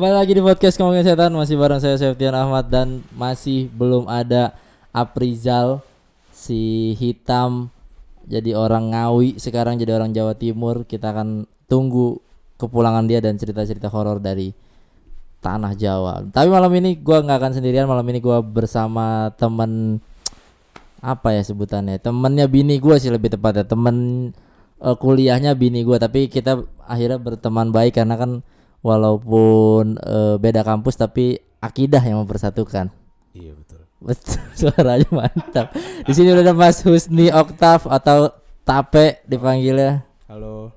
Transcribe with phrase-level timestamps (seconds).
[0.00, 1.28] Kembali lagi di podcast ngomongin setan.
[1.36, 4.56] Masih bareng saya Septian Ahmad dan masih belum ada
[4.96, 5.84] Aprizal
[6.32, 7.68] si hitam
[8.24, 10.88] jadi orang Ngawi sekarang jadi orang Jawa Timur.
[10.88, 12.16] Kita akan tunggu
[12.56, 14.56] kepulangan dia dan cerita-cerita horor dari
[15.44, 16.24] tanah Jawa.
[16.32, 17.84] Tapi malam ini gua nggak akan sendirian.
[17.84, 20.00] Malam ini gua bersama temen
[21.04, 22.00] apa ya sebutannya?
[22.00, 23.68] Temennya bini gua sih lebih tepatnya.
[23.68, 24.32] Temen
[24.80, 26.00] eh, kuliahnya bini gua.
[26.00, 26.56] Tapi kita
[26.88, 28.40] akhirnya berteman baik karena kan
[28.80, 32.88] walaupun eh, beda kampus tapi akidah yang mempersatukan.
[33.36, 33.80] Iya betul.
[34.00, 35.76] Betul, suaranya mantap.
[36.08, 38.32] Di sini udah ada Mas Husni Oktav atau
[38.64, 40.04] Tape dipanggilnya.
[40.28, 40.72] Halo.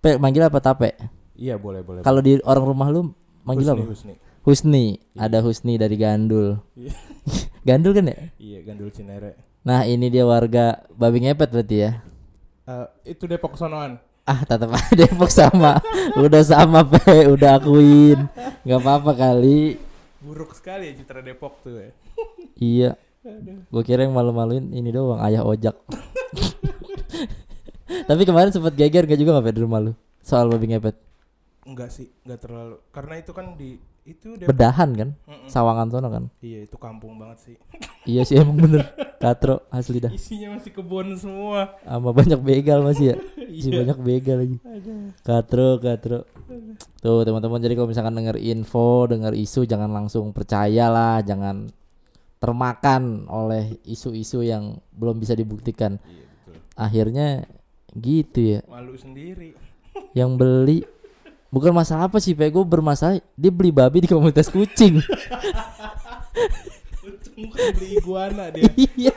[0.00, 0.96] Pe, manggil apa Tape?
[1.36, 2.00] Iya boleh boleh.
[2.00, 3.12] Kalau di orang rumah lu
[3.44, 3.84] manggil Husni, apa?
[3.92, 4.14] Husni.
[4.44, 4.84] Husni.
[5.16, 6.60] Ada Husni dari Gandul.
[6.76, 6.92] Iya.
[7.68, 8.16] Gandul kan ya?
[8.40, 9.36] Iya Gandul Cinere.
[9.64, 12.04] Nah, ini dia warga babi ngepet berarti ya.
[12.68, 13.96] Eh, itu Depok sonoan.
[14.24, 15.84] Ah, tetap aja Depok sama.
[16.16, 17.28] udah sama, Pe.
[17.28, 18.24] Udah akuin.
[18.64, 19.76] Gak apa-apa kali.
[20.24, 21.92] Buruk sekali ya citra Depok tuh ya.
[22.56, 22.90] Iya.
[23.68, 25.76] Gue kira yang malu-maluin ini doang ayah ojak.
[28.08, 29.92] Tapi kemarin sempat geger gak juga nggak di rumah lu
[30.24, 30.96] soal babi ngepet?
[31.68, 32.76] Enggak sih, enggak terlalu.
[32.92, 34.52] Karena itu kan di itu Depok.
[34.52, 35.08] Bedahan kan?
[35.24, 35.48] Mm-mm.
[35.48, 36.24] Sawangan sono kan?
[36.38, 37.56] Iya itu kampung banget sih.
[38.04, 38.84] Iya sih emang bener.
[39.16, 40.12] Katro asli dah.
[40.12, 41.80] Isinya masih kebun semua.
[41.80, 43.16] Sama banyak begal masih ya.
[43.54, 43.78] Masih Iya.
[43.80, 44.56] banyak begal lagi.
[45.20, 46.18] Katro, katro.
[46.98, 51.70] Tuh teman-teman jadi kalau misalkan denger info, denger isu jangan langsung percaya lah, jangan
[52.36, 55.96] termakan oleh isu-isu yang belum bisa dibuktikan.
[55.98, 56.54] Iya betul.
[56.74, 57.28] Akhirnya
[57.94, 58.60] gitu ya.
[58.66, 59.54] Malu sendiri.
[60.10, 60.82] yang beli
[61.54, 64.98] bukan masalah apa sih gue bermasalah dia beli babi di komunitas kucing.
[67.34, 68.70] Bukan beli iguana dia.
[68.94, 69.14] iya.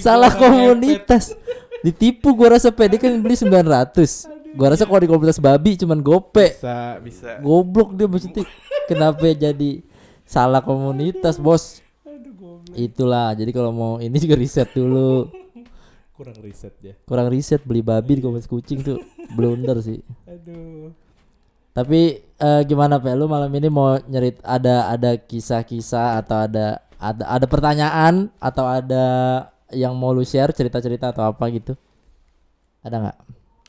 [0.00, 1.36] Salah komunitas.
[1.84, 6.56] Ditipu gua rasa dia kan beli 900 gua rasa kalau di komunitas babi cuman gope
[6.56, 7.30] Bisa bisa.
[7.44, 8.44] goblok dia maksudnya.
[8.88, 9.84] Kenapa jadi
[10.24, 11.84] salah komunitas bos?
[12.72, 15.28] Itulah jadi kalau mau ini juga riset dulu.
[16.14, 16.94] Kurang riset ya.
[17.04, 19.02] kurang riset beli babi di komunitas kucing tuh.
[19.36, 20.00] Blunder sih.
[20.24, 21.03] Aduh.
[21.74, 23.14] Tapi eh, gimana Pak?
[23.18, 29.04] Lu malam ini mau nyerit ada ada kisah-kisah atau ada ada ada pertanyaan atau ada
[29.74, 31.74] yang mau lu share cerita-cerita atau apa gitu?
[32.86, 33.18] Ada nggak?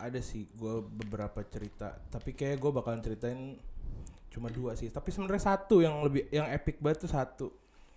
[0.06, 3.58] ada sih gue beberapa cerita tapi kayak gue bakalan ceritain
[4.30, 7.48] cuma dua sih tapi sebenarnya satu yang lebih yang epic banget tuh satu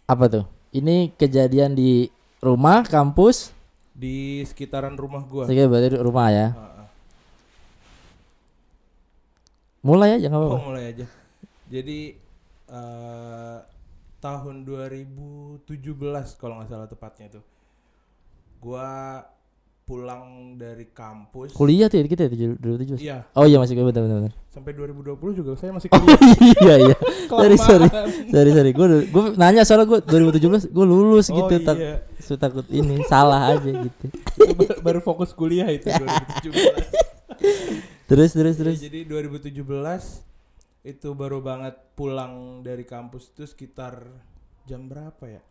[0.08, 0.44] Apa tuh?
[0.72, 2.08] Ini kejadian di
[2.40, 3.52] rumah, kampus,
[3.92, 6.48] di sekitaran rumah gue Oke, berarti rumah ya.
[9.80, 10.54] Mulai aja nggak apa-apa.
[10.54, 11.04] oh mulai aja
[11.66, 11.98] jadi
[12.68, 13.56] eh
[14.18, 15.66] tahun 2017
[16.34, 17.42] kalau nggak salah tepatnya tuh
[18.58, 18.88] gue
[19.84, 22.94] pulang dari kampus Kuliah tuh ya kita ya tujuh- dulu tujuh.
[22.98, 24.32] iya Oh iya masih benar benar benar.
[24.48, 26.18] sampai 2020 juga saya masih Oh kuliah
[26.60, 26.94] iya iya.
[27.30, 27.86] Sorry sorry.
[28.26, 28.70] Sorry sorry.
[28.72, 31.54] Gue gue nanya soalnya gue 2017 gue lulus oh gitu.
[31.62, 34.04] tak- iya Su takut ini salah aja gitu.
[34.50, 38.76] Baru- baru fokus kuliah itu 2017 Terus terus Ya, terus.
[38.80, 40.24] jadi 2017
[40.82, 44.00] itu baru banget pulang dari kampus itu sekitar
[44.64, 45.42] jam berapa ya?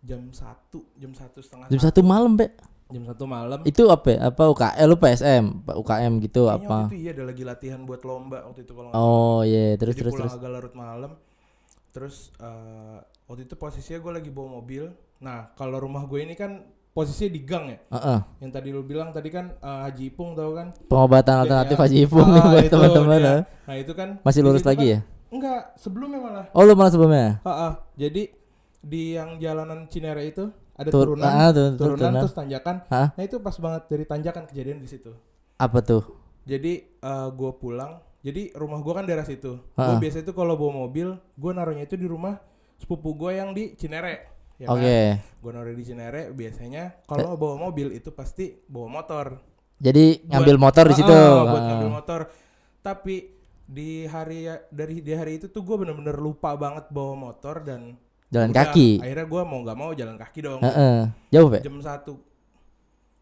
[0.00, 1.68] Jam satu, jam satu setengah.
[1.68, 2.48] Jam satu malam, Be.
[2.88, 3.60] Jam satu malam.
[3.62, 4.08] Itu apa?
[4.08, 4.18] ya?
[4.32, 6.76] Apa UKM lu PSM, UKM gitu Kayaknya apa?
[6.80, 10.00] waktu itu iya ada lagi latihan buat lomba waktu itu kalau Oh iya, terus Jadi
[10.02, 10.38] terus pulang terus.
[10.40, 11.12] agak larut malam.
[11.92, 14.88] Terus eh, waktu itu posisinya gue lagi bawa mobil.
[15.20, 17.78] Nah kalau rumah gue ini kan posisinya di gang ya.
[17.90, 18.18] Heeh.
[18.38, 20.74] Yang tadi lu bilang tadi kan eh, Haji Ipung tahu kan?
[20.86, 23.20] Pengobatan alternatif Ya, Haji Ipung nih ah, buat itu teman-teman.
[23.20, 23.40] ah.
[23.64, 24.98] Nah itu kan Masih lurus lagi kan- ya?
[25.30, 26.44] Enggak, sebelumnya malah.
[26.50, 27.38] Oh, lu malah sebelumnya?
[27.40, 27.86] Ha-ha.
[27.94, 28.34] Jadi
[28.80, 32.20] di yang jalanan Cinere itu ada Tur- turunan, ah, tur- tur- turunan turunan.
[32.20, 32.76] terus tanjakan.
[32.88, 33.06] Hah?
[33.12, 35.14] Nah itu pas banget dari tanjakan kejadian di situ.
[35.54, 36.02] Apa tuh?
[36.42, 38.02] Jadi eh, gua pulang.
[38.20, 39.54] Jadi rumah gua kan daerah situ.
[39.70, 39.96] Gue Ha-ha.
[39.96, 42.36] biasa itu kalau bawa mobil, gua naruhnya itu di rumah
[42.76, 44.26] sepupu gua yang di Cinere.
[44.60, 44.84] Ya Oke.
[45.16, 45.40] kan?
[45.40, 46.22] Gua naruh di Cinere.
[46.36, 49.40] Biasanya kalau bawa mobil itu pasti bawa motor.
[49.80, 51.08] Jadi Buat- ngambil motor di situ.
[51.16, 52.20] Ah, buat ngambil motor.
[52.84, 53.16] Tapi
[53.64, 57.96] di hari dari di hari itu tuh gue bener-bener lupa banget bawa motor dan
[58.30, 59.02] Jalan udah, kaki.
[59.02, 60.60] Akhirnya gue mau nggak mau jalan kaki dong.
[60.62, 61.10] Heeh.
[61.34, 61.58] Jauh, Be?
[61.64, 62.14] Jam satu.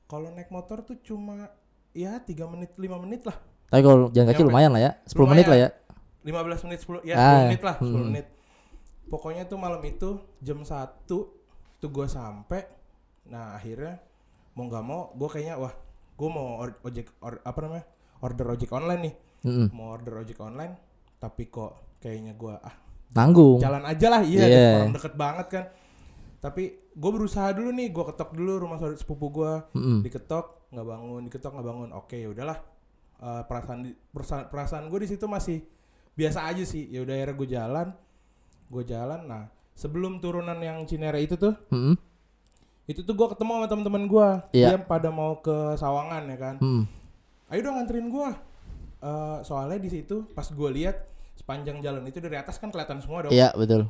[0.05, 1.49] Kalau naik motor tuh cuma
[1.97, 3.39] ya tiga menit lima menit lah.
[3.73, 4.91] Tapi kalau jalan kaki lumayan lah ya.
[5.07, 5.69] 10 menit lah ya.
[6.27, 8.05] 15 menit 10 ya Ah, 10 menit lah 10 hmm.
[8.11, 8.27] menit.
[9.09, 10.09] Pokoknya tuh malam itu
[10.39, 11.33] jam satu
[11.77, 12.65] tuh gue sampai.
[13.27, 13.99] Nah akhirnya
[14.53, 15.73] mau nggak mau gue kayaknya wah
[16.15, 17.85] gue mau or- ojek or- apa namanya
[18.19, 19.15] order ojek online nih.
[19.41, 19.67] Heeh.
[19.71, 20.75] Mau order ojek online
[21.17, 22.75] tapi kok kayaknya gue ah
[23.11, 23.59] Nanggung.
[23.59, 25.65] jalan aja lah iya deh, orang deket banget kan
[26.39, 26.63] tapi
[26.93, 29.99] gue berusaha dulu nih gue ketok dulu rumah saudara sepupu gue Heeh.
[30.05, 32.59] diketok nggak bangun diketok nggak bangun oke ya udahlah
[33.19, 33.83] Eh, perasaan
[34.15, 35.59] perasaan, perasaan gue di situ masih
[36.15, 37.87] biasa aja sih ya udah akhirnya gue jalan
[38.69, 41.95] gue jalan nah sebelum turunan yang Cinere itu tuh Hmm.
[42.85, 44.69] itu tuh gue ketemu sama teman-teman gue Iya.
[44.71, 46.85] dia pada mau ke Sawangan ya kan Hmm.
[47.49, 48.31] ayo dong nganterin gue
[48.99, 53.23] Eh, soalnya di situ pas gue lihat sepanjang jalan itu dari atas kan kelihatan semua
[53.23, 53.87] dong Iya betul.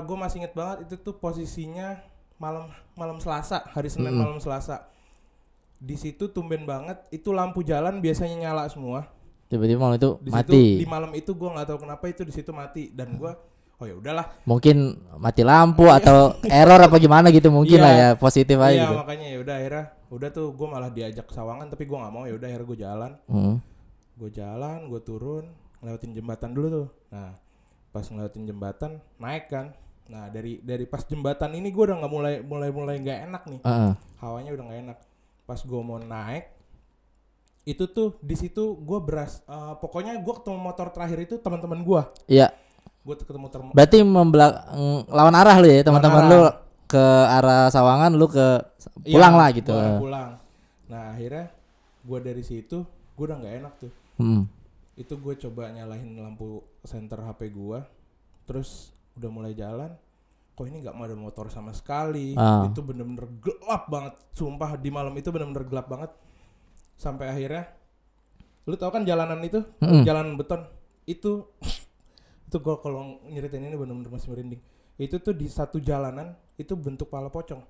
[0.00, 2.00] gue masih inget banget itu tuh posisinya
[2.34, 4.24] malam malam Selasa hari Senin Mm-mm.
[4.24, 4.88] malam Selasa
[5.76, 9.12] di situ tumben banget itu lampu jalan biasanya nyala semua
[9.46, 10.48] Tiba-tiba malam itu di mati.
[10.48, 13.32] situ di malam itu gue nggak tahu kenapa itu di situ mati dan gue
[13.82, 14.76] oh ya udahlah Mungkin
[15.16, 17.84] mati lampu atau error apa gimana gitu mungkin Iya.
[17.84, 18.94] lah ya positif aja iya gitu.
[18.94, 22.32] makanya ya udah akhirnya udah tuh gue malah diajak Sawangan tapi gue nggak mau ya
[22.32, 23.54] udah akhirnya gue jalan Hmm.
[24.14, 25.44] gue jalan gue turun
[25.78, 27.34] ngelewatin jembatan dulu tuh nah
[27.88, 29.74] pas ngelewatin jembatan naik kan
[30.04, 33.60] nah dari dari pas jembatan ini gue udah nggak mulai mulai mulai nggak enak nih
[33.60, 33.92] Heeh.
[34.18, 34.98] hawanya udah nggak enak
[35.42, 36.54] pas gue mau naik
[37.62, 42.02] itu tuh di situ gue beras eh, pokoknya gue ketemu motor terakhir itu teman-teman gue
[42.28, 42.50] Iya.
[43.02, 46.40] Gue ketemu ter Berarti membelak mm, lawan arah lu ya teman-teman lu
[46.86, 48.46] ke arah Sawangan lu ke
[49.02, 49.72] Iya, pulang lah gitu.
[49.72, 50.30] gua pulang
[50.86, 51.48] nah akhirnya
[52.00, 54.44] gue dari situ gue udah nggak enak tuh Hmm.
[54.92, 57.80] itu gue coba nyalahin lampu senter HP gue
[58.44, 59.88] terus udah mulai jalan
[60.52, 62.68] kok ini nggak mau ada motor sama sekali Ah.
[62.68, 66.12] itu bener-bener gelap banget sumpah di malam itu bener-bener gelap banget
[66.94, 67.72] sampai akhirnya
[68.62, 70.04] lu tau kan jalanan itu Mm-mm.
[70.04, 70.68] jalan beton
[71.02, 71.48] itu
[72.52, 74.60] itu gue kalau nyeritain ini bener-bener masih merinding.
[75.00, 77.64] Itu tuh di satu jalanan itu bentuk pala pocong.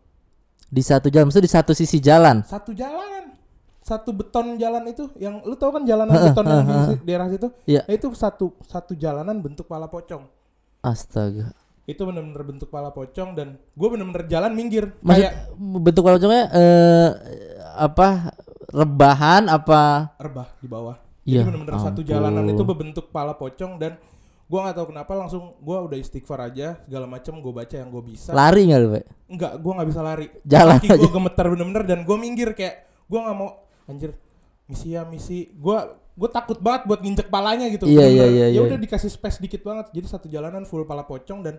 [0.66, 2.42] Di satu jalan, maksudnya di satu sisi jalan.
[2.42, 3.38] satu jalanan.
[3.82, 7.46] Satu beton jalan itu yang lu tau kan jalanan beton yang di daerah situ?
[7.66, 7.86] Iya.
[7.86, 10.26] Nah, itu satu satu jalanan bentuk pala pocong.
[10.82, 11.54] Astaga.
[11.82, 14.94] itu bener-bener bentuk pala pocong dan gue bener-bener jalan minggir.
[15.02, 17.08] Maksud kayak bentuk pocongnya eh
[17.74, 18.38] apa
[18.70, 20.14] rebahan apa?
[20.14, 20.96] Rebah di bawah.
[21.26, 23.98] Ya jadi bener-bener satu jalanan itu berbentuk pala pocong dan
[24.52, 28.04] gue nggak tahu kenapa langsung gue udah istighfar aja segala macem gue baca yang gue
[28.04, 28.36] bisa.
[28.36, 29.04] Lari nggak lu Pak?
[29.32, 30.26] enggak gue nggak bisa lari.
[30.44, 34.12] Jalan kaki gue gemeter bener-bener dan gue minggir kayak gue nggak mau anjir
[34.68, 35.48] misi ya misi.
[35.56, 37.88] Gue gue takut banget buat nginjek palanya gitu.
[37.88, 38.60] Iya, iya, iya, ya iya.
[38.60, 41.56] udah dikasih space dikit banget jadi satu jalanan full pala pocong dan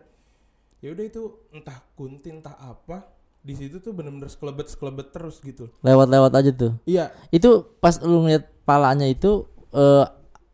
[0.77, 3.09] ya udah itu entah kunti entah apa
[3.41, 5.73] di situ tuh bener-bener sekelebet sekelebet terus gitu.
[5.81, 6.77] Lewat-lewat aja tuh.
[6.85, 7.09] Iya.
[7.33, 10.05] Itu pas lu ngeliat palanya itu eh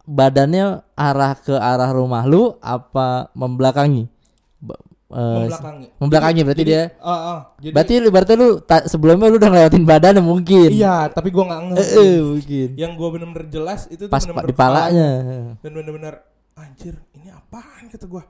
[0.10, 4.10] badannya arah ke arah rumah lu apa membelakangi?
[5.10, 5.88] Eh, membelakangi.
[5.98, 6.84] membelakangi berarti jadi, dia?
[7.02, 10.70] ah, ah, jadi berarti berarti lu ta- sebelumnya lu udah ngelewatin badannya mungkin?
[10.70, 11.98] Iya tapi gue nggak ngerti.
[11.98, 12.68] Eh, mungkin.
[12.78, 15.10] Yang gue bener-bener jelas itu pas bener-bener di palanya.
[15.66, 16.14] dan bener-bener
[16.54, 17.90] anjir ini apaan?
[17.90, 18.22] kata gue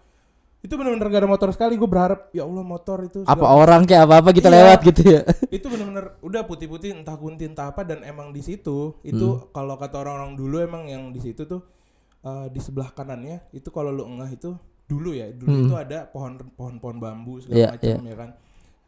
[0.59, 3.81] itu bener-bener gak ada motor sekali gue berharap ya Allah motor itu apa segala- orang
[3.83, 4.55] kayak apa apa kita Iya.
[4.57, 5.21] lewat gitu ya
[5.55, 9.47] itu bener-bener udah putih-putih entah kunti entah apa dan emang di situ itu Hmm.
[9.49, 11.63] kalau kata orang-orang dulu emang yang di situ tuh
[12.21, 14.51] eh, di sebelah kanannya itu kalau lu engah itu
[14.85, 15.63] dulu ya dulu Hmm.
[15.63, 18.29] itu ada pohon pohon-pohon bambu segala Iya, macam ya kan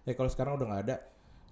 [0.01, 0.95] ya kalau sekarang udah nggak ada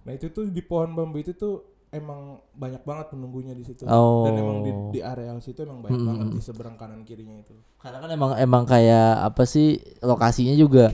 [0.02, 4.24] nah itu tuh di pohon bambu itu tuh emang banyak banget penunggunya di situ Oh.
[4.24, 6.08] dan emang di, di areal situ emang banyak Hmm.
[6.08, 9.68] banget di seberang kanan kirinya itu karena kan emang emang kayak apa sih
[10.00, 10.94] lokasinya juga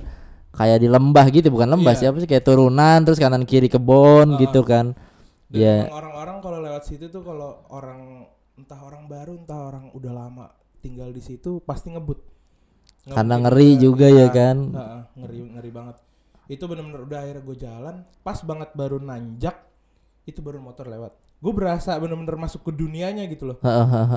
[0.52, 2.00] kayak di lembah gitu bukan lembah Iya.
[2.00, 4.40] sih apa sih kayak turunan terus kanan kiri kebon Ah.
[4.40, 4.96] gitu kan
[5.46, 5.76] Dan Iya.
[5.86, 8.26] emang orang-orang kalau lewat situ tuh kalau orang
[8.56, 10.48] entah orang baru entah orang udah lama
[10.80, 12.18] tinggal di situ pasti ngebut.
[13.04, 14.58] Nggak Karena ngeri juga iya, ya kan?
[14.72, 15.96] heeh, ngeri ngeri banget.
[16.48, 19.54] Itu bener-bener udah akhirnya gue jalan, pas banget baru nanjak,
[20.26, 21.14] itu baru motor lewat.
[21.38, 23.58] Gue berasa bener-bener masuk ke dunianya gitu loh.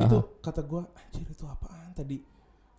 [0.01, 2.25] Itu kata gue, anjir itu apaan tadi?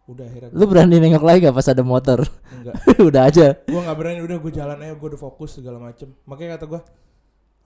[0.09, 2.25] Udah akhirnya lu berani nengok lagi gak pas ada motor?
[2.49, 2.75] Enggak.
[3.13, 3.47] udah aja.
[3.69, 6.09] Gue nggak berani udah gue jalan aja gue udah fokus segala macem.
[6.25, 6.81] Makanya kata gue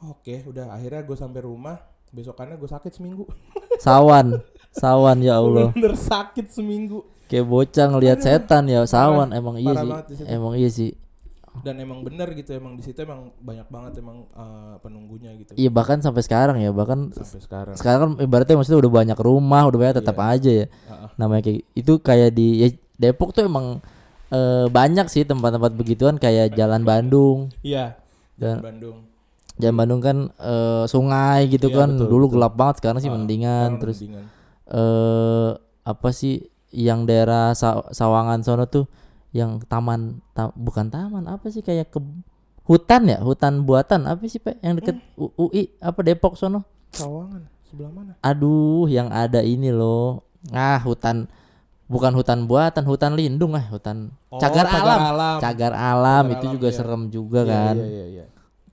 [0.03, 1.79] oke udah akhirnya gue sampai rumah
[2.11, 3.23] besokannya gue sakit seminggu.
[3.85, 4.43] Sawan
[4.75, 5.71] sawan ya Allah.
[5.71, 7.07] bener sakit seminggu.
[7.31, 9.31] Kayak bocah ngelihat setan ya sawan.
[9.31, 10.25] Parah, emang iya sih.
[10.27, 10.91] emang iya sih
[11.61, 15.69] dan emang bener gitu emang di situ emang banyak banget emang eh, penunggunya gitu iya
[15.69, 19.79] bahkan sampai sekarang ya bahkan sampai sekarang sekarang kan ibaratnya maksudnya udah banyak rumah udah
[19.79, 20.33] banyak tetap Iya.
[20.33, 21.09] aja ya Heeh.
[21.15, 23.77] namanya kayak itu kayak di ya, Depok tuh emang
[24.29, 28.01] eh, banyak sih tempat-tempat begituan kayak Jalan Bandung iya
[28.33, 29.05] dan Bandung
[29.53, 32.33] Jalan Bandung kan eh, sungai gitu Iya, kan betul, dulu betul.
[32.33, 34.25] gelap banget sekarang sih Ah, mendingan terus mendingan.
[34.67, 35.49] eh
[35.83, 36.41] apa sih
[36.71, 38.89] yang daerah Sa- Sawangan sono tuh
[39.33, 41.99] yang taman ta- bukan taman apa sih kayak ke
[42.63, 43.19] hutan ya?
[43.19, 45.01] Hutan buatan apa sih pak yang deket.
[45.13, 46.63] U- UI apa Depok sono?
[46.93, 48.13] Sawangan sebelah mana?
[48.21, 50.21] Aduh yang ada ini loh.
[50.49, 51.25] Ah hutan
[51.83, 54.99] bukan hutan buatan hutan lindung ah hutan Oh, cagar, alam.
[55.07, 55.37] alam.
[55.37, 56.75] Cagar alam Cagar itu alam, juga iya.
[56.75, 57.75] serem juga Iya, kan.
[57.75, 58.25] iya, iya, iya.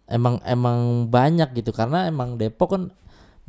[0.08, 2.82] emang emang banyak gitu karena emang Depok kan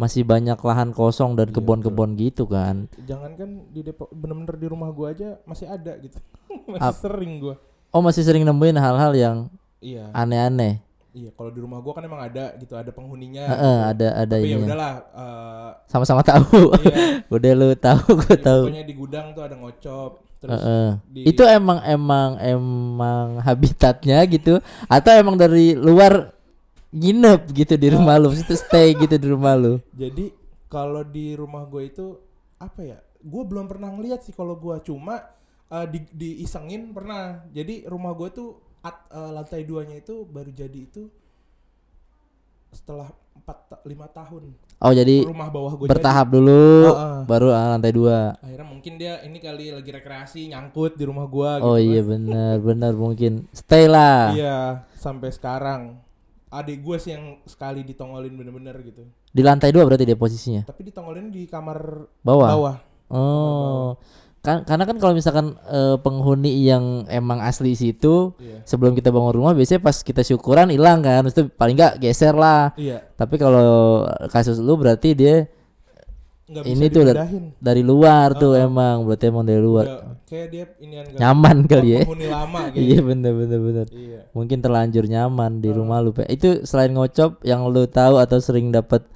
[0.01, 2.89] masih banyak lahan kosong dan Iya, kebun-kebun gitu kan.
[3.05, 6.17] Jangan kan di Depok bener-bener di rumah gua aja masih ada gitu.
[6.74, 7.55] masih Ap- sering gua.
[7.91, 9.38] Oh masih sering nemuin hal-hal yang
[9.77, 10.10] Iya.
[10.12, 10.81] aneh-aneh.
[11.12, 13.43] Iya, kalau di rumah gua kan emang ada gitu, ada penghuninya.
[13.46, 13.91] Heeh, gitu.
[13.91, 16.72] ada ada Tapi ya udahlah eh, Sama-sama tahu.
[16.81, 16.96] iya.
[17.36, 18.62] Udah lu tahu, gue Jadi tahu.
[18.65, 20.12] Pokoknya di gudang tuh ada ngocop.
[20.41, 20.88] Terus Heeh.
[21.05, 26.34] di Itu emang emang emang habitatnya gitu atau emang dari luar
[26.91, 29.79] nginep gitu di rumah lu, itu stay gitu di rumah lu.
[29.91, 30.31] Jadi
[30.67, 32.15] kalau di rumah gue itu
[32.57, 33.00] apa ya?
[33.19, 35.24] Gue belum pernah ngeliat sih kalau gue cuma
[35.67, 37.48] eh, di diisengin pernah.
[37.50, 38.50] Jadi rumah gue tuh
[38.81, 41.07] at- eh, lantai duanya itu baru jadi itu
[42.71, 44.53] setelah 4 lima tahun.
[44.81, 47.17] Oh jadi Rumah bawah gue bertahap dulu Heeh.
[47.25, 48.33] baru ah, lantai dua.
[48.39, 51.91] Akhirnya mungkin dia ini kali lagi rekreasi nyangkut di rumah gue Oh gitu.
[51.93, 52.10] iya kan.
[52.10, 54.33] benar benar mungkin stay lah.
[54.33, 54.60] Iya,
[54.95, 55.81] sampai sekarang.
[56.51, 59.08] Adik gue sih yang sekali ditongolin bener-bener gitu.
[59.31, 60.67] Di lantai dua berarti dia posisinya.
[60.67, 61.79] Tapi ditongolin di kamar
[62.20, 62.50] Bawah.
[62.51, 62.75] bawah.
[63.08, 63.96] Oh.
[64.41, 68.65] Kan karena kan kalau misalkan eh, penghuni yang emang asli situ Iya.
[68.65, 71.24] sebelum kita bangun rumah biasanya pas kita syukuran hilang kan.
[71.24, 72.75] Itu paling enggak geser lah.
[72.75, 73.00] Iya.
[73.15, 75.48] Tapi kalau kasus lu berarti dia
[76.51, 77.43] Nggak Ini tuh dipindahin.
[77.58, 78.67] dari luar tuh Heeh.
[78.67, 79.86] emang berarti emang dari luar.
[79.88, 82.01] Udah, kayak dia ini Nyaman kali ya.
[82.27, 82.84] lama gitu.
[82.84, 83.88] Iya bener bener bener.
[83.88, 84.20] Iya.
[84.29, 86.12] Mungkin terlanjur nyaman di rumah lu.
[86.12, 86.27] Pe.
[86.27, 89.08] Itu selain ngocop yang lu tahu atau sering dapat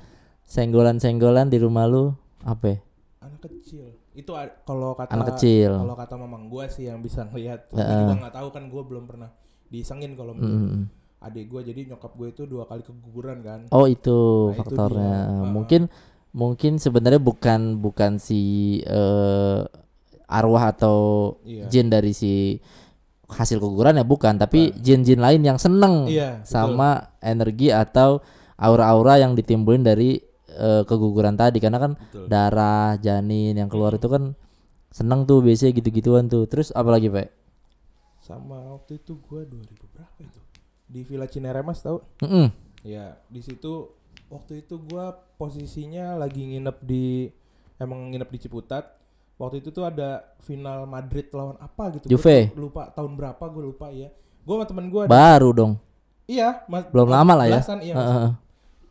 [0.46, 2.66] senggolan-senggolan di rumah lu apa?
[2.70, 2.78] ya?
[3.22, 3.86] Anak kecil.
[4.12, 4.32] Itu
[4.64, 5.72] kalau kata Anak kecil.
[5.76, 7.68] Kalau kata mamang gua sih yang bisa ngelihat.
[7.68, 8.00] Gua Heeh.
[8.02, 9.30] juga nggak tahu kan gua belum pernah
[9.68, 10.88] disengin kalau Mm-mm.
[11.18, 13.60] adik gua jadi nyokap gue itu dua kali keguguran kan.
[13.70, 14.14] Oh itu
[14.48, 15.04] Nah, itu faktornya.
[15.12, 15.20] dia.
[15.26, 15.50] Heeh.
[15.50, 15.82] Mungkin
[16.36, 18.42] mungkin sebenarnya bukan bukan si
[18.84, 19.60] eh,
[20.28, 20.98] arwah atau
[21.48, 21.72] Iya.
[21.72, 22.60] jin dari si
[23.26, 26.46] hasil keguguran ya bukan, tapi jin-jin lain yang seneng betul.
[26.46, 28.22] sama energi atau
[28.54, 30.20] aura-aura yang ditimbulin dari
[30.52, 32.28] eh, keguguran tadi karena kan Betul.
[32.30, 34.38] darah janin yang keluar itu kan
[34.94, 36.48] seneng tuh biasanya gitu-gituan tuh.
[36.48, 37.28] Terus apalagi Pak?
[38.24, 40.40] Sama waktu itu gua 2000 berapa itu?
[40.88, 42.00] Di Villa Cineremas tahu?
[42.24, 42.48] Mm-mm.
[42.86, 43.90] Ya, di situ
[44.28, 47.30] waktu itu gua posisinya lagi nginep di
[47.78, 48.98] emang nginep di Ciputat.
[49.36, 52.08] Waktu itu tuh ada final Madrid lawan apa gitu.
[52.08, 52.38] Gua Juve.
[52.56, 54.08] tuh lupa tahun berapa gue lupa ya.
[54.48, 55.74] Gua sama temen gua Baru dong.
[56.26, 57.60] iya, mas, Belum lama lah ya.
[57.84, 58.08] iya, mas.
[58.08, 58.32] heeh.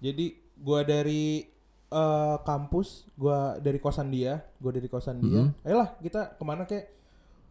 [0.05, 0.27] Jadi
[0.61, 1.49] gua dari
[1.89, 5.49] eh, kampus, gua dari kosan dia, gua dari kosan dia.
[5.49, 5.65] Mm-hmm.
[5.65, 6.93] Ayolah kita ke mana kek?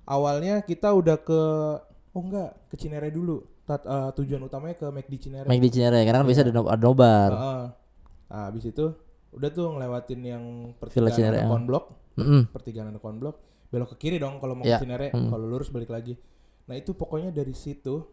[0.06, 1.42] Awalnya kita udah ke
[2.14, 3.42] oh enggak ke Cinere dulu.
[3.64, 5.48] Tat- eh, tujuan utamanya ke McD Cinere.
[5.48, 6.30] Di Cinere karena kan Iya.
[6.30, 7.32] biasa ada no- ada nobar.
[7.32, 7.64] Heeh.
[8.28, 8.86] Nah, habis itu
[9.32, 10.44] udah tuh ngelewatin yang
[10.76, 11.50] pertigaan anak ah.
[11.50, 12.42] konblok, Mm-mm.
[12.50, 13.36] pertigaan anak konblok,
[13.70, 14.78] belok ke kiri dong kalau mau Iya.
[14.78, 15.30] ke Cinere, Mm.
[15.30, 16.20] kalau lurus balik lagi.
[16.64, 18.04] Nah, itu pokoknya dari situ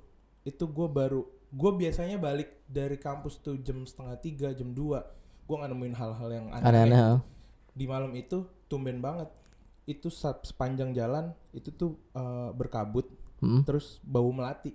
[0.42, 5.02] itu gue baru gue biasanya balik dari kampus tuh jam setengah tiga jam 2
[5.44, 7.18] gue nggak nemuin hal-hal yang Aneh-aneh.
[7.70, 9.26] di malam itu tumben banget
[9.84, 13.62] itu sepanjang jalan itu tuh eh, berkabut Mm-mm.
[13.62, 14.72] terus bau melati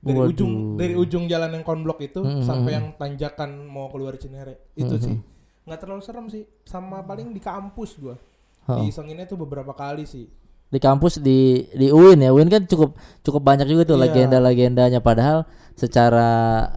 [0.00, 0.32] dari Waduh.
[0.32, 4.72] ujung dari ujung jalan yang konblok itu Mm, sampai mm, yang tanjakan mau keluar Cinere.
[4.72, 5.16] Itu Mm, sih.
[5.62, 6.44] nggak terlalu serem sih.
[6.62, 8.16] Sama paling di kampus gua.
[8.62, 8.86] Heeh.
[8.86, 10.28] diisenginnya tuh beberapa kali sih.
[10.66, 12.30] Di kampus di di UIN ya.
[12.30, 14.06] UIN kan cukup cukup banyak juga tuh Iya.
[14.06, 15.00] legenda-legendanya.
[15.00, 16.28] Padahal secara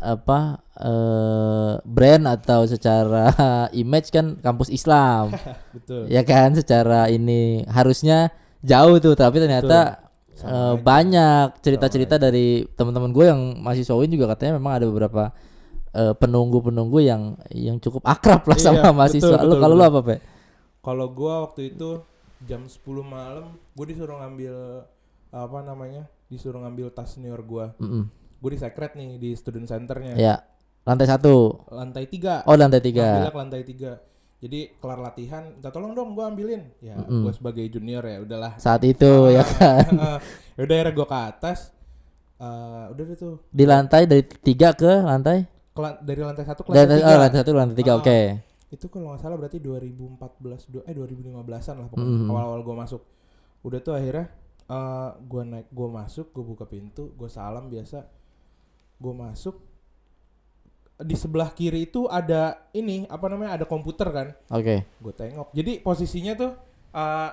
[0.01, 0.39] apa
[0.73, 3.29] eh brand atau secara
[3.75, 5.31] image kan kampus Islam.
[5.75, 6.09] Betul.
[6.09, 6.51] Ya kan?
[6.51, 9.13] Secara ini harusnya jauh tuh.
[9.13, 10.02] Tapi ternyata
[10.43, 10.79] Aja.
[10.83, 15.31] banyak cerita-cerita dari teman-teman gue yang masih UIN juga katanya memang ada beberapa
[15.93, 19.37] eh, penunggu-penunggu yang yang cukup akrab lah Iya, sama mahasiswa.
[19.39, 20.15] Betul, lu kalau lu apa pe?
[20.83, 22.03] Kalau gua waktu itu
[22.43, 24.83] jam 10 malam gue disuruh ngambil
[25.31, 27.71] apa namanya disuruh ngambil tas senior gua.
[27.79, 28.11] Mm-mm.
[28.43, 30.19] gue di secret nih di student centernya.
[30.19, 30.43] Ya
[30.83, 31.63] lantai satu.
[31.71, 32.43] Lantai tiga.
[32.43, 33.91] Oh lantai Ngambilnya tiga ke lantai tiga
[34.43, 36.67] jadi kelar latihan minta tolong dong gue ambilin.
[36.79, 37.23] Ya Mm-mm.
[37.23, 38.53] gue sebagai junior ya udahlah.
[38.57, 39.87] Saat itu ya kan?
[40.53, 41.59] Ya udah akhirnya gue ke atas.
[42.35, 43.35] Eh, udah deh tuh.
[43.49, 45.47] Di lantai dari tiga ke lantai?
[45.71, 47.17] Ke lan- dari lantai satu ke lantai oh, tiga.
[47.17, 47.97] lantai satu ke lantai tiga Ah.
[47.97, 48.19] oke.
[48.69, 52.29] Itu kalau nggak salah berarti 2014 du- eh 2015an lah pokoknya Mhm.
[52.29, 53.01] awal-awal gue masuk.
[53.63, 54.27] Udah tuh akhirnya
[54.63, 58.05] eh gue naik gue masuk gue buka pintu gue salam biasa.
[58.97, 59.55] Gue masuk
[61.01, 65.81] di sebelah kiri itu ada ini apa namanya ada komputer kan oke gue tengok jadi
[65.81, 66.51] posisinya tuh
[66.93, 67.31] eh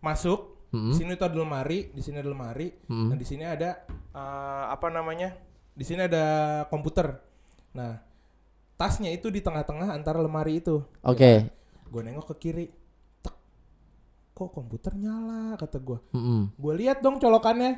[0.00, 0.92] masuk Mm-mm.
[0.92, 3.12] di sini tuh ada lemari di sini ada lemari Mm-mm.
[3.12, 3.84] dan di sini ada
[4.16, 5.36] eh, apa namanya
[5.76, 6.24] di sini ada
[6.72, 7.20] komputer
[7.76, 8.00] nah
[8.76, 11.32] tasnya itu di tengah-tengah antara lemari itu oke
[11.86, 12.66] gue nengok ke kiri
[13.20, 13.36] Tek.
[14.32, 16.56] kok komputer nyala kata gue Mm-mm.
[16.56, 17.76] gue lihat dong colokannya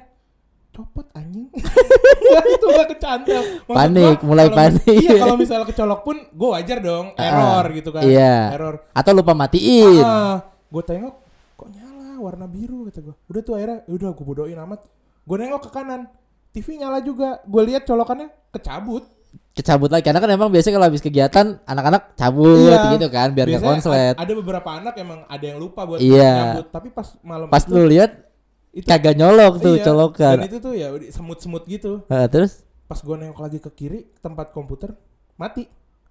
[0.69, 1.49] copot anjing
[2.55, 3.43] itu gak kecantel.
[3.67, 4.85] Panik, gua, mulai panik.
[4.87, 8.03] Iya kalau misalnya kecolok pun gue wajar dong, error gitu kan.
[8.05, 8.55] Iya.
[8.55, 8.75] Error.
[8.95, 10.03] Atau lupa matiin.
[10.03, 11.15] Ah, gue tengok
[11.59, 13.15] kok nyala warna biru kata gue.
[13.27, 14.87] Udah tuh akhirnya, "Ya udah gue bodohin amat.
[15.25, 16.07] Gue nengok ke kanan,
[16.53, 17.43] TV nyala juga.
[17.45, 19.05] Gue lihat colokannya kecabut.
[19.53, 22.95] Kecabut lagi karena kan emang biasanya kalau habis kegiatan anak-anak cabut Iya.
[22.95, 24.15] gitu kan biar nggak konslet.
[24.15, 26.55] Ada beberapa anak emang ada yang lupa buat Iya.
[26.55, 28.28] nyabut, tapi pas malam Pas itu, lu lihat
[28.73, 30.37] itu kagak nyolok tuh iya, colokan.
[30.39, 32.05] Dan itu tuh ya semut-semut gitu.
[32.07, 34.97] Heeh, terus Pas gue nengok lagi ke kiri tempat komputer
[35.37, 35.69] mati.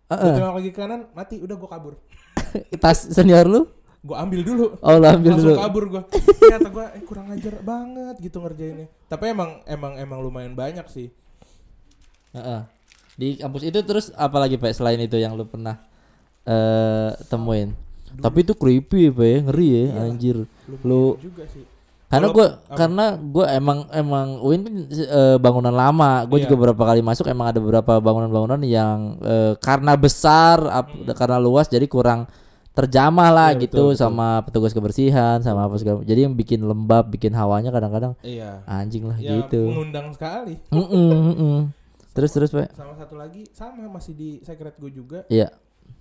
[0.08, 0.36] Gue Heeh.
[0.38, 1.42] nengok lagi ke kanan mati.
[1.42, 1.94] Udah gue kabur.
[2.84, 3.66] tas senior lu?
[4.06, 4.66] Gue ambil dulu.
[4.80, 5.60] Oh, lu ambil langsung dulu.
[5.60, 6.02] kabur gue
[6.38, 11.10] ternyata gue eh, kurang ajar banget gitu ngerjainnya tapi emang emang emang lumayan banyak sih
[12.32, 12.62] Heeh.
[13.18, 15.82] Di kampus itu terus apa lagi Pak selain itu yang lu pernah
[16.46, 17.74] eh temuin?
[18.16, 20.06] Tapi itu creepy Pak ya, ngeri ya Iyalah.
[20.08, 20.38] anjir.
[20.70, 21.66] lumayan Lu- juga sih
[22.08, 22.46] Karena apa?
[22.72, 26.24] karena gua emang emang UIN kan eh, bangunan lama.
[26.24, 26.48] Gue Iya.
[26.48, 31.68] juga beberapa kali masuk emang ada beberapa bangunan-bangunan yang eh, karena besar ap- karena luas
[31.68, 32.32] jadi kurang
[32.72, 34.00] terjamah lah Iya, gitu betul, betul.
[34.00, 36.00] sama petugas kebersihan sama apa segala.
[36.02, 39.68] Jadi yang bikin lembab, bikin hawanya kadang-kadang iya anjing lah ya gitu.
[39.68, 41.58] mengundang sekali Mm-mm, mm-mm.
[42.14, 42.72] Terus terus Pak.
[42.72, 45.52] sama satu lagi sama masih di secret gue juga Iya.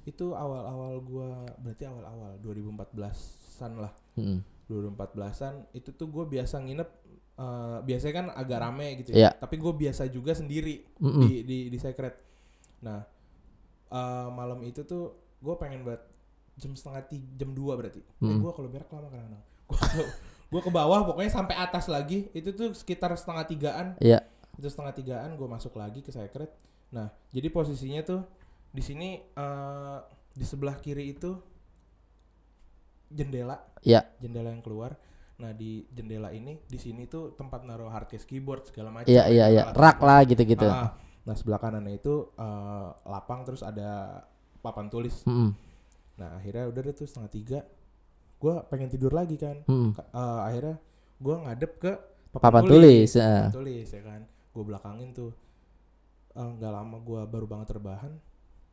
[0.05, 4.39] itu awal-awal gue berarti awal-awal 2014an lah Mm-mm.
[4.67, 6.89] 2014an itu tuh gue biasa nginep
[7.37, 9.31] eh, biasanya kan agak rame gitu ya.
[9.33, 11.23] Tapi gue biasa juga sendiri Mm-mm.
[11.23, 12.19] di di di secret.
[12.83, 13.01] Nah
[13.89, 16.03] eh, malam itu tuh gue pengen buat
[16.57, 18.01] jam setengah tiga jam dua berarti.
[18.01, 18.41] Eh, Mm.
[18.41, 19.45] gue kalau berak lama kadang-kadang.
[20.47, 22.31] Gue ke, bawah pokoknya sampai atas lagi.
[22.31, 23.89] Itu tuh sekitar setengah tigaan.
[23.99, 24.23] Iya.
[24.57, 26.49] itu setengah tigaan gue masuk lagi ke secret.
[26.89, 28.25] Nah jadi posisinya tuh
[28.73, 29.99] di sini eh,
[30.33, 31.37] di sebelah kiri itu
[33.09, 34.03] jendela Iya.
[34.17, 34.99] jendela yang keluar
[35.37, 39.47] nah di jendela ini di sini tuh tempat naruh hardcase keyboard segala macam Iya iya
[39.49, 39.63] iya.
[39.69, 40.65] Rak lah gitu-gitu.
[40.65, 44.23] Ah, nah sebelah kanannya itu eh, lapang terus ada
[44.59, 45.53] papan tulis Mm-mm.
[46.17, 47.59] nah akhirnya udah deh tuh setengah tiga
[48.37, 49.61] gue pengen tidur lagi kan.
[49.93, 50.77] Ka- eh, akhirnya
[51.17, 51.93] gue ngadep ke
[52.33, 53.11] Papan tulis.
[53.13, 53.21] eh.
[53.21, 55.33] papan tulis ya kan gue belakangin tuh
[56.33, 58.13] Eh, nggak lama gue baru banget terbahan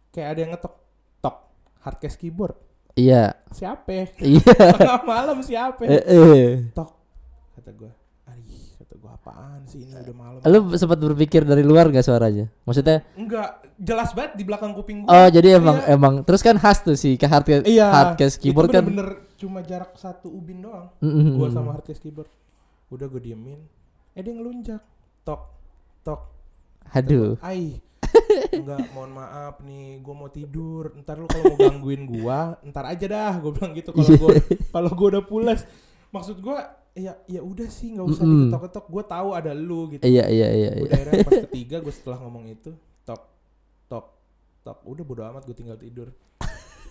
[0.10, 0.76] kayak ada yang ngetok
[1.19, 1.38] tok
[1.80, 2.56] hardcase keyboard
[2.93, 3.34] Iya.
[3.49, 4.53] siapa Iya.
[4.77, 6.45] tengah malam siapa Eh, eh.
[6.71, 6.93] tok
[7.53, 7.91] kata gue
[8.25, 12.45] Aih, kata gue apaan sih ini udah malam Lu sempat berpikir dari luar gak suaranya?
[12.63, 15.89] Maksudnya enggak jelas banget di belakang kuping gue Oh jadi emang Iya.
[15.91, 19.60] emang terus kan khas tuh sih ke hardcase iya hardcase keyboard itu kan bener-bener cuma
[19.60, 21.36] jarak satu ubin doang Mm-mm.
[21.36, 22.29] gue sama hardcase keyboard
[22.88, 23.58] udah gue diemin
[24.12, 24.82] eh dia ngelunjak
[25.23, 25.41] tok
[26.01, 26.21] tok
[26.93, 27.41] Aduh.
[27.41, 27.82] Ai
[28.54, 30.93] Enggak, mohon maaf nih, gue mau tidur.
[31.02, 33.34] Ntar lu kalau mau gangguin gua, ntar aja dah.
[33.41, 34.32] Gue bilang gitu kalau gua
[34.69, 35.60] kalau gua udah pulas.
[36.13, 36.62] Maksud gua,
[36.93, 38.54] ya ya udah sih, nggak usah Mm-mm.
[38.54, 38.86] diketok-ketok.
[38.89, 40.04] Gue tahu ada lu gitu.
[40.06, 40.84] Iya iya iya iya.
[40.86, 42.71] Udah akhirnya pas ketiga gue setelah ngomong itu,
[43.02, 43.21] tok
[43.89, 44.06] tok
[44.62, 44.78] tok.
[44.86, 46.13] Udah bodo amat gue tinggal tidur.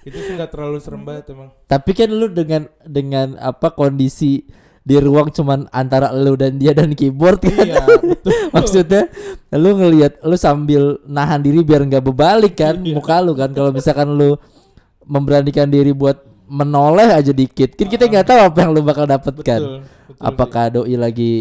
[0.03, 1.51] itu sih nggak terlalu serem banget emang.
[1.71, 4.43] Tapi kan lu dengan dengan apa kondisi
[4.83, 7.55] di ruang cuman antara lu dan dia dan keyboard kan.
[7.57, 8.35] iya, betul.
[8.55, 9.07] Maksudnya
[9.53, 12.95] lu ngelihat lu sambil nahan diri biar nggak berbalik kan Iya.
[12.95, 14.35] muka lu kan kalau misalkan lu
[15.03, 19.61] memberanikan diri buat menoleh aja dikit kan kita nggak tahu apa yang lu bakal dapatkan
[19.63, 21.33] Betul, betul apakah doi lagi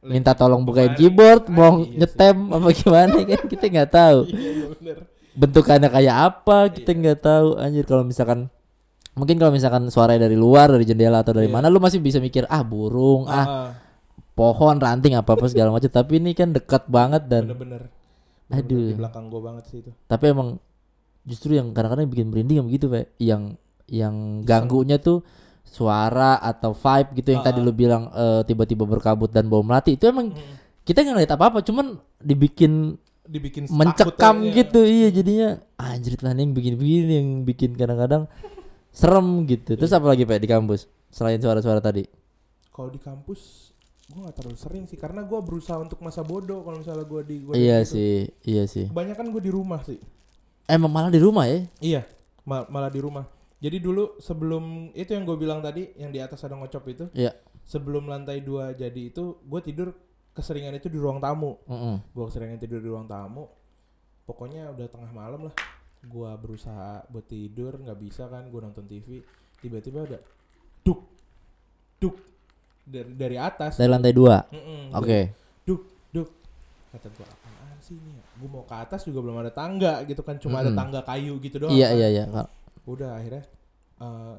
[0.00, 1.98] minta tolong bukain keyboard mau iya sih.
[1.98, 4.96] nyetem apa gimana kan kita nggak tahu Iya, iya bener.
[5.34, 6.98] bentukannya kayak apa kita Iya.
[6.98, 8.40] nggak tahu anjir kalau misalkan
[9.16, 11.56] mungkin kalau misalkan suaranya dari luar dari jendela atau dari Iya.
[11.56, 13.68] mana lu masih bisa mikir ah burung ah Ah,
[14.32, 17.88] pohon ranting apa apa segala macam tapi ini kan dekat banget dan bener-bener.
[18.46, 18.92] Aduh.
[18.92, 19.90] Di belakang gue banget sih itu.
[20.06, 20.60] tapi emang
[21.24, 23.42] justru yang kadang-kadang bikin merinding yang begitu pak yang
[23.86, 25.24] yang ganggunya tuh
[25.64, 27.64] suara atau vibe gitu yang Ah, tadi ah.
[27.64, 30.54] lu bilang eh, tiba-tiba berkabut dan bau melati itu emang Mm.
[30.84, 31.86] kita nggak ngeliat apa-apa cuman
[32.20, 32.94] dibikin
[33.26, 38.30] Dibikin mencekam gitu iya jadinya anjir lah yang bikin-bikin yang bikin kadang-kadang
[38.96, 40.00] serem gitu terus Iya.
[40.00, 42.08] apa lagi pak di kampus selain suara-suara tadi
[42.68, 43.72] Kalau di kampus
[44.06, 47.36] gue gak terlalu sering sih karena gue berusaha untuk masa bodoh kalau misalnya gue di
[47.40, 47.92] gua di iya gitu.
[47.92, 49.98] sih iya sih Kebanyakan gue di rumah sih.
[50.64, 52.02] emang malah di rumah ya Iya,
[52.42, 53.26] ma- malah di rumah.
[53.56, 57.32] Jadi dulu sebelum itu yang gue bilang tadi yang di atas ada ngocop itu, Iya.
[57.62, 59.88] sebelum lantai dua jadi itu gue tidur
[60.30, 61.56] keseringan itu di ruang tamu.
[61.64, 61.96] Mm-mm.
[62.08, 63.48] Gue keseringan tidur di ruang tamu.
[64.22, 65.54] Pokoknya udah tengah malam lah.
[66.06, 68.46] Gue berusaha buat tidur nggak bisa kan.
[68.46, 69.20] Gue nonton TV.
[69.58, 70.18] Tiba-tiba ada
[70.82, 71.00] duk
[71.98, 72.16] duk
[72.86, 73.74] dari dari atas.
[73.74, 74.46] dari lantai dua
[74.94, 75.20] oke
[75.66, 75.82] duk
[76.14, 76.28] duk
[76.94, 80.38] kata gua apaan sih ini gue mau ke atas juga belum ada tangga gitu kan
[80.38, 80.78] cuma ada Mm-mm.
[80.78, 81.98] tangga kayu gitu doang iya kan.
[81.98, 82.24] iya iya
[82.86, 83.42] udah akhirnya
[83.98, 84.36] eh,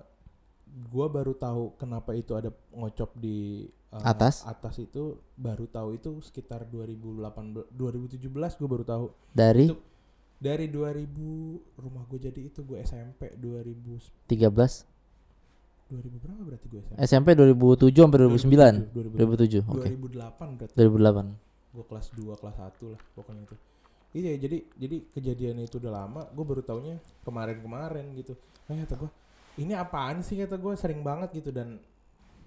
[0.88, 4.47] gua baru tahu kenapa itu ada ngocop di uh, Atas?
[4.47, 9.82] atas itu baru tahu itu sekitar 2018 2017 gua baru tahu Dari Itu-
[10.38, 14.86] dari 2000 rumah gue jadi itu gue SMP 2000 13
[15.88, 18.93] 2000 berapa berarti gue SMP SMP 2007 sampai 2009.
[18.93, 19.71] 2007 2007.
[19.71, 19.88] Oke.
[19.97, 21.47] 2008 berarti 2008.
[21.78, 23.56] gue kelas 2 kelas 1 lah pokoknya itu
[24.17, 28.34] iya jadi jadi kejadian itu udah lama gue baru taunya kemarin-kemarin gitu
[28.65, 29.12] nah kata gue
[29.62, 31.78] ini apaan sih kata gue sering banget gitu dan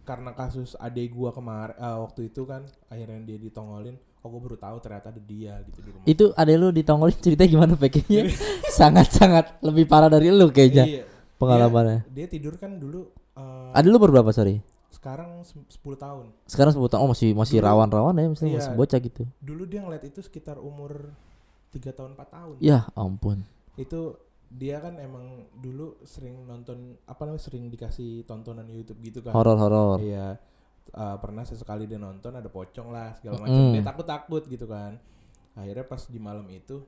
[0.03, 4.77] karena kasus adek gue kemarin waktu itu kan akhirnya dia ditongolin oh gue baru tahu
[4.79, 8.29] ternyata ada dia gitu di rumah Itu ada lu ditongolin cerita gimana pakainya?
[8.71, 11.03] Sangat-sangat lebih parah dari lu kayaknya Iya,
[11.37, 12.05] pengalamannya.
[12.07, 14.61] dia, dia tidur kan dulu eh, Ada lu berapa sorry?
[14.91, 18.59] sekarang se- 10 tahun Sekarang sebut oh masih masih rawan-rawan ya, misalnya Iya.
[18.61, 19.23] masih bocah gitu.
[19.41, 21.09] dulu dia ngeliat itu sekitar umur
[21.71, 23.47] 3 tahun 4 tahun Ya ampun.
[23.75, 24.19] itu
[24.51, 30.03] dia kan emang dulu sering nonton apa namanya sering dikasih tontonan YouTube gitu kan Horor-horor.
[30.03, 30.37] iya
[30.93, 34.97] uh, pernah sesekali dia nonton ada pocong lah segala macam dia takut takut gitu kan
[35.53, 36.83] akhirnya pas di malam itu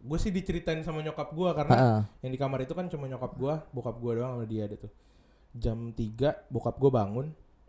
[0.00, 2.00] gue sih diceritain sama nyokap gue karena Heeh.
[2.20, 4.92] yang di kamar itu kan cuma nyokap gue bokap gue doang sama dia ada tuh
[5.52, 7.26] jam 3 bokap gue bangun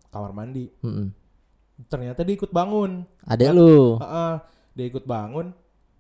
[0.08, 1.08] kamar mandi Mm-mm.
[1.86, 3.52] ternyata dia ikut bangun Adek Ya.
[3.52, 3.98] lu.
[3.98, 4.34] Heeh,
[4.74, 5.52] dia ikut bangun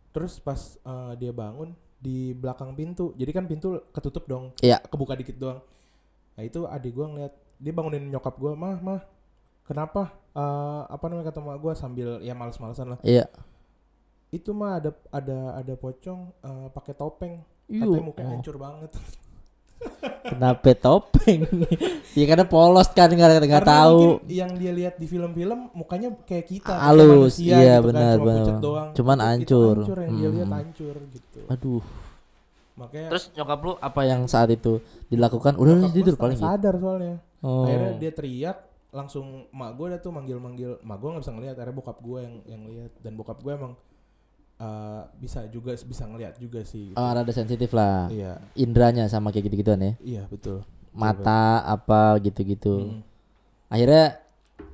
[0.09, 4.81] terus pas uh, dia bangun di belakang pintu jadi kan pintu ketutup dong Iya.
[4.83, 5.59] kebuka dikit doang
[6.31, 9.01] nah itu adik gua ngeliat dia bangunin nyokap gua mah mah
[9.63, 13.27] kenapa Eh, apa namanya kata mak gua sambil ya males-malesan lah Iya.
[14.31, 18.31] itu mah ada ada ada pocong eh, pakai topeng Yuh, katanya mukanya oh.
[18.31, 18.91] hancur banget
[20.23, 21.43] Kenapa topeng?
[22.15, 24.23] ya karena polos kan nggak nggak tahu.
[24.23, 28.27] yang dia lihat di film-film mukanya kayak kita Halus, manusia iya gitu kan, benar cuma
[28.31, 28.59] benar.
[28.63, 28.89] doang.
[28.95, 29.75] Cuman hancur.
[29.83, 30.57] hancur yang dia lihat Hmm.
[30.63, 31.83] hancur gitu Aduh.
[32.71, 35.59] makanya Terus nyokap lu apa yang saat itu dilakukan?
[35.59, 36.47] Udah tidur paling gitu.
[36.47, 37.67] sadar soalnya Oh.
[37.67, 38.57] akhirnya dia teriak
[38.91, 42.35] langsung mak gue tuh manggil manggil mak gue nggak bisa ngelihat akhirnya bokap gue yang
[42.43, 43.73] yang lihat dan bokap gue emang
[44.59, 46.99] uh, bisa juga bisa ngelihat juga sih gitu.
[46.99, 48.11] Oh, rada sensitif lah.
[48.11, 49.93] iya Indranya sama kayak gitu-gituan ya.
[50.03, 52.99] iya betul Mata apa gitu-gitu.
[52.99, 52.99] Hmm,
[53.71, 54.19] Akhirnya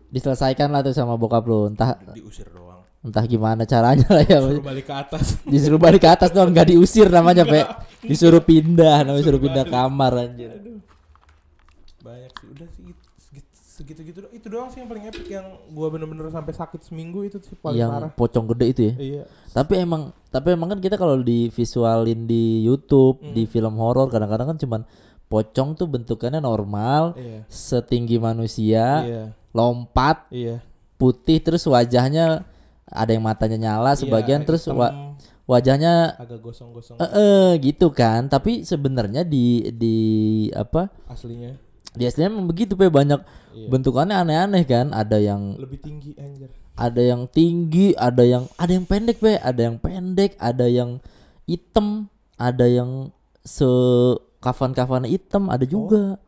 [0.10, 1.70] diselesaikan lah tuh sama bokap lu.
[1.70, 4.42] Entah diusir doang entah gimana caranya lah ya.
[4.44, 7.64] suruh balik ke atas Disuruh balik ke atas doang nggak diusir namanya, Pe.
[8.04, 9.76] Disuruh pindah, namanya Disuruh suruh pindah balik.
[9.78, 10.50] kamar anjir.
[10.52, 10.80] Aduh.
[12.04, 12.87] banyak sih udah sih
[13.78, 17.38] segitu gitu itu doang sih yang paling epic yang gue bener-bener sampai sakit seminggu itu
[17.40, 18.94] sih paling yang parah pocong gede itu ya.
[18.98, 23.34] iya Tapi emang tapi emang kan kita kalau di visualin di YouTube, Hmm.
[23.34, 24.82] di film horor kadang-kadang kan cuman
[25.28, 30.58] pocong tuh bentukannya normal, iya setinggi manusia, iya lompat, iya
[30.96, 32.42] putih terus wajahnya
[32.84, 34.96] ada yang matanya nyala sebagian Iya, terus hitam, wa-
[35.46, 38.26] wajahnya agak gosong-gosong eh eh, gitu kan.
[38.26, 39.98] Tapi sebenarnya di di
[40.52, 40.90] apa?
[41.06, 41.54] aslinya
[41.96, 43.22] Di emang begitu pe banyak
[43.56, 43.68] iya.
[43.72, 44.92] bentukannya aneh-aneh kan.
[44.92, 49.62] Ada yang lebih tinggi anjir ada yang tinggi, ada yang ada yang pendek be, ada
[49.66, 51.02] yang pendek, ada yang
[51.50, 52.06] hitam,
[52.38, 53.10] ada yang
[53.42, 53.66] se
[54.38, 56.22] kafan-kafan hitam, ada juga.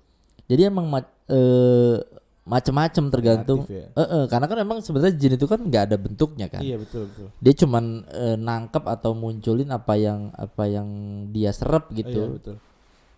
[0.50, 2.02] Jadi emang ma- eh,
[2.50, 3.62] macem-macem tergantung.
[3.70, 4.02] Kreatif ya.
[4.02, 6.66] Eh, eh, karena kan emang sebenarnya jin itu kan nggak ada bentuknya kan.
[6.66, 7.30] Iya betul betul.
[7.38, 10.90] Dia cuman eh, nangkep atau munculin apa yang apa yang
[11.30, 12.22] dia serap Iya gitu.
[12.42, 12.56] betul.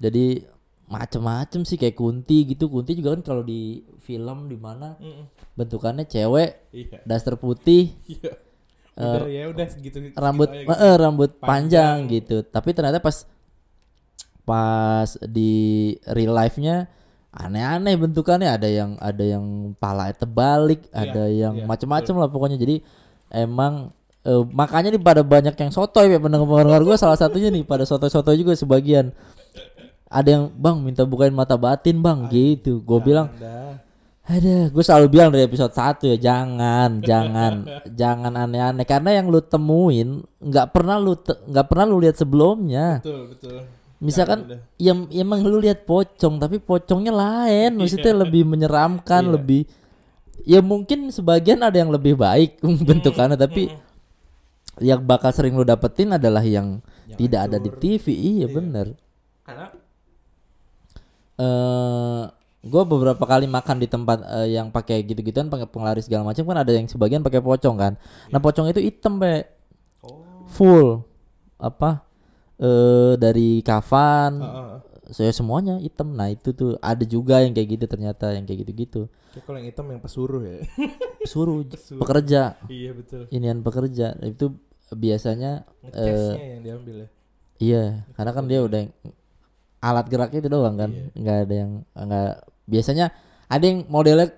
[0.04, 0.25] Jadi
[0.91, 2.67] macem-macem sih kayak kunti gitu.
[2.67, 5.25] Kunti juga kan kalau di film di mana Mm-mm.
[5.56, 6.99] bentukannya cewek, Iya.
[7.08, 8.36] daster putih, Iya.
[8.91, 10.67] Eh, Udah ya udah segitu segitu rambut gitu.
[10.67, 12.04] eh, rambut panjang.
[12.04, 12.12] Panjang.
[12.12, 13.23] gitu tapi ternyata pas
[14.43, 15.54] pas di
[16.12, 16.89] real life-nya
[17.32, 19.45] aneh-aneh bentukannya ada yang ada yang
[19.80, 22.84] pala terbalik Iya, ada yang iya, macam-macam lah pokoknya jadi
[23.32, 23.95] emang
[24.27, 28.36] eh, makanya nih pada banyak yang sotoy ya pendengar-pendengar gue salah satunya nih pada sotoy-sotoy
[28.36, 29.15] juga sebagian
[30.12, 33.80] ada yang bang minta bukain mata batin bang gitu gue bilang dah.
[34.21, 37.54] ada, gue selalu bilang dari episode 1 ya jangan, jangan,
[38.00, 43.00] jangan aneh-aneh karena yang lu temuin nggak pernah lu nggak pernah lu lihat sebelumnya.
[43.00, 43.60] Betul betul.
[44.02, 44.60] Misalkan dah.
[44.82, 49.34] yang emang lu lihat pocong tapi pocongnya lain, maksudnya lebih menyeramkan, Iya.
[49.36, 49.62] lebih
[50.41, 53.69] ya mungkin sebagian ada yang lebih baik bentukannya tapi
[54.82, 57.82] yang bakal sering lu dapetin adalah yang, Yang tidak ada di hancur.
[57.84, 58.06] TV.
[58.10, 58.47] Iya, Iya.
[58.50, 58.88] bener.
[59.43, 59.67] Karena
[61.39, 62.24] eh
[62.62, 66.58] gue beberapa kali makan di tempat eh, yang pakai gitu-gituan pakai penglaris segala macam kan
[66.62, 67.94] ada yang sebagian pakai pocong kan.
[68.30, 69.46] Nah pocong itu hitam be
[70.06, 70.46] oh.
[70.50, 71.02] full
[71.58, 72.06] apa
[72.62, 74.78] eh dari kafan Heeh.
[75.10, 76.13] saya semuanya hitam.
[76.13, 79.10] Nah itu tuh ada juga yang kayak gitu ternyata yang kayak gitu-gitu.
[79.48, 80.60] Kalau yang hitam yang pesuruh ya.
[81.32, 82.02] Suruh Pesuruh.
[82.02, 83.30] pekerja iya betul.
[83.30, 84.58] inian pekerja itu
[84.91, 87.08] biasanya Ngecasnya yang diambil ya.
[87.62, 87.84] iya
[88.17, 88.82] karena kan dia udah
[89.82, 90.91] alat geraknya itu doang kan.
[91.17, 92.32] Nggak ada yang nggak
[92.70, 93.06] biasanya
[93.50, 94.32] ada yang modelnya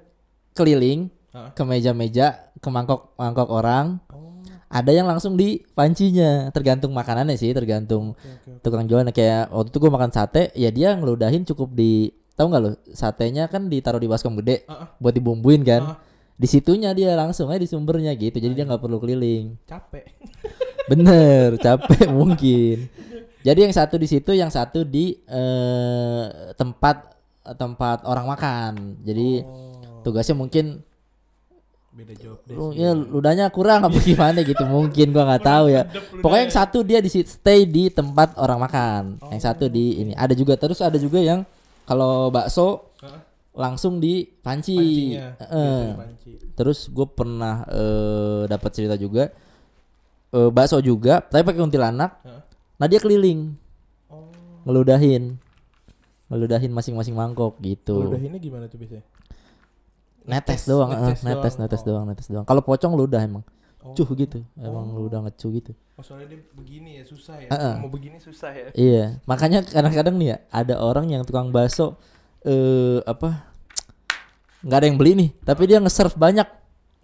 [0.58, 1.52] keliling Hah?
[1.54, 4.00] ke meja-meja ke mangkok mangkok orang.
[4.10, 4.40] Oh,
[4.72, 6.50] ada yang langsung di pancinya.
[6.50, 8.50] Tergantung makanannya sih tergantung oke oke.
[8.58, 8.62] oke.
[8.64, 12.62] tukang jualan kayak waktu itu gue makan sate ya dia ngeludahin cukup di tahu nggak
[12.66, 15.84] lo satenya kan ditaruh di baskom gede Ah, ah, buat dibumbuin kan.
[15.94, 15.98] Ah,
[16.34, 18.42] di situnya dia langsung aja di sumbernya gitu.
[18.42, 19.60] Jadi dia nggak perlu keliling.
[19.70, 20.08] Capek.
[20.84, 22.92] bener capek mungkin
[23.44, 26.26] jadi yang satu di situ yang satu di eh,
[26.56, 27.12] tempat
[27.60, 28.74] tempat orang makan.
[29.04, 30.80] Jadi Oh, tugasnya mungkin
[31.94, 35.84] beda job lu ya ludahnya kurang apa gimana gitu mungkin gua nggak tahu ya.
[36.24, 39.04] Pokoknya yang satu dia di stay di tempat orang makan.
[39.30, 40.12] Yang satu di ini.
[40.16, 41.44] Ada juga terus ada juga yang
[41.84, 43.20] kalau bakso Hah?
[43.54, 44.80] langsung di panci.
[45.20, 45.28] Pancinya.
[45.38, 46.32] Biasanya panci.
[46.56, 49.30] terus gue pernah eh, dapat cerita juga.
[50.34, 52.12] Eh, bakso juga tapi pakai kuntilanak.
[52.24, 52.42] Hah?
[52.76, 53.54] Nah dia keliling
[54.08, 54.30] Oh,
[54.64, 55.38] ngeludahin
[56.28, 59.06] ngeludahin masing-masing mangkok gitu udah ini gimana tuh biasanya?
[60.24, 61.60] netes Ngetes- doang ngetes eh, netes doang.
[61.60, 61.86] netes Oh.
[61.86, 63.44] doang netes doang kalau pocong ludah emang
[63.80, 63.92] Oh.
[63.92, 67.54] cuh gitu emang ludah ngecuh gitu Oh, soalnya dia begini ya susah ya.
[67.54, 67.76] Heeh.
[67.78, 68.74] Mau begini susah ya.
[68.74, 72.02] Iya, makanya kadang-kadang nih ya ada orang yang tukang bakso
[72.42, 73.46] eh apa
[74.60, 76.50] nggak ada yang beli nih, tapi dia nge-serve banyak,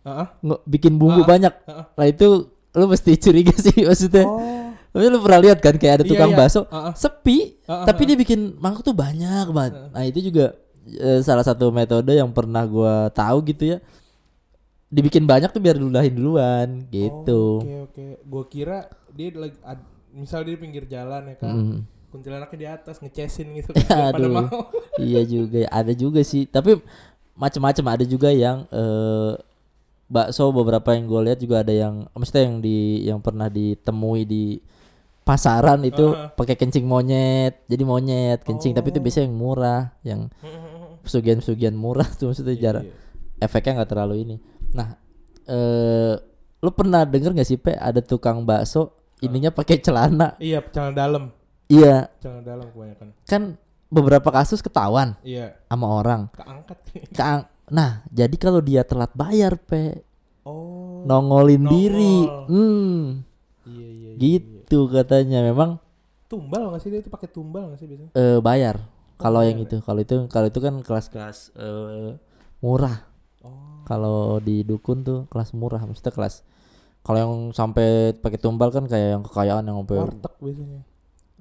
[0.02, 0.28] Heeh.
[0.42, 1.54] nge- bikin bumbu Ah, banyak.
[1.66, 1.86] ah.
[1.94, 4.26] Nah itu lu mesti curiga sih maksudnya.
[4.26, 4.69] Oh.
[4.90, 6.38] Tapi lu pernah lihat kan kayak ada Iya, tukang iya.
[6.38, 6.94] bakso Ah, ah.
[6.94, 9.74] sepi, Ah, ah, tapi dia bikin mangkok tuh banyak banget.
[9.90, 13.80] Nah itu juga eh, salah satu metode yang pernah gua tahu gitu ya.
[14.90, 17.62] Dibikin banyak tuh biar ludahin duluan gitu.
[17.62, 18.06] Oh, Oke oke.
[18.26, 18.78] Gua kira
[19.14, 19.54] dia lagi
[20.10, 21.54] misal dia di pinggir jalan ya kan.
[21.54, 21.80] Mm.
[22.10, 24.10] Kuntilanaknya di atas ngecesin gitu kan.
[24.10, 24.74] pada mau.
[24.98, 26.82] iya juga ada juga sih tapi
[27.38, 29.38] macam-macam ada juga yang eh
[30.10, 34.58] bakso beberapa yang gue lihat juga ada yang maksudnya yang di yang pernah ditemui di
[35.30, 36.34] pasaran itu Ah.
[36.34, 39.04] pakai kencing monyet jadi monyet kencing tapi itu Oh.
[39.04, 40.22] biasanya yang murah yang
[41.04, 42.94] pesugihan-pesugihan murah tuh maksudnya jarak Iya.
[43.40, 44.36] efeknya nggak terlalu ini
[44.72, 44.98] nah
[45.46, 46.14] eh
[46.60, 51.24] lu pernah denger gak sih pe ada tukang bakso ininya pakai celana Iya, celana dalam.
[51.68, 53.08] iya Celana dalam kebanyakan.
[53.24, 53.44] kan
[53.88, 56.78] beberapa kasus ketahuan Iya, sama orang keangkat.
[57.12, 60.04] Keang- nah, jadi kalau dia telat bayar, Pe,
[60.42, 61.02] Oh.
[61.04, 61.72] nongolin Nongol.
[61.72, 62.18] diri.
[62.48, 63.02] Hmm,
[63.66, 64.12] Iya iya.
[64.14, 65.42] iya, gitu katanya.
[65.42, 65.82] Memang
[66.30, 68.12] Tumbal nggak sih dia itu pakai tumbal nggak sih biasanya?
[68.14, 68.78] eh, bayar.
[69.18, 72.22] Kalau yang bayar itu, kalau itu kalau itu kan kelas-kelas eh,
[72.60, 73.02] murah.
[73.42, 73.82] Oh.
[73.84, 76.46] Kalau di dukun tuh kelas murah, maksudnya kelas
[77.00, 80.82] kalau yang sampai pakai tumbal kan kayak yang kekayaan yang sampai Warteg biasanya.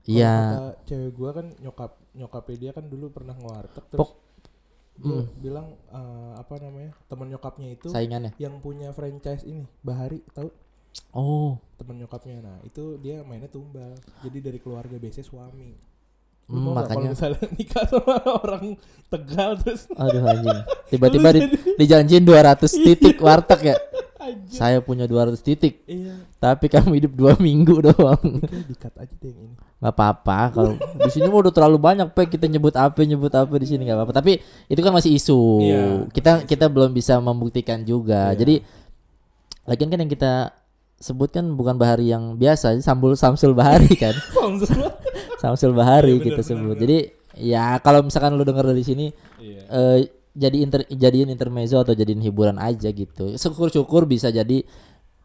[0.02, 0.34] Iya.
[0.82, 4.24] cewek gua kan nyokap nyokapnya dia kan dulu pernah ngewarteg terus Pok-
[4.96, 5.26] dia Mm.
[5.38, 8.32] bilang eh, apa namanya teman nyokapnya itu Saingannya.
[8.34, 10.48] yang punya franchise ini Bahari tahu
[11.10, 12.38] Oh, teman nyokapnya.
[12.40, 13.96] Nah itu dia mainnya tumbal.
[14.20, 15.72] Jadi dari keluarga biasanya suami.
[16.48, 17.08] Lu Hmm, nggak kalau makanya.
[17.12, 18.64] misalnya nikah sama orang
[19.06, 19.84] tegal terus?
[19.92, 20.60] Aduh anjing.
[20.88, 21.40] Tiba-tiba di,
[21.76, 23.76] dijanjiin 200 titik warteg ya.
[24.18, 25.84] anjir Saya punya 200 titik.
[25.84, 26.24] iya.
[26.38, 28.40] Tapi kamu hidup dua minggu doang.
[28.64, 29.54] dikat aja deh ini.
[29.78, 30.38] Nggak apa-apa.
[30.50, 32.26] Kalau di sini udah terlalu banyak pe.
[32.26, 34.14] Kita nyebut apa nyebut apa di sini nggak apa-apa.
[34.16, 34.32] Tapi
[34.66, 35.40] itu kan masih isu.
[35.62, 38.32] Iya, kita kita belum bisa membuktikan juga.
[38.32, 38.38] Iya.
[38.38, 38.54] jadi
[39.68, 40.32] lagian kan yang kita
[40.98, 44.14] sebut kan bukan bahari yang biasa sambul samsul bahari kan.
[45.38, 46.18] Samsul bahari.
[46.18, 46.74] Bener, kita bener, sebut.
[46.74, 46.82] bener.
[46.82, 46.98] jadi
[47.38, 49.06] ya kalau misalkan lu denger dari sini
[49.38, 49.62] iya.
[49.70, 49.98] eh
[50.38, 53.34] jadi inter, jadiin intermezzo atau jadiin hiburan aja gitu.
[53.34, 54.62] Syukur-syukur bisa jadi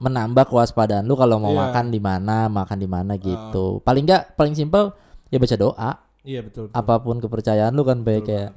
[0.02, 1.70] menambah kewaspadaan lu kalau mau Iya.
[1.70, 3.82] makan di mana makan di mana gitu.
[3.86, 4.94] Paling enggak paling simpel
[5.30, 5.92] ya baca doa.
[6.24, 6.78] Iya betul, betul.
[6.78, 8.50] apa pun kepercayaan lu kan baik Betul kayak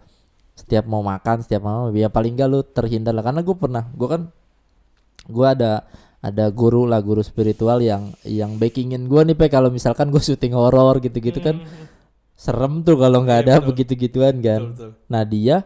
[0.57, 3.25] setiap mau makan setiap mau ya paling enggak lu terhindar lah.
[3.25, 4.23] Karena gue pernah gue kan
[5.27, 5.85] gue ada
[6.19, 10.53] ada guru lah guru spiritual yang yang backingin gue nih pe kalau misalkan gue syuting
[10.53, 11.61] horor gitu-gitu kan
[12.35, 13.67] serem tuh kalau nggak Iya, ada betul.
[13.71, 14.91] begitu-gituan kan betul, betul.
[15.07, 15.57] Nah dia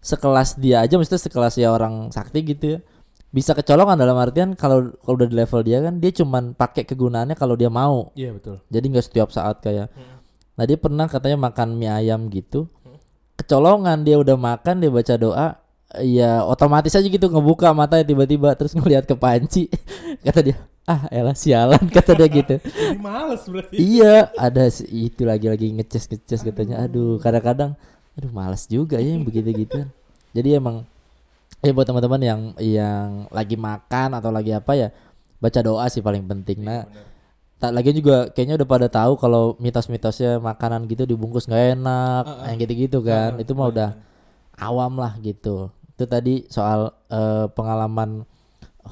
[0.00, 2.80] sekelas dia aja maksudnya sekelas ya orang sakti gitu ya
[3.28, 7.34] bisa kecolongan dalam artian kalau kalau udah di level dia kan dia cuman pakai kegunaannya
[7.34, 10.22] kalau dia mau iya betul jadi nggak setiap saat kayak Hmm.
[10.54, 12.70] nah dia pernah katanya makan mie ayam gitu
[13.34, 15.48] kecolongan dia udah makan dia baca doa
[16.02, 19.70] ya otomatis aja gitu ngebuka matanya tiba-tiba terus ngelihat ke panci.
[20.26, 20.56] Kata dia
[20.86, 22.56] ah elah sialan kata dia gitu.
[22.62, 23.74] Jadi males berarti.
[23.74, 27.74] Iya ada itu lagi-lagi ngeces ngeces katanya aduh kadang-kadang
[28.14, 29.92] aduh malas juga ya yang begitu gituan
[30.32, 30.88] jadi emang
[31.60, 34.88] ya buat teman-teman yang yang lagi makan atau lagi apa ya
[35.42, 36.62] baca doa sih paling penting.
[36.62, 36.86] Nah
[37.56, 42.30] tak lagi juga kayaknya udah pada tahu kalau mitos-mitosnya makanan gitu dibungkus nggak enak Ah,
[42.30, 42.46] ah.
[42.52, 43.34] yang gitu-gitu kan.
[43.36, 43.90] Ah, itu mah udah
[44.60, 48.28] awam lah gitu itu tadi soal eh, pengalaman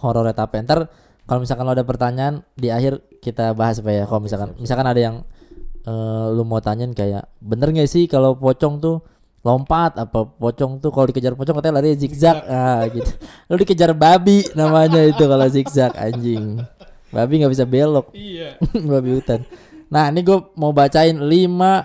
[0.01, 0.89] horor apa ntar
[1.29, 4.57] kalau misalkan lo ada pertanyaan di akhir kita bahas apa ya kalau misalkan.
[4.57, 5.17] misalkan ada yang
[5.85, 9.05] eh, lu mau tanyain kayak bener nggak sih kalau pocong tuh
[9.45, 10.01] lompat?
[10.01, 12.41] Apa pocong tuh kalau dikejar pocong katanya lari zigzag.
[12.49, 13.05] Ah gitu.
[13.53, 16.65] Lu dikejar babi namanya itu kalau zigzag anjing.
[17.13, 18.09] Babi nggak bisa belok.
[18.17, 18.57] Iya.
[18.91, 19.45] babi hutan
[19.95, 21.31] nah ini gue mau bacain 5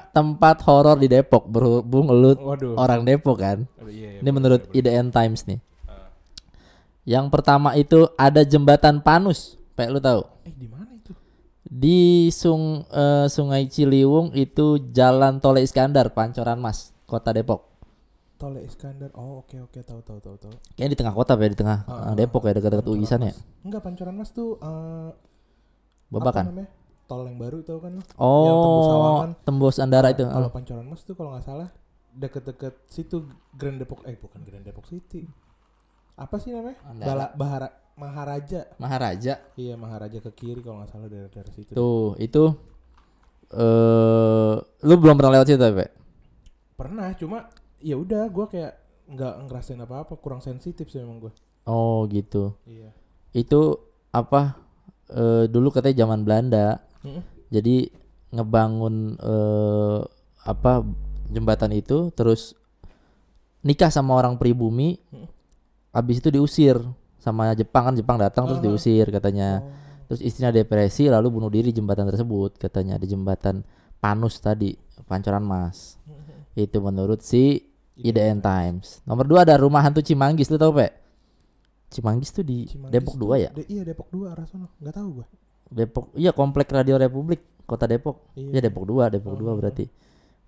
[0.09, 2.73] tempat horor di Depok berhubung lu Waduh.
[2.73, 4.73] orang Depok kan Aduh, iya, iya, ini menurut bener.
[4.73, 6.09] IDN Times nih Ah.
[7.05, 11.13] yang pertama itu ada jembatan Panus Pak lu tahu Eh di mana itu?
[11.61, 17.69] di sung eh, Sungai Ciliwung itu Jalan Tole Iskandar Pancoran Mas Kota Depok
[18.35, 19.11] Tole Iskandar.
[19.13, 20.53] Oh oke oke tahu tahu tahu tahu.
[20.71, 23.35] Kayaknya di tengah kota ya di tengah Ah, eh, Depok ya dekat-dekat UI sana ya.
[23.61, 25.19] Enggak Pancoran Mas tuh apa
[26.09, 26.71] Babakan namanya?
[27.09, 28.03] Tol yang baru tahu kan lo?
[28.05, 29.29] Yang tembus Oh Sawangan.
[29.41, 30.53] tembus Andara Nah, itu Kalau ah.
[30.53, 31.69] Pancoran Mas tuh kalau nggak salah
[32.11, 35.25] deket-deket situ Grand Depok eh bukan Grand Depok City.
[36.13, 36.77] Apa sih namanya?
[36.85, 37.07] Andara.
[37.09, 38.69] Bala, Bahara Maharaja.
[38.77, 41.73] Maharaja Iya Maharaja ke kiri kalau nggak salah dari dari situ.
[41.73, 42.43] tuh itu
[43.49, 45.89] eh lu belum pernah lewat situ Pak
[46.75, 48.77] Pernah cuma ya udah gua kayak
[49.09, 51.33] nggak ngerasain apa-apa kurang sensitif sih emang gua.
[51.65, 52.93] oh gitu Iya.
[53.31, 53.77] itu
[54.09, 54.55] apa
[55.07, 57.21] eh dulu katanya zaman Belanda Mm-mm.
[57.49, 57.89] jadi
[58.29, 59.99] ngebangun eh
[60.41, 60.85] apa
[61.27, 62.53] jembatan itu terus
[63.59, 65.27] nikah sama orang pribumi Hmm.
[65.91, 66.77] habis itu diusir
[67.17, 69.67] sama Jepang kan Jepang datang terus diusir katanya Oh.
[70.07, 73.61] terus istrinya depresi lalu bunuh diri di jembatan tersebut katanya di jembatan
[73.97, 74.71] Panus tadi
[75.03, 75.99] Pancoran Mas
[76.55, 80.91] itu menurut si IDN Times nomor dua ada rumah hantu Cimanggis lu tahu Pak
[81.89, 84.69] Cimanggis tuh di Cimanggis Depok tuh- 2 ya De- iya Depok 2 arah sono.
[84.77, 85.27] Nggak tahu gua.
[85.69, 88.57] Depok iya komplek Radio Republik Kota Depok Iya.
[88.57, 89.55] Ya Depok 2, Depok 2 Oh.
[89.55, 89.85] berarti.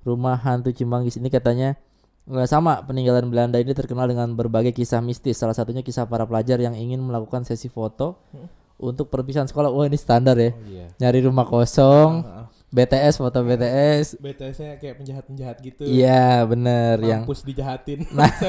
[0.01, 1.77] Rumah hantu Cimanggis ini katanya
[2.23, 5.35] nggak sama peninggalan Belanda ini terkenal dengan berbagai kisah mistis.
[5.35, 8.49] Salah satunya kisah para pelajar yang ingin melakukan sesi foto Hmm.
[8.81, 9.69] untuk perpisahan sekolah.
[9.69, 10.49] Wah ini standar ya.
[10.49, 10.85] Oh iya.
[10.97, 12.45] Nyari rumah kosong, Ah, ah.
[12.67, 14.17] BTS foto BTS.
[14.17, 15.83] BTS-nya kayak penjahat-penjahat gitu.
[15.83, 18.09] Iya bener yang Mampus dijahatin.
[18.17, 18.25] Nah.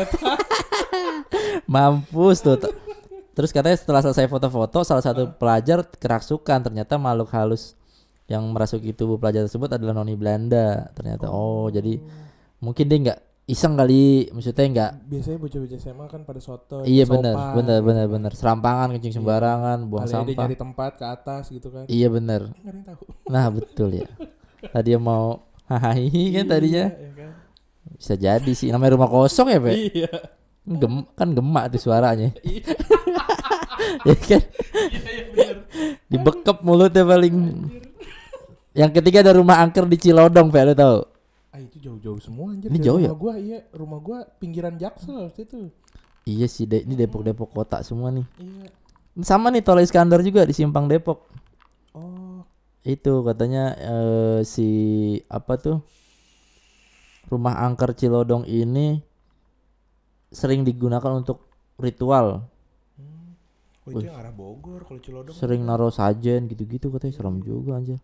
[1.67, 2.57] mampus tuh.
[3.33, 6.59] Terus katanya setelah selesai foto-foto salah satu pelajar kerasukan.
[6.69, 7.75] Ternyata makhluk halus
[8.29, 11.33] yang merasuki tubuh pelajar tersebut adalah noni Belanda ternyata.
[11.33, 12.01] Oh, jadi
[12.63, 17.19] mungkin dia nggak iseng kali maksudnya nggak biasanya bocah-bocah SMA kan pada soto iya gitu
[17.19, 17.59] bener kan.
[18.07, 20.47] bener serampangan kencing sembarangan buang Kali sampah.
[20.47, 21.85] nyari tempat ke atas gitu kan.
[21.91, 22.07] Iya
[22.87, 23.03] tahu.
[23.27, 24.07] Nah betul ya.
[24.63, 26.07] Tadi mau hai
[26.39, 26.87] kan tadinya.
[26.87, 27.31] Iya, iya kan?
[27.99, 30.11] bisa jadi sih namanya rumah kosong ya Pe iya.
[30.63, 32.31] Gem, kan gemak tuh suaranya.
[32.47, 32.63] Iya.
[34.09, 34.43] ya kan?
[34.43, 35.53] Iya iya
[36.09, 37.37] dibekep mulutnya paling.
[38.73, 40.99] Yang ketiga ada rumah angker di Cilodong Pe lu tahu?
[41.53, 42.73] Ah itu jauh-jauh semua anjir.
[42.73, 43.13] Ini jauh ya?
[43.13, 43.59] rumah gua iya.
[43.73, 45.69] Rumah gua pinggiran Jaksel situ
[46.27, 48.27] iya sih De- ini Depok Depok kota semua nih.
[48.39, 48.67] Iya.
[49.21, 51.29] Sama nih Tol Iskandar juga di Simpang Depok.
[51.93, 52.41] Oh.
[52.83, 54.69] Itu katanya eh, si
[55.29, 55.85] apa tuh
[57.29, 59.01] rumah angker Cilodong ini
[60.33, 61.45] sering digunakan untuk
[61.77, 62.49] ritual
[63.83, 67.99] oh itu yang arah Bogor kalau Cilodong sering naruh sajen gitu-gitu katanya serem juga anjir.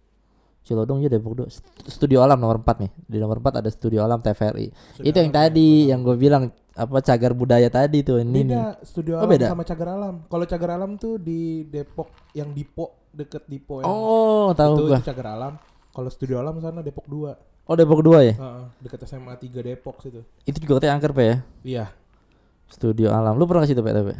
[0.67, 1.45] Cilodong ya Depok do
[1.89, 2.91] studio alam nomor 4 nih.
[3.09, 6.17] Di nomor 4 ada studio alam TVRI Studio itu yang Alam, tadi ya, yang gue
[6.19, 6.43] bilang
[6.75, 8.59] apa cagar budaya tadi tuh ini nih.
[8.59, 9.47] Beda studio Oh, alam beda?
[9.49, 10.15] sama cagar alam.
[10.29, 14.99] Kalau cagar alam tuh di Depok yang Dipo deket Dipo yang oh itu, tahu gua.
[15.01, 15.53] itu cagar alam.
[15.89, 17.33] Kalau studio alam sana Depok 2
[17.71, 18.35] oh Depok 2 ya?
[18.37, 20.21] Heeh, deket SMA 3 Depok situ.
[20.45, 21.37] Itu juga katanya angker pe ya?
[21.65, 21.85] Iya.
[22.69, 23.41] Studio alam.
[23.41, 24.13] Lu pernah ke situ pe tapi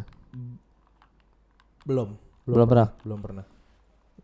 [1.89, 2.09] belum.
[2.45, 2.87] Belum pernah?
[3.01, 3.45] belum pernah.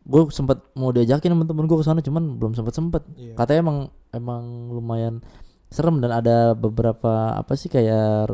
[0.05, 3.03] Gue sempet mau diajakin temen-temen gue ke sana cuman belum sempet sempet.
[3.17, 3.33] Iya.
[3.33, 3.79] Katanya emang
[4.13, 5.25] emang lumayan
[5.73, 8.29] serem dan ada beberapa apa sih kayak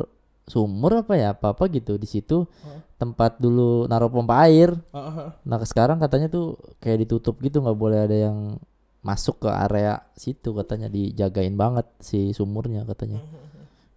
[0.51, 2.43] sumur apa ya apa apa gitu di situ.
[2.43, 2.91] Heeh.
[3.01, 4.75] tempat dulu naruh pompa air.
[4.93, 5.27] Heeh.
[5.47, 8.61] nah sekarang katanya tuh kayak ditutup gitu nggak boleh ada yang
[9.01, 13.23] masuk ke area situ katanya dijagain banget si sumurnya katanya.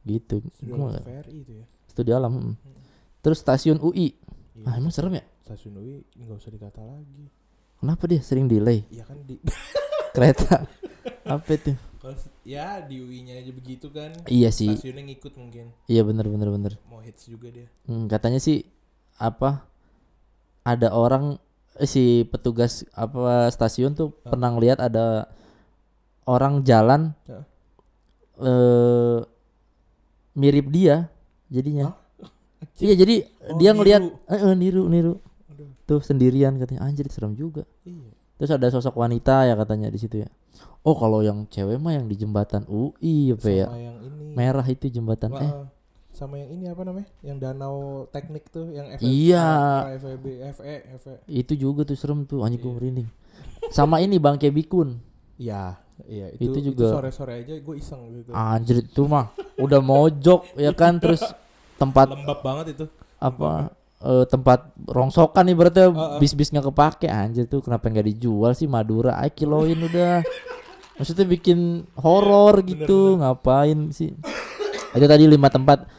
[0.04, 0.40] Gitu.
[0.52, 1.64] Studio Gua alam itu ya?
[1.88, 2.54] Studio alam mm.
[3.24, 4.23] terus stasiun UI
[4.54, 4.64] Iya.
[4.64, 7.26] ah emang serem ya stasiun UI nggak usah dikata lagi
[7.76, 9.38] kenapa dia sering delay ya kan di
[10.14, 10.62] kereta
[11.26, 11.74] apa itu
[12.44, 16.72] ya di UI-nya aja begitu kan iya sih stasiunnya ngikut mungkin iya bener bener bener
[16.86, 18.62] mau hits juga dia Hmm, katanya sih
[19.16, 19.64] apa
[20.62, 21.40] ada orang
[21.74, 24.30] eh, si petugas apa stasiun tuh Ah.
[24.30, 25.26] pernah ngeliat ada
[26.24, 27.42] orang jalan Ah.
[28.38, 29.18] eh
[30.34, 31.06] mirip dia
[31.46, 31.90] jadinya.
[31.90, 31.96] Hah?
[32.76, 34.16] Iya jadi Oh, dia ngeliat niru.
[34.26, 35.14] eh, eh, niru niru
[35.46, 37.62] Aduh, tuh sendirian katanya anjir serem juga.
[37.82, 40.28] iya Terus ada sosok wanita ya katanya di situ ya.
[40.82, 43.66] Oh kalau yang cewek mah yang di jembatan UI apa ya?
[43.66, 45.64] sama yang ini Merah itu jembatan eh Heeh.
[46.10, 47.76] sama yang ini apa namanya yang danau
[48.08, 49.46] teknik tuh yang FE Iya.
[49.96, 52.76] FEB FE FE itu juga tuh serem tuh anjing gue Iya.
[52.76, 53.08] merinding.
[53.68, 54.98] Sama ini Bangke Bikun.
[55.36, 58.30] ya Iya, Itu itu, itu juga- sore-sore aja gue iseng gitu.
[58.30, 61.22] Anjir itu mah udah mojok ya kan terus
[61.84, 62.84] tempat Lembab banget itu.
[63.20, 66.18] apa eh, tempat rongsokan nih berarti Heeh.
[66.20, 67.06] bis-bis nggak kepake.
[67.08, 68.64] Anjir tuh kenapa nggak dijual sih?
[68.64, 70.20] Madura ay kiloin udah.
[70.96, 74.14] Maksudnya bikin horor gitu ngapain sih?
[74.94, 75.90] Itu tadi lima tempat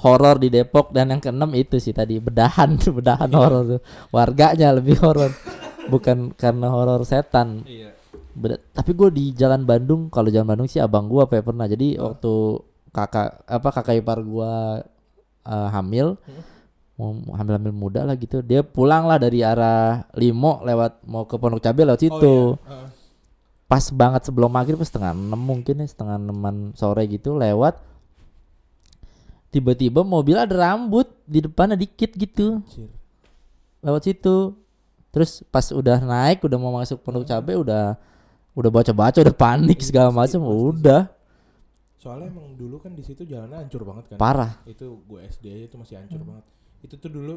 [0.00, 3.80] horor di Depok dan yang keenam itu sih tadi bedahan tuh bedahan horor tuh.
[4.08, 5.28] Warganya lebih horor
[5.92, 7.66] bukan karena horor setan.
[7.68, 7.92] Iya.
[8.30, 11.66] Beda- tapi gue di Jalan Bandung kalau Jalan Bandung sih abang apa ya pernah.
[11.68, 12.32] Jadi waktu
[12.96, 14.80] kakak apa kakak ipar gua
[15.46, 16.16] eh, hamil
[17.00, 18.44] mau hamil hamil muda lah gitu.
[18.44, 22.60] Dia pulang lah dari arah Limo lewat mau ke Pondok Cabe lewat situ.
[22.60, 22.76] Oh, iya.
[22.76, 22.88] Heeh.
[23.70, 27.78] pas banget sebelum maghrib pas setengah enam mungkin ya setengah enaman sore gitu lewat.
[29.54, 32.60] Tiba-tiba mobil ada rambut di depannya dikit gitu.
[32.60, 32.90] Anjir.
[33.80, 34.58] lewat situ.
[35.10, 37.96] Terus pas udah naik udah mau masuk Pondok Cabe udah
[38.54, 41.06] udah baca-baca udah panik segala pasti, macam udah
[42.00, 44.18] Soalnya emang dulu kan di situ jalannya hancur banget kan.
[44.18, 46.02] parah Itu gue SD aja itu masih Hmm.
[46.02, 46.44] hancur banget.
[46.80, 47.34] Itu tuh dulu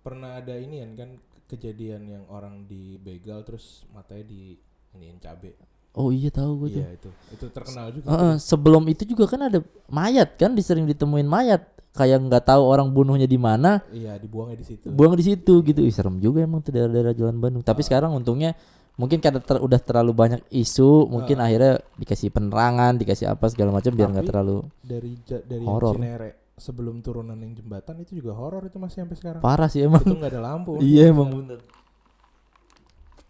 [0.00, 4.54] pernah ada ini kan kejadian yang orang dibegal terus matanya di
[4.92, 5.58] iniin cabe.
[5.92, 7.10] oh iya tahu gue tuh Iya itu.
[7.32, 8.06] Itu terkenal juga.
[8.06, 12.92] Heeh, sebelum itu juga kan ada mayat kan disering ditemuin mayat kayak nggak tahu orang
[12.92, 14.86] bunuhnya di mana Iya, dibuangnya di situ.
[14.86, 18.52] buang di situ gitu Ih, serem juga emang tuh daerah-daerah Jalan Bandung tapi sekarang untungnya
[18.96, 23.92] mungkin karena ter- udah terlalu banyak isu mungkin akhirnya dikasih penerangan dikasih apa segala macam
[23.92, 25.94] biar nggak terlalu dari dari Horor.
[25.94, 29.40] Cinere sebelum turunan yang jembatan itu juga horor itu masih sampai sekarang.
[29.44, 30.80] parah sih emang itu nggak ada lampu.
[30.88, 31.60] iya emang bener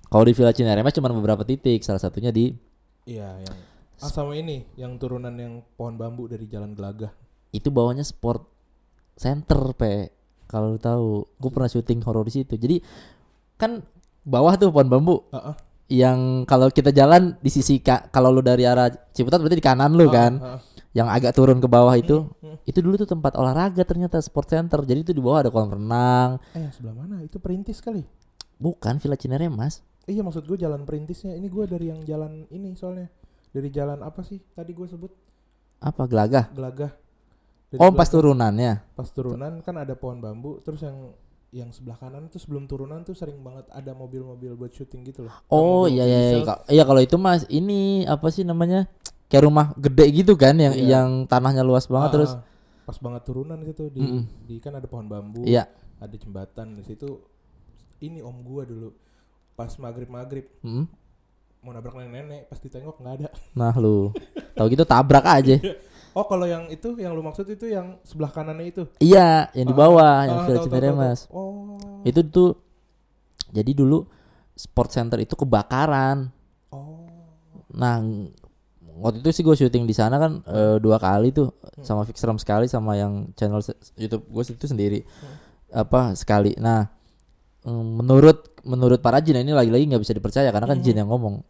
[0.07, 2.55] kalau di Villa Cinere mah cuma beberapa titik salah satunya di
[3.07, 3.57] Iya, yang
[3.99, 7.11] ah, sama ini yang turunan yang pohon bambu dari Jalan Gelagah.
[7.51, 8.43] itu bawahnya sport
[9.15, 10.11] center pe
[10.47, 11.07] kalau lu tahu
[11.39, 12.79] gue pernah syuting horor di situ jadi
[13.57, 13.83] kan
[14.27, 15.23] bawah tuh pohon bambu.
[15.31, 15.55] Heeh.
[15.87, 19.95] yang kalau kita jalan di sisi ka- kalau lu dari arah Ciputat berarti di kanan
[19.95, 20.35] lu kan?
[20.43, 20.61] Heeh.
[20.99, 22.65] yang agak turun ke bawah itu hmm.
[22.65, 24.83] itu dulu tuh tempat olahraga ternyata sport center.
[24.83, 26.41] Jadi itu di bawah ada kolam renang.
[26.57, 27.23] Eh, sebelah mana?
[27.23, 28.03] Itu perintis kali.
[28.57, 29.85] bukan Villa Cinere mas.
[30.09, 31.37] Iya maksud gue jalan perintisnya.
[31.37, 33.13] Ini gue dari yang jalan ini soalnya.
[33.53, 35.13] Dari jalan apa sih tadi gue sebut?
[35.85, 36.49] Apa gelagah?
[36.57, 36.91] Gelagah.
[37.69, 38.73] Dari oh pas Gelagah, turunannya?
[38.97, 41.13] Pas turunan kan ada pohon bambu terus yang
[41.57, 45.33] yang sebelah kanan tuh sebelum turunan tuh sering banget ada mobil-mobil buat syuting gitu loh
[45.49, 46.45] oh iya iya iya.
[46.45, 48.85] Ka- iya kalau itu mas ini apa sih namanya
[49.27, 50.85] kayak rumah gede gitu kan yang Iya.
[51.01, 52.33] yang tanahnya luas banget Ah, terus
[52.83, 54.23] pas banget turunan gitu di, Mm-mm.
[54.45, 55.65] di kan ada pohon bambu iya
[55.97, 57.25] ada jembatan di situ
[57.99, 58.93] ini om gua dulu
[59.55, 60.85] pas maghrib maghrib Mm.
[61.59, 64.13] mau nabrak nenek-nenek pas ditengok nggak ada nah lu
[64.55, 65.57] tahu gitu tabrak aja
[66.17, 68.83] oh kalau yang itu yang lu maksud itu yang sebelah kanannya itu?
[68.99, 71.05] Iya yang di bawah yang Ah, Villa tahu, tahu, Cinere tahu, tahu.
[71.05, 71.77] mas oh.
[72.03, 72.51] Itu tuh
[73.53, 74.09] jadi dulu
[74.57, 76.33] sport center itu kebakaran.
[76.73, 77.05] Oh.
[77.77, 78.01] Nah
[78.97, 81.53] waktu itu sih gue syuting di sana kan eh, dua kali tuh
[81.85, 83.61] sama Fix Ram sekali sama yang channel
[84.01, 85.05] YouTube gue itu sendiri.
[85.69, 86.57] Apa sekali.
[86.57, 86.89] Nah
[87.63, 91.45] mm, menurut menurut para jin ini lagi-lagi nggak bisa dipercaya karena kan jin yang ngomong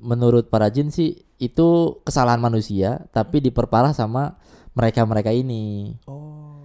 [0.00, 1.68] menurut para jin sih itu
[2.02, 4.36] kesalahan manusia tapi diperparah sama
[4.72, 5.94] mereka mereka ini.
[6.04, 6.56] Oh.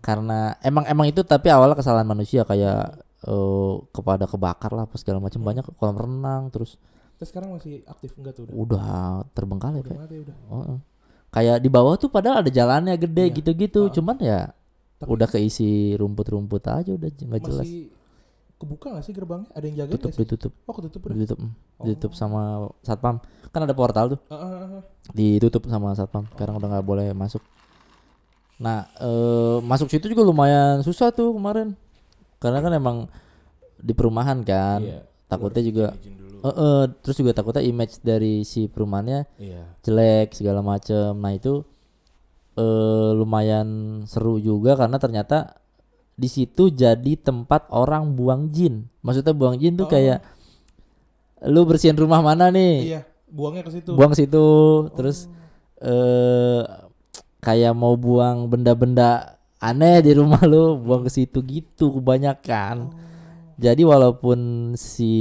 [0.00, 5.18] Karena emang emang itu tapi awalnya kesalahan manusia kayak eh, kepada kebakar lah apa segala
[5.18, 5.40] macam.
[5.40, 6.76] Banyak kolam renang terus
[7.16, 8.12] terus sekarang masih aktif?
[8.18, 8.54] Enggak tuh udah?
[8.56, 8.86] Udah
[9.30, 10.36] terbengkalai udah mati udah.
[10.50, 10.78] Oh,
[11.30, 13.34] kayak di bawah tuh padahal ada jalannya gede Iya.
[13.38, 13.94] gitu-gitu Heeh.
[13.94, 14.40] cuman ya
[14.98, 17.62] Tapi- udah keisi rumput-rumput aja udah nggak jelas.
[17.64, 17.88] masih
[18.62, 19.50] kebuka gak sih gerbangnya?
[19.50, 20.52] Ada yang jaga tutup ditutup.
[20.70, 21.16] Oh ketutup udah?
[21.18, 21.38] Ditutup.
[21.42, 21.84] Oh.
[21.84, 23.18] ditutup sama satpam.
[23.50, 24.20] Kan ada portal tuh.
[24.30, 24.82] Ah, ah, ah.
[25.10, 26.30] ditutup sama satpam.
[26.30, 27.42] Sekarang udah nggak boleh masuk.
[28.62, 31.74] Nah eh, masuk situ juga lumayan susah tuh kemarin.
[32.38, 32.96] Karena kan emang
[33.82, 34.78] di perumahan kan.
[34.78, 35.86] Iya, takutnya juga.
[36.42, 39.66] Eh, eh, terus juga takutnya image dari si perumahannya iya.
[39.82, 41.18] jelek segala macem.
[41.18, 41.66] Nah itu
[42.52, 45.61] eh lumayan seru juga karena ternyata
[46.12, 48.86] di situ jadi tempat orang buang jin.
[49.00, 49.90] Maksudnya buang jin tuh Oh.
[49.90, 50.20] kayak
[51.42, 52.74] lu bersihin rumah mana nih?
[52.86, 53.90] Iya buangnya ke situ.
[53.96, 54.44] Buang situ
[54.94, 55.26] terus
[55.80, 56.62] eh
[57.42, 62.92] kayak mau buang benda-benda aneh di rumah lu buang ke situ gitu kebanyakan.
[63.58, 64.38] Jadi walaupun
[64.74, 65.12] si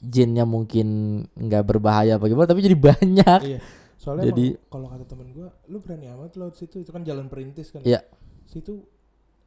[0.00, 0.86] jinnya mungkin
[1.34, 3.40] nggak berbahaya bagaimana tapi jadi banyak.
[3.44, 3.60] Iya
[3.96, 6.80] soalnya Jadi- kalau kata temen gua lu berani amat di situ.
[6.80, 7.82] Itu kan jalan perintis kan.
[7.82, 8.00] Iya.
[8.46, 8.86] situ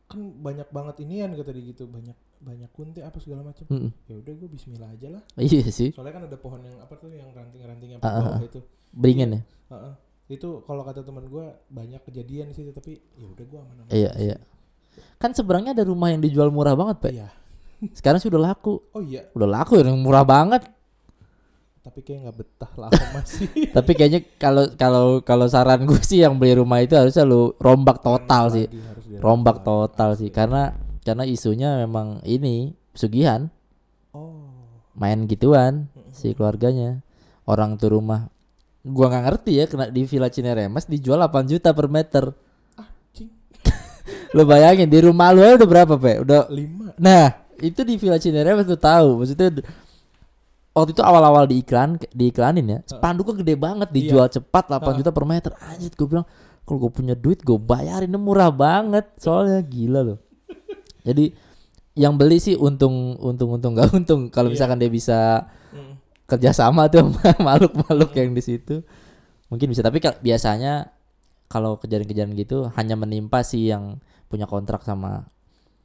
[0.10, 3.94] kan banyak banget inian kata dia gitu banyak banyak kunti apa segala macam Mm-mm.
[4.10, 7.14] ya udah gua Bismillah aja lah iya sih soalnya kan ada pohon yang apa tuh
[7.14, 8.42] yang ranting-ranting yang bawah ah.
[8.42, 9.94] itu beringin ya Heeh.
[10.34, 13.92] itu kalau kata teman gua banyak kejadian di situ tapi ya udah gua aman aman
[13.94, 14.38] Iya, iya.
[15.22, 17.12] Kan seberangnya ada rumah yang dijual murah banget, Pak.
[17.14, 17.30] iya
[17.96, 18.82] Sekarang sudah laku.
[18.92, 20.66] oh iya Udah laku ya, yang murah banget.
[21.80, 26.36] Tapi kayak nggak betah lama masih Tapi kayaknya kalau kalau kalau saran gue sih yang
[26.36, 28.68] beli rumah itu harusnya lu rombak total sih.
[29.20, 33.48] Rombak total sih karena karena isunya memang ini pesugihan,
[34.12, 34.52] oh
[34.96, 37.02] main gituan si keluarganya.
[37.50, 38.30] Orang tuh rumah
[38.86, 42.30] gua nggak ngerti ya kena di Villa Cineremas dijual 8 juta per meter.
[44.38, 46.22] Lu bayangin di rumah lu udah berapa, Pe?
[46.22, 49.18] Udah lima Nah, itu di Villa Cineremas tuh tahu.
[49.24, 49.66] Maksudnya
[50.74, 55.52] waktu itu awal-awal diiklan diiklanin ya, spanduknya gede banget dijual cepat 8 juta per meter.
[55.60, 56.26] Anjir, gue bilang
[56.64, 59.10] kalau gue punya duit gue bayarin murah banget.
[59.18, 60.20] Soalnya gila loh.
[61.04, 61.34] Jadi
[61.98, 64.22] yang beli sih untung untung untung gak untung.
[64.30, 66.02] Kalau misalkan dia bisa Mm.
[66.26, 67.14] kerjasama tuh
[67.46, 68.82] makhluk-makhluk yang di situ
[69.54, 69.86] mungkin bisa.
[69.86, 70.90] Tapi biasanya
[71.50, 73.98] kalau kejadian-kejadian gitu hanya menimpa sih yang
[74.30, 75.26] punya kontrak sama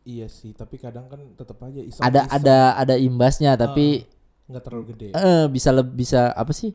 [0.05, 4.05] iya sih tapi kadang kan tetap aja iseng ada ada ada imbasnya tapi
[4.47, 5.07] nggak terlalu gede.
[5.11, 6.72] Eh bisa lebih bisa apa sih?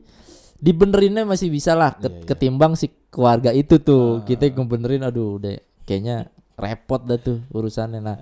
[0.56, 2.26] Dibenerinnya masih bisa lah ke- Iya, iya.
[2.26, 4.20] ketimbang si keluarga itu tuh.
[4.22, 7.98] Kita ngebenerin aduh udah kayaknya repot dah tuh urusannya.
[7.98, 8.16] Nah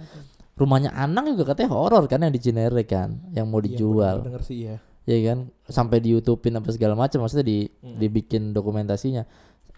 [0.55, 4.17] rumahnya Anang juga katanya horor kan yang di Cinere kan yang mau Iya, dijual.
[4.23, 5.39] denger sih ya ya kan?
[5.65, 9.25] Sampai di YouTubein apa segala macam maksudnya di dibikin dokumentasinya.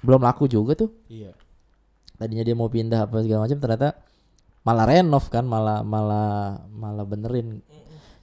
[0.01, 0.91] Belum laku juga tuh.
[1.07, 1.33] Iya.
[2.16, 3.97] Tadinya dia mau pindah apa segala macam ternyata
[4.61, 7.64] malah renov kan malah malah malah benerin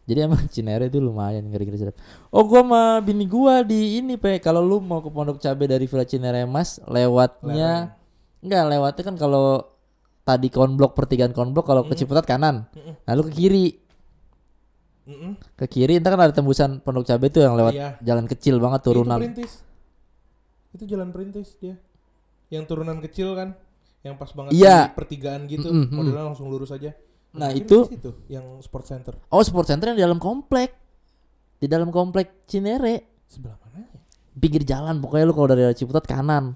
[0.08, 2.00] jadi emang Cinere itu lumayan ngeri-ngeri sedap.
[2.32, 5.84] Oh gua sama bini gua di ini pe kalau lu mau ke Pondok Cabe dari
[5.84, 8.00] Villa Cinere Mas lewatnya
[8.40, 9.78] enggak lewatnya kan kalau
[10.24, 12.72] tadi konblok pertigaan konblok kalau ke Ciputat kanan.
[13.04, 13.66] Lalu ke kiri.
[15.56, 17.90] Ke kiri entar kan ada tembusan Pondok Cabe tuh yang lewat Iya.
[18.04, 19.20] jalan kecil banget turunan.
[19.20, 19.54] Itu perintis.
[20.76, 21.80] Itu jalan perintis dia.
[22.52, 23.56] Yang turunan kecil kan,
[24.04, 24.92] yang pas banget Iya.
[24.92, 25.96] di pertigaan gitu, mm.
[25.96, 26.92] modelnya langsung lurus aja.
[27.36, 29.14] Nah, Mungkin itu- situ yang sport center.
[29.28, 30.72] Oh, sport center yang di dalam komplek.
[31.58, 33.26] Di dalam komplek Cinere.
[33.28, 33.84] Sebelah mana?
[33.84, 34.00] ya?
[34.34, 36.54] Pinggir jalan pokoknya lu kalau dari Ciputat kanan.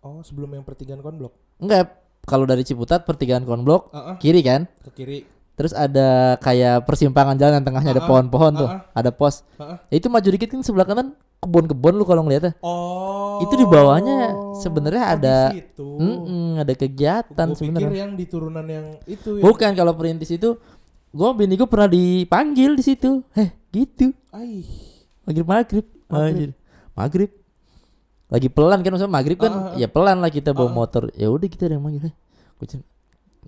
[0.00, 1.34] Oh, sebelum yang pertigaan konblok.
[1.58, 1.90] Enggak,
[2.22, 4.66] kalau dari Ciputat pertigaan konblok Ah, ah, kiri kan?
[4.82, 5.18] ke kiri.
[5.58, 9.42] Terus ada kayak persimpangan jalan yang tengahnya ada Ah, ah, pohon-pohon tuh, ah, ada pos.
[9.90, 12.54] Ya itu maju dikit kan sebelah kanan kebun-kebun lu kalau ngeliatnya.
[12.62, 13.42] Oh.
[13.42, 15.36] Itu di bawahnya sebenarnya oh, ada.
[15.78, 18.06] Mm-mm, ada kegiatan sebenarnya.
[18.06, 19.42] yang di turunan yang itu ya.
[19.42, 20.54] Bukan kalau perintis itu
[21.10, 23.26] gua bini gua pernah dipanggil di situ.
[23.34, 24.14] Heh, gitu.
[24.30, 24.62] Aih.
[25.26, 25.86] Maghrib maghrib.
[26.06, 26.50] Maghrib.
[26.94, 27.30] Maghrib.
[28.30, 31.10] Lagi pelan kan maksudnya maghrib kan ya pelan lah kita bawa motor.
[31.18, 32.10] Ya udah kita ada yang manggil.
[32.10, 32.14] Eh,
[32.62, 32.84] gua cuma,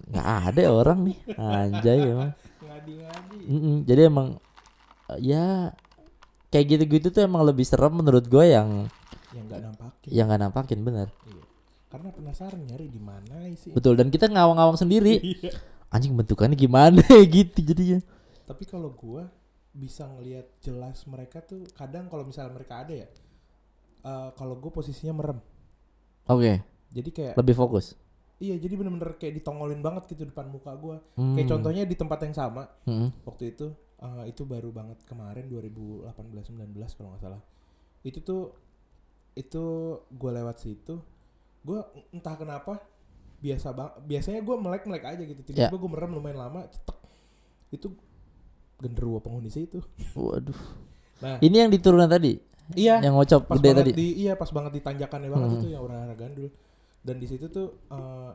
[0.07, 1.19] nggak ada orang nih.
[1.35, 2.31] Anjay emang.
[2.61, 3.39] Ngadi-ngadi.
[3.47, 4.29] Mm-mm, jadi emang
[5.09, 5.45] eh, ya
[6.49, 8.89] kayak gitu-gitu tuh emang lebih serem menurut gue yang
[9.31, 10.09] Yang nggak nampakin.
[10.09, 11.43] yang nggak nampakin bener Iya.
[11.87, 13.71] Karena penasaran nyari di mana sih.
[13.71, 15.55] betul dan kita ngawang-ngawang sendiri Iya.
[15.89, 17.99] anjing bentukannya gimana gitu jadinya
[18.43, 19.31] Tapi kalau gua
[19.71, 23.09] bisa ngelihat jelas mereka tuh kadang kalau misalnya mereka ada ya.
[24.01, 25.39] eh, kalau gue posisinya merem.
[26.25, 26.53] oke
[26.91, 27.95] Jadi kayak lebih fokus
[28.41, 30.97] iya jadi bener-bener kayak ditongolin banget gitu depan muka gua.
[31.15, 31.37] Hmm.
[31.37, 33.13] Kayak contohnya di tempat yang sama Mm-mm.
[33.23, 33.69] waktu itu
[34.01, 37.41] eh, itu baru banget kemarin 2018 19 kalau nggak salah.
[38.01, 38.57] Itu tuh
[39.33, 39.63] itu
[40.11, 40.99] gua lewat situ
[41.61, 42.81] gua entah kenapa
[43.39, 46.99] biasa bang biasanya gua melek-melek aja gitu tiba-tiba gua merem lumayan lama cetek
[47.71, 47.89] itu
[48.77, 49.79] genderuwo penghuni situ
[50.19, 50.57] waduh
[51.21, 52.41] nah ini yang diturunan tadi
[52.75, 55.59] iya yang ngocok gede banget tadi di iya pas banget di tanjakannya banget Hmm.
[55.61, 56.49] itu yang orang gandul
[57.01, 58.33] dan di situ tuh eh,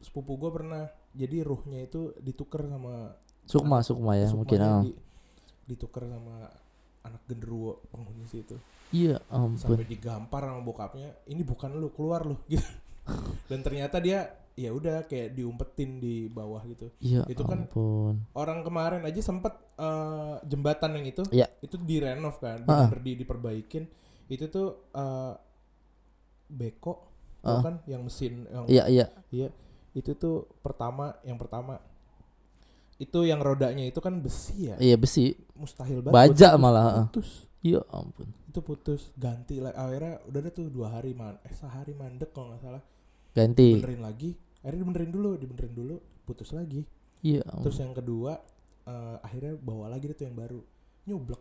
[0.00, 0.84] sepupu gua pernah
[1.14, 4.82] jadi ruhnya itu ditukar sama sukma sukma ya Sukma mungkin ah.
[4.82, 4.90] di,
[5.64, 6.48] ditukar sama
[7.04, 8.56] anak genderuwo penghuni situ.
[8.90, 9.60] Iya ampun.
[9.60, 12.36] Sampai digampar sama bokapnya ini bukan lu keluar lu.
[12.52, 12.64] Gitu.
[13.52, 14.24] Dan ternyata dia
[14.56, 16.88] ya udah kayak diumpetin di bawah gitu.
[17.04, 18.24] Iya itu kan- ampun.
[18.32, 21.46] orang kemarin aja sempet eh, jembatan yang itu Iya.
[21.60, 22.64] itu direnov kan
[23.04, 23.84] di diperbaikin.
[24.32, 25.34] Itu tuh eh,
[26.48, 27.13] beko
[27.44, 27.62] Ah.
[27.62, 29.06] kan yang mesin yang iya iya.
[29.28, 29.48] Iya.
[29.92, 31.78] Itu tuh pertama yang pertama.
[32.96, 34.76] Itu yang rodanya itu kan besi ya?
[34.78, 35.34] Iya besi.
[35.58, 36.62] Mustahil banget Baja putus.
[36.62, 36.94] malah, ah.
[37.10, 37.28] putus.
[37.60, 38.28] Iya ampun.
[38.48, 39.10] Itu putus.
[39.14, 39.74] Ganti lah.
[39.74, 42.82] Akhirnya udah ada tuh dua hari man eh sehari mandek kalau nggak salah.
[43.34, 43.78] Ganti.
[43.78, 44.30] Benerin lagi.
[44.62, 46.86] Akhirnya dibenerin dulu dibenerin dulu putus lagi.
[47.24, 47.62] Iya ampun.
[47.66, 48.32] terus yang kedua
[48.84, 50.60] eh, akhirnya bawa lagi deh tuh yang baru.
[51.04, 51.40] Nyublek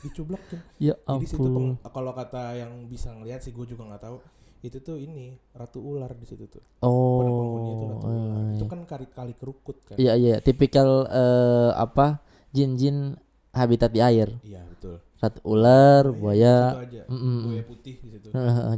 [0.80, 1.76] iya jadi situ ampun.
[1.76, 4.16] peng- kalau kata yang bisa ngeliat sih gue juga nggak tahu
[4.60, 6.60] itu tuh ini ratu ular di situ tuh.
[6.80, 8.20] Oh pada penghuni itu ratu ular.
[8.20, 8.52] iya.
[8.54, 9.96] itu kan kali kali kerukut kan?
[9.96, 13.16] Iya iya, tipikal eh, apa jin-jin
[13.50, 15.00] habitat di air, iya betul.
[15.18, 16.56] Ratu ular, Nah, iya, buaya.
[16.80, 17.02] aja.
[17.08, 17.38] Mm-mm.
[17.48, 18.28] buaya putih di situ.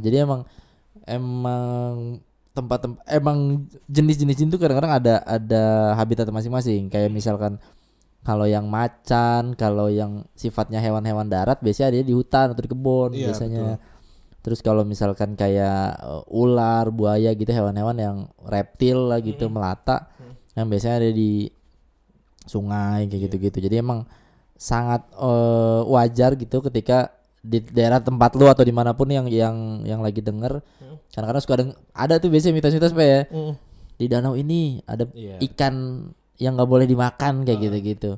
[0.03, 0.41] Jadi emang
[1.07, 2.19] emang
[2.53, 5.63] tempat-tempat emang jenis-jenis jin tuh kadang-kadang ada ada
[5.97, 6.87] habitat masing-masing.
[6.87, 7.57] Kayak misalkan
[8.23, 13.11] Kalau yang macan, kalau yang sifatnya hewan-hewan darat biasanya dia di hutan atau di kebun
[13.11, 13.75] Iya, biasanya.
[14.43, 20.11] Terus kalau misalkan kayak uh, ular, buaya gitu hewan-hewan yang reptil lah gitu melata
[20.53, 21.47] yang biasanya ada di
[22.43, 23.57] sungai kayak gitu-gitu.
[23.61, 24.03] Jadi emang
[24.53, 29.55] sangat eh, wajar gitu ketika di daerah tempat lu atau di mana pun yang yang
[29.83, 30.63] yang lagi denger
[31.11, 33.21] kadang-kadang suka deng- ada tuh biasanya mitos-mitos Pe, ya
[33.93, 35.43] di danau ini ada Iya.
[35.43, 38.15] ikan yang nggak boleh dimakan kayak gitu-gitu.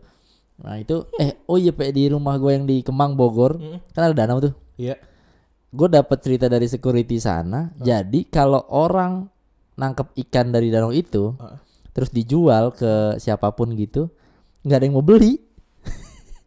[0.62, 3.58] Nah itu eh oh iya Pe, di rumah gue yang di Kemang Bogor
[3.92, 4.54] kan ada danau tuh.
[4.78, 4.94] Iya.
[5.76, 7.70] Gue dapat cerita dari security sana.
[7.78, 9.28] Jadi kalau orang
[9.76, 11.58] nangkep ikan dari danau itu Heeh.
[11.92, 14.08] terus dijual ke siapa pun gitu,
[14.64, 15.36] nggak ada yang mau beli,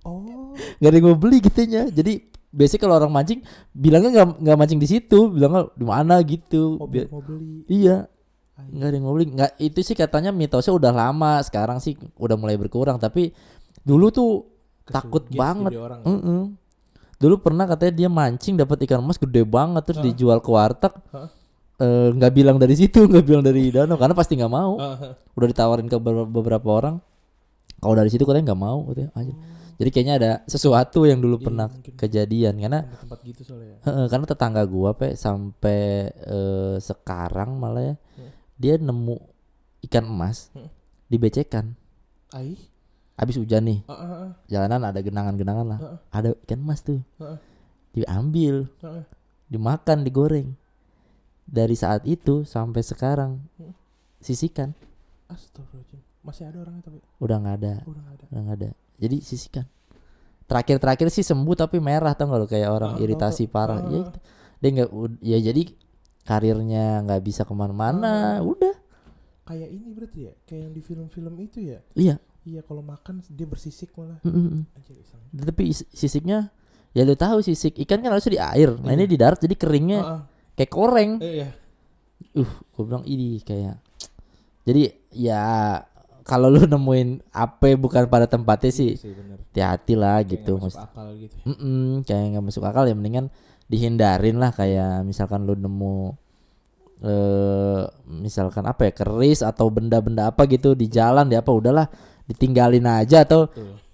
[0.01, 0.57] Oh.
[0.81, 1.85] nggak ada yang mau beli gitunya.
[1.87, 6.81] Jadi biasanya kalau orang mancing bilangnya nggak nggak mancing di situ, bilangnya di mana gitu.
[6.81, 7.69] Oh, Biar- mau beli.
[7.69, 8.09] Iya,
[8.57, 9.27] nggak ada yang mau beli.
[9.29, 11.45] Nggak itu sih katanya mitosnya udah lama.
[11.45, 12.97] Sekarang sih udah mulai berkurang.
[12.97, 13.37] Tapi
[13.85, 14.31] dulu tuh
[14.87, 15.77] takut banget.
[15.77, 16.01] orang.
[16.03, 16.41] Mm-mm.
[17.19, 20.95] Dulu pernah katanya dia mancing dapat ikan emas gede banget terus dijual ke warteg.
[21.77, 24.75] Eh, nggak bilang dari situ, nggak bilang dari danau karena pasti nggak mau.
[24.77, 26.99] Ah, Udah ditawarin ke beber- beberapa orang.
[27.77, 29.11] Kalau dari situ katanya nggak mau katanya.
[29.15, 29.35] Aja.
[29.79, 31.95] Jadi kayaknya ada sesuatu yang dulu Iya, pernah mungkin.
[31.95, 33.79] kejadian karena tempat gitu soalnya.
[33.81, 38.31] Heeh, karena tetangga gua pe sampai eh, sekarang malah ya Hmm.
[38.55, 39.17] dia nemu
[39.85, 40.67] ikan emas Hmm.
[41.07, 41.79] dibecekan.
[42.29, 42.59] Ai.
[43.19, 44.29] Habis hujan nih, ah, ah.
[44.47, 45.79] jalanan ada genangan-genangan lah.
[45.79, 45.99] Heeh.
[46.09, 47.03] Ada ikan emas tuh.
[47.19, 47.39] Heeh.
[47.93, 49.03] Diambil, Heeh.
[49.49, 50.55] dimakan, digoreng.
[51.43, 53.75] Dari saat itu sampai sekarang Hmm.
[54.19, 54.71] sisikan
[55.27, 56.01] Astagfirullahaladzim.
[56.21, 58.25] Masih ada orangnya tapi udah nggak ada, udah nggak ada.
[58.29, 58.69] udah nggak ada.
[58.99, 59.65] Jadi sisikan.
[60.45, 63.53] Terakhir-terakhir sih sembuh tapi merah tau nggak lo kayak orang Ah, iritasi tahu.
[63.53, 63.81] parah.
[63.81, 64.01] Ah, Ya,
[64.59, 64.89] dia nggak
[65.21, 65.63] ya jadi
[66.23, 68.39] karirnya nggak bisa ke mana-mana.
[68.41, 68.77] Udah
[69.43, 71.81] Kayak ini berarti ya, kayak yang di film-film itu ya.
[71.93, 72.21] Iya.
[72.49, 74.17] Iya, kalau makan dia bersisik malah.
[74.21, 74.63] mm, mm, mm.
[74.73, 75.21] Anjir, iseng.
[75.45, 76.49] Tapi is- sisiknya
[76.91, 78.71] ya lu tahu sisik ikan kan harusnya di air.
[78.75, 79.07] Nah ini Iya.
[79.07, 80.21] di darat jadi keringnya Ah, ah.
[80.55, 81.11] kayak koreng.
[81.21, 81.49] Eh, iya.
[82.35, 83.77] Uh, gue bilang ini kayak.
[84.65, 85.77] Jadi ya
[86.23, 90.53] kalau lu nemuin apa bukan pada tempatnya sih, Iya hati-hati lah Kayak gitu.
[90.57, 91.35] nggak masuk akal gitu.
[91.35, 91.45] ya.
[91.47, 93.27] Mm-mm, kayak nggak masuk akal ya mendingan
[93.65, 96.17] dihindarin lah kayak misalkan lu nemu
[96.99, 101.87] eh misalkan apa ya keris atau benda-benda apa gitu di jalan di apa udahlah
[102.29, 103.49] ditinggalin aja atau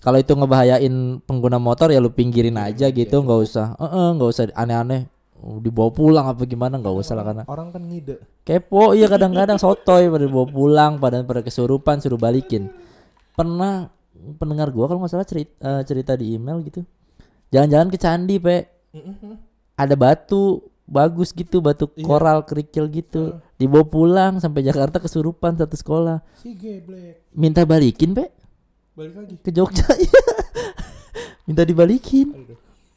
[0.05, 3.67] kalau itu ngebahayain pengguna motor ya lu pinggirin Pinggirin aja aja, gitu nggak usah.
[3.81, 5.09] Eh eh, nggak usah aneh-aneh.
[5.41, 6.77] Oh, dibawa pulang apa gimana?
[6.77, 8.21] Nggak usah lah karena Orang kan ngide.
[8.45, 12.69] kepo iya kadang-kadang sotoy pada dibawa pulang pada pada kesurupan suruh balikin.
[13.33, 13.89] Pernah
[14.37, 16.85] pendengar gua kalau nggak salah cerita cerita di email gitu.
[17.49, 18.57] Jalan-jalan ke candi pe.
[19.79, 22.05] Ada batu bagus gitu batu Iya.
[22.05, 23.23] koral kerikil gitu
[23.55, 27.25] dibawa pulang sampai Jakarta kesurupan satu sekolah Si geblek.
[27.31, 28.29] minta balikin pe
[28.93, 29.35] Balik lagi.
[29.39, 30.23] ke Jogja iya.
[31.45, 32.57] minta dibalikin Aduh.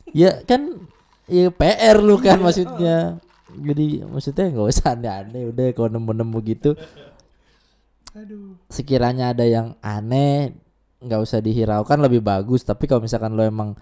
[0.10, 0.84] ya kan
[1.26, 3.20] ya PR lu kan maksudnya
[3.50, 6.72] jadi maksudnya nggak usah aneh-aneh udah kalau nemu-nemu gitu
[8.14, 8.58] Aduh.
[8.68, 10.52] sekiranya ada yang aneh
[10.98, 13.78] nggak usah dihiraukan lebih bagus tapi kalau misalkan lo emang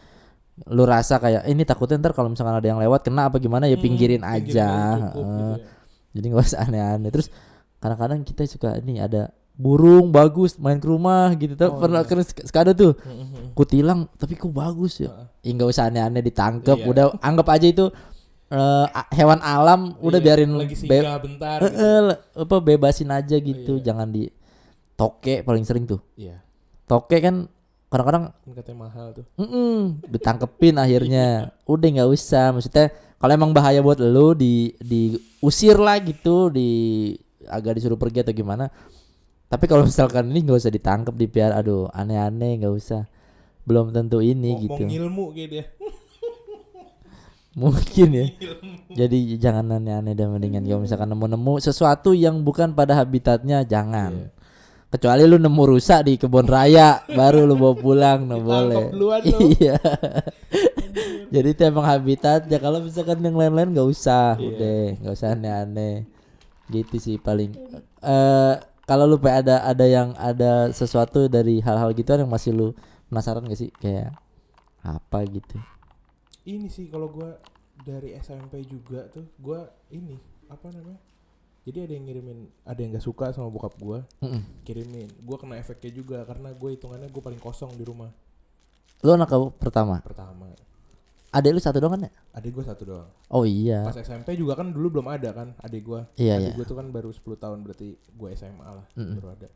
[0.66, 3.68] lu rasa kayak "Eh, ini takutnya ntar kalau misalkan ada yang lewat kena apa gimana
[3.68, 4.70] ya Hmm, pinggirin pinggirin aja
[5.04, 5.28] cukup Heeh.
[5.28, 5.56] gitu ya.
[6.12, 7.28] jadi nggak usah aneh-aneh terus
[7.78, 12.10] kadang-kadang kita suka ini ada burung bagus main ke rumah gitu tuh Oh, pernah iya.
[12.10, 13.52] kan suka ada tuh Mm-mm.
[13.52, 15.28] kutilang tapi kok bagus ya Heeh.
[15.44, 16.88] ya nggak usah aneh-aneh ditangkep Iya.
[16.88, 17.86] udah anggap aja itu
[18.90, 22.16] a- hewan alam udah Iya, biarin lagi be- bentar eh, gitu.
[22.38, 23.84] apa bebasin aja gitu Iya.
[23.86, 24.32] jangan di
[24.94, 26.40] toke paling sering tuh Iya.
[26.86, 27.52] toke kan
[27.90, 29.26] kadang-kadang Kan katanya mahal tuh.
[29.38, 31.28] mm ditangkepin akhirnya.
[31.74, 32.52] Udah nggak usah.
[32.52, 36.70] Maksudnya kalau emang bahaya buat lu di diusir lah gitu di
[37.46, 38.68] agak disuruh pergi atau gimana.
[39.46, 43.06] Tapi kalau misalkan ini nggak usah ditangkep di aduh aneh-aneh nggak usah.
[43.66, 44.84] Belum tentu ini Mau, gitu.
[44.86, 45.66] ngilmu gitu ya.
[47.56, 48.26] mungkin ya.
[49.00, 50.68] Jadi jangan aneh-aneh dan mendingan.
[50.68, 54.12] Kalau misalkan nemu-nemu sesuatu yang bukan pada habitatnya jangan.
[54.12, 54.35] Iya.
[54.96, 58.90] Kecuali lu nemu rusak di kebun raya baru lu bawa pulang no boleh.
[59.60, 59.76] iya.
[61.30, 64.48] Jadi itu emang habitatnya kalau misalkan yang lain-lain nggak usah Iya.
[64.50, 65.96] udah nggak usah aneh-aneh.
[66.72, 67.52] Gitu sih paling.
[68.02, 72.68] Eh kalau lu ada ada yang ada sesuatu dari hal-hal gitu yang masih lu
[73.10, 73.70] penasaran gak sih?
[73.82, 74.14] Kayak
[74.86, 75.58] apa gitu?
[76.46, 77.42] Ini sih kalau gua
[77.82, 80.16] dari SMP juga tuh gua ini
[80.48, 81.02] apa namanya?
[81.66, 84.62] Jadi ada yang ngirimin, ada yang gak suka sama bokap gua, Mm-mm.
[84.62, 85.10] kirimin.
[85.26, 88.14] Gua kena efeknya juga karena gue hitungannya gue paling kosong di rumah
[89.04, 90.50] lu anak kamu pertama pertama.
[91.36, 92.12] Adik lu satu doang kan ya?
[92.32, 93.10] Adik gue satu doang.
[93.28, 93.84] Oh iya.
[93.84, 96.08] Pas SMP juga kan dulu belum ada kan adik gua.
[96.16, 96.58] Iya adik iya.
[96.58, 99.20] gue tuh kan baru 10 tahun berarti gue SMA lah Mm-mm.
[99.20, 99.48] baru ada.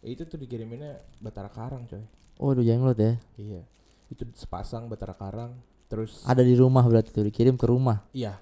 [0.00, 2.00] Ya, itu tuh dikiriminnya Batara Karang coy.
[2.40, 3.20] Oh, udah jenglot ya.
[3.36, 3.62] Iya.
[4.08, 5.60] Itu sepasang batara karang.
[5.92, 8.00] Terus Ada di rumah berarti tuh dikirim ke rumah.
[8.16, 8.40] iya.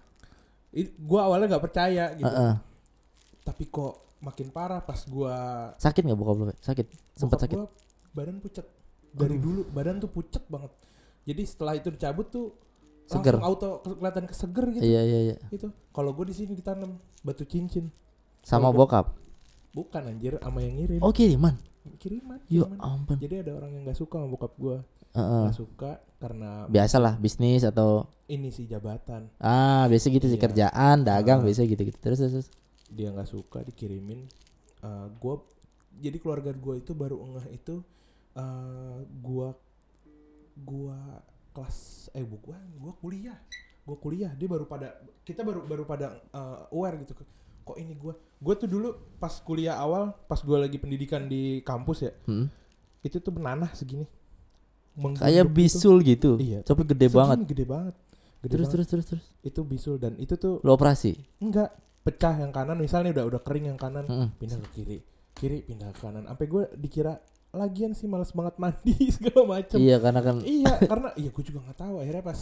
[1.03, 2.31] Gua awalnya nggak percaya gitu.
[2.31, 2.55] Heeh.
[3.49, 5.35] Tapi kok makin parah pas gua
[5.75, 6.45] Sakit nggak bokap lu?
[6.59, 6.87] Sakit.
[7.15, 7.57] Sempat sakit.
[7.57, 7.67] gua
[8.13, 8.67] badan pucet.
[9.11, 10.69] Dari dulu badan tuh pucet banget.
[11.25, 12.53] Jadi setelah itu dicabut tuh
[13.07, 13.35] Seger.
[13.35, 14.85] langsung auto ke- kelihatan keseger gitu.
[14.85, 15.37] Iya iya iya.
[15.49, 15.73] Itu.
[15.89, 17.89] Kalau gua di sini ditanam batu cincin.
[18.41, 19.07] Sama Kalau bokap.
[19.71, 21.01] Bukan anjir sama yang ngirim.
[21.01, 21.57] Oh kiriman.
[21.97, 22.37] Kiriman.
[22.47, 22.77] Ya kiriman.
[22.79, 23.17] ampun.
[23.17, 24.85] Jadi ada orang yang nggak suka sama bokap gua.
[25.11, 29.33] Nggak suka karena Biasalah bisnis atau ini sih jabatan.
[29.39, 30.45] ah biasa gitu sih Iya.
[30.45, 31.45] kerjaan, dagang Ah.
[31.45, 31.97] biasa gitu-gitu.
[31.97, 32.33] Terus terus.
[32.35, 32.49] terus.
[32.89, 34.24] Dia nggak suka dikirimin
[34.78, 35.43] Eh gua
[35.95, 37.82] jadi keluarga gua itu baru ngeh itu
[38.34, 39.51] eh gua
[40.57, 40.99] gua
[41.51, 43.39] kelas eh bu gua gua kuliah
[43.82, 47.14] gua kuliah dia baru pada kita baru baru pada eh, aware gitu
[47.64, 51.99] kok ini gua gua tuh dulu pas kuliah awal pas gua lagi pendidikan di kampus
[52.07, 52.47] ya Hmm.
[53.03, 54.07] itu tuh menanah segini
[54.99, 56.43] Kayak bisul gitu.
[56.43, 57.39] iya Tapi gede segini, banget.
[57.47, 57.95] gede banget
[58.39, 58.70] gede Terus banget.
[58.74, 59.24] terus terus terus.
[59.43, 61.14] itu bisul dan itu tuh Lu operasi.
[61.39, 61.70] enggak
[62.09, 64.29] pecah yang kanan misalnya udah udah kering yang kanan Heeh.
[64.41, 64.99] pindah ke kiri
[65.37, 67.21] kiri pindah ke kanan sampai gue dikira
[67.53, 71.61] lagian sih males banget mandi segala macem Iya karena kan iya karena iya gue juga
[71.65, 72.41] nggak tahu akhirnya pas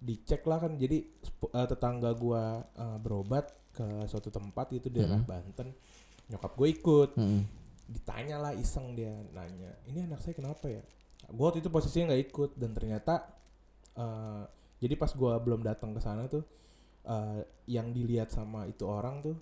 [0.00, 0.98] dicek lah kan jadi
[1.50, 2.42] eh, tetangga gue
[2.78, 5.26] eh, berobat ke suatu tempat di daerah Mm.
[5.26, 5.68] Banten
[6.30, 7.42] nyokap gue ikut Mm-mm.
[7.90, 10.82] ditanya lah iseng dia nanya ini anak saya kenapa ya
[11.26, 13.14] gue waktu itu posisinya nggak ikut dan ternyata
[13.94, 14.42] eh,
[14.80, 16.42] jadi pas gue belum datang ke sana tuh
[17.02, 19.36] eh, yang dilihat sama itu orang tuh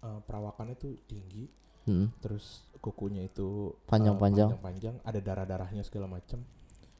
[0.00, 1.46] eh, perawakannya tuh tinggi
[1.80, 2.12] Mm.
[2.20, 4.52] terus kukunya itu eh, Panjang-panjang.
[4.60, 6.44] panjang ada darah darahnya segala macam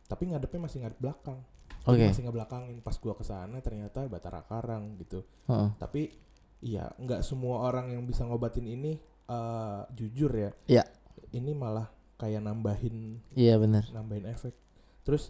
[0.06, 1.38] tapi ngadepnya masih ngadep belakang
[1.80, 1.96] Oke.
[1.96, 5.68] Jadi masih ngebelakangin pas gua ke sana ternyata batara karang gitu Heeh.
[5.76, 6.16] tapi
[6.60, 8.96] iya nggak semua orang yang bisa ngobatin ini
[9.28, 10.84] eh, jujur ya Iya.
[11.30, 13.84] ini malah kayak nambahin Iya benar.
[13.92, 14.56] nambahin efek
[15.04, 15.28] terus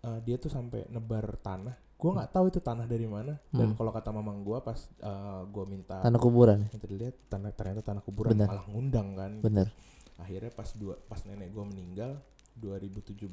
[0.00, 3.76] eh, dia tuh sampai nebar tanah gua nggak tahu itu tanah dari mana dan Hmm.
[3.76, 6.66] kalau kata mamang gua pas eh, gua minta Tanah kuburan.
[6.66, 8.48] minta dilihat tanah ternyata tanah kuburan Benar.
[8.48, 9.70] malah ngundang kan Benar.
[10.16, 12.18] akhirnya pas dua pas nenek gua meninggal
[12.56, 13.30] 2017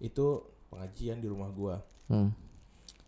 [0.00, 0.26] itu
[0.68, 2.34] pengajian di rumah gua Hmm.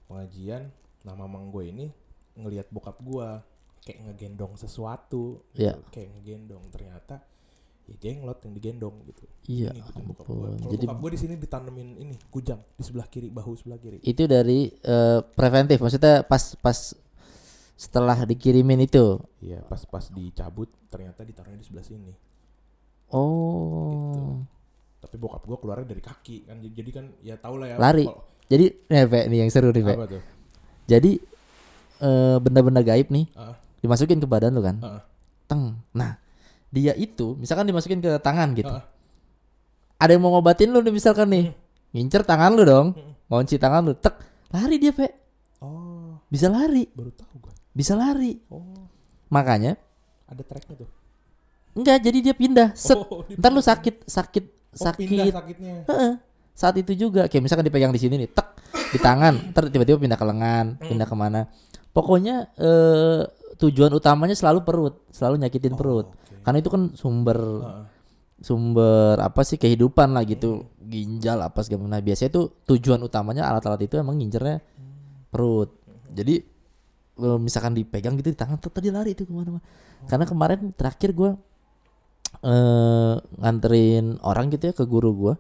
[0.07, 0.71] pengajian
[1.03, 1.87] nah mamang gue ini
[2.35, 3.43] ngelihat bokap gua
[3.83, 5.77] kayak ngegendong sesuatu gitu.
[5.91, 7.21] kayak ngegendong ternyata
[7.85, 9.77] ya jenglot yang digendong gitu Iya.
[9.77, 9.93] Gua.
[9.95, 10.57] ampun.
[10.57, 14.25] Kalau Jadi gue di sini ditanemin ini kujang di sebelah kiri bahu sebelah kiri itu
[14.25, 16.79] dari eh, preventif maksudnya pas pas
[17.75, 19.21] setelah dikirimin itu.
[19.39, 22.13] iya pas pas dicabut ternyata ditaruhnya di sebelah sini
[23.15, 24.41] Oh.
[24.99, 28.05] tapi bokap gua keluarnya dari kaki kan jadi kan ya tau lah ya Lari.
[28.05, 29.93] kalau- Jadi nih Pe, nih yang seru nih Pe.
[29.95, 30.23] apa tuh
[30.85, 31.13] Jadi
[31.99, 34.77] eh, benda-benda gaib nih Ah, dimasukin ke badan lu kan.
[34.81, 35.01] ah,
[35.45, 35.81] Teng.
[35.91, 36.17] Nah,
[36.75, 38.67] dia itu misalkan dimasukin ke tangan gitu.
[38.69, 38.83] ah,
[39.97, 41.55] Ada yang mau ngobatin lu nih misalkan nih.
[41.95, 42.87] Ngincer tangan lu dong.
[42.93, 43.15] Hmm.
[43.31, 43.95] Ngunci tangan lu.
[43.95, 44.19] Tek.
[44.51, 45.07] Lari dia, Pe.
[45.63, 46.91] oh Bisa lari.
[46.91, 48.39] baru tahu gua Bisa lari.
[48.51, 48.91] oh
[49.31, 49.79] Makanya
[50.25, 50.91] ada tracknya tuh
[51.75, 52.69] enggak jadi dia pindah.
[52.75, 52.95] Set.
[52.95, 53.67] oh, Ntar lu pindah.
[53.67, 54.45] sakit, sakit,
[54.75, 55.35] Oh, pindah sakit.
[55.35, 56.13] sakitnya Heeh.
[56.53, 58.47] Saat itu juga kayak misalkan dipegang di sini nih, tek
[58.91, 60.87] di tangan, ntar tiba-tiba pindah ke lengan, Hmm.
[60.87, 61.41] pindah ke mana.
[61.91, 66.07] Pokoknya eh, tujuan utamanya selalu perut, selalu nyakitin Oh, perut.
[66.45, 67.85] Karena itu kan sumber Ah,
[68.39, 70.91] sumber apa sih kehidupan lah gitu, Hmm.
[70.93, 71.97] ginjal apa segala macam.
[71.97, 75.33] Nah, biasanya tuh tujuan utamanya alat-alat itu emang ngincernya Hmm.
[75.33, 75.73] perut.
[76.13, 76.45] Jadi
[77.15, 79.63] misalkan dipegang gitu di tangan, tuh tadi lari itu ke mana-mana.
[79.63, 80.07] Oh.
[80.11, 81.39] Karena kemarin terakhir gua
[82.43, 85.35] eh nganterin orang gitu ya ke guru gua.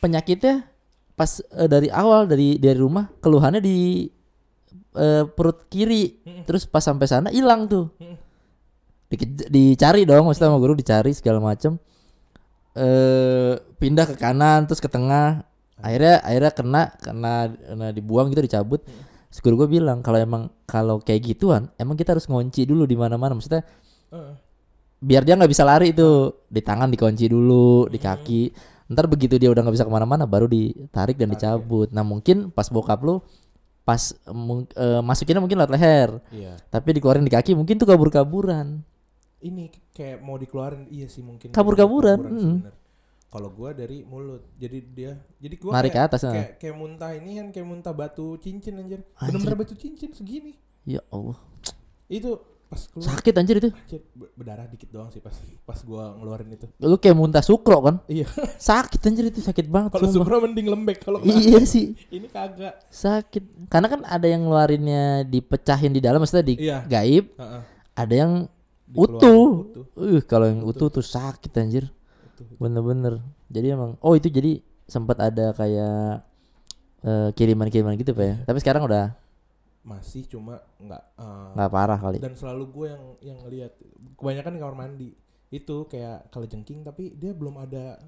[0.00, 0.64] Penyakitnya
[1.12, 4.08] pas eh, dari awal dari dari rumah keluhannya di
[4.96, 7.92] eh, perut kiri, terus pas sampai sana hilang tuh.
[9.10, 11.74] Dike- dicari dong, maksudnya sama guru dicari segala macem.
[12.78, 15.42] Eh pindah ke kanan terus ke tengah.
[15.82, 18.86] Akhirnya akhirnya kena kena kena dibuang gitu dicabut.
[19.30, 22.94] Terus guru gue bilang kalau emang kalau kayak gituan, emang kita harus ngunci dulu di
[22.94, 23.34] mana-mana.
[23.34, 23.66] Maksudnya
[24.14, 24.38] ah,
[25.02, 26.30] biar dia nggak bisa lari itu.
[26.46, 28.42] Di tangan dikunci dulu di kaki.
[28.94, 31.90] Ntar begitu dia udah nggak bisa ke mana-mana baru ditarik dan Tarik, dicabut.
[31.90, 33.18] Nah mungkin pas bokap lu
[33.82, 34.14] pas
[34.78, 36.10] eh, masukinnya mungkin lewat leher.
[36.30, 36.54] Iya.
[36.70, 38.86] Tapi dikeluarin di kaki mungkin tuh kabur-kaburan
[39.40, 42.56] ini kayak mau dikeluarin iya sih mungkin Kabur-kaburan, mm.
[43.32, 46.32] kalau gua dari mulut jadi dia jadi gua Narik kayak, ke atas, ah.
[46.34, 49.00] kayak kayak muntah ini kan kayak muntah batu cincin anjir.
[49.16, 49.32] Anjir.
[49.32, 50.58] bener-bener batu cincin segini.
[50.84, 51.38] Ya Allah.
[52.10, 53.06] Itu pas keluar.
[53.18, 53.70] Sakit anjir itu.
[53.72, 55.34] Anjir, be- berdarah dikit doang sih pas
[55.64, 56.66] pas gua ngeluarin itu.
[56.78, 57.96] Lu kayak muntah sukro kan?
[58.06, 58.28] Iya.
[58.58, 59.40] Sakit anjir itu.
[59.40, 61.98] Sakit banget kalau sukro mending lembek kalau iya sih.
[62.12, 62.82] Ini kagak.
[62.92, 63.70] Sakit.
[63.72, 66.84] Karena kan ada yang ngeluarinnya dipecahin di dalam maksudnya di Iya.
[66.84, 67.24] gaib.
[67.38, 67.62] Heeh.
[67.90, 68.32] ada yang
[68.94, 69.48] utuh.
[69.66, 69.84] utuh.
[69.96, 70.90] uh kalau yang utuh.
[70.90, 71.86] tuh sakit anjir.
[72.56, 73.20] Bener-bener.
[73.50, 76.26] Jadi emang oh itu jadi sempat ada kayak
[77.06, 78.26] eh, kiriman-kiriman gitu pak ya?
[78.26, 78.36] Iya.
[78.46, 79.14] tapi sekarang udah?
[79.86, 82.18] Masih cuma nggak eh, nggak parah kali.
[82.18, 83.72] dan selalu gue yang yang ngelihat
[84.18, 85.10] kebanyakan di kamar mandi.
[85.50, 87.98] Itu kayak kalajengking tapi dia belum ada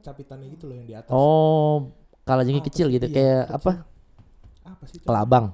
[0.00, 1.12] capitannya gitu loh yang di atas.
[1.12, 1.92] Oh
[2.24, 3.56] kalau jengking Apa kecil gitu Iya, kayak kecil.
[3.56, 3.72] apa?
[4.64, 5.46] Apa sih kelabang.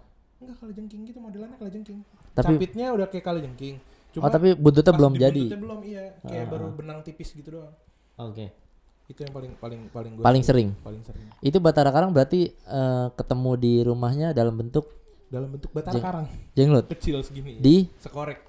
[0.42, 1.98] Enggak kalajengking gitu modelannya kalajengking.
[2.36, 3.76] Tapi capitnya udah kayak kalajengking
[4.16, 5.42] cuma oh tapi buntutnya belum di jadi?
[5.44, 6.04] buntutnya belum iya.
[6.22, 6.50] Kayak Ah.
[6.50, 7.72] baru benang tipis gitu doang.
[8.16, 8.48] Oke.
[9.06, 10.68] Itu yang paling paling paling gue paling sering?
[10.80, 11.28] Paling sering.
[11.38, 14.88] Itu batara karang berarti eh, ketemu di rumahnya dalam bentuk?
[15.26, 16.26] Dalam bentuk batang Jeng- karang.
[16.52, 17.58] jenglot kecil segini.
[17.58, 17.86] Di?
[17.98, 18.40] Sekorek.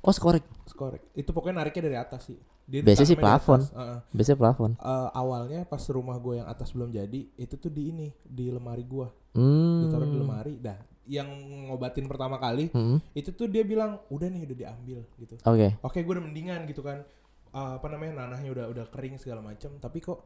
[0.00, 1.00] Oh skorek sekorek.
[1.12, 2.36] Itu pokoknya nariknya dari atas sih.
[2.62, 3.60] Dia Biasanya sih plafon.
[3.60, 3.72] atas.
[3.72, 3.98] Heeh.
[4.10, 4.70] biasanya plafon.
[4.74, 8.82] Eh, awalnya pas rumah gue yang atas belum jadi itu tuh di ini di lemari
[8.82, 9.78] gue hmm.
[9.84, 10.54] Ditaruh di lemari.
[10.58, 11.26] Dah yang
[11.66, 15.34] ngobatin pertama kali Hmm, itu tuh dia bilang udah nih udah diambil gitu.
[15.42, 15.74] Oke.
[15.82, 17.02] Oke gue udah mendingan gitu kan.
[17.52, 20.24] Eh, apa namanya nanahnya udah udah kering segala macam tapi kok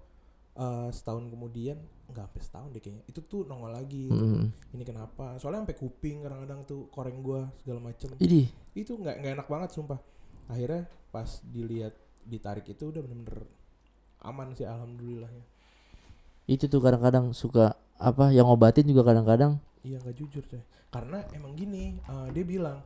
[0.56, 4.24] eh, setahun kemudian nggak sampai setahun deh kayaknya itu tuh nongol lagi gitu.
[4.36, 4.52] Hmm.
[4.76, 5.34] ini kenapa?
[5.42, 8.14] Soalnya sampai kuping kadang-kadang tuh koreng gua segala macem.
[8.22, 8.46] Idih,
[8.78, 9.98] itu nggak nggak enak banget sumpah.
[10.46, 13.48] Akhirnya pas dilihat ditarik itu udah bener-bener
[14.22, 15.44] aman sih alhamdulillahnya.
[16.46, 21.55] Itu tuh kadang-kadang suka apa yang ngobatin juga kadang-kadang iya nggak jujur coy karena emang
[21.55, 22.82] gini eh, dia bilang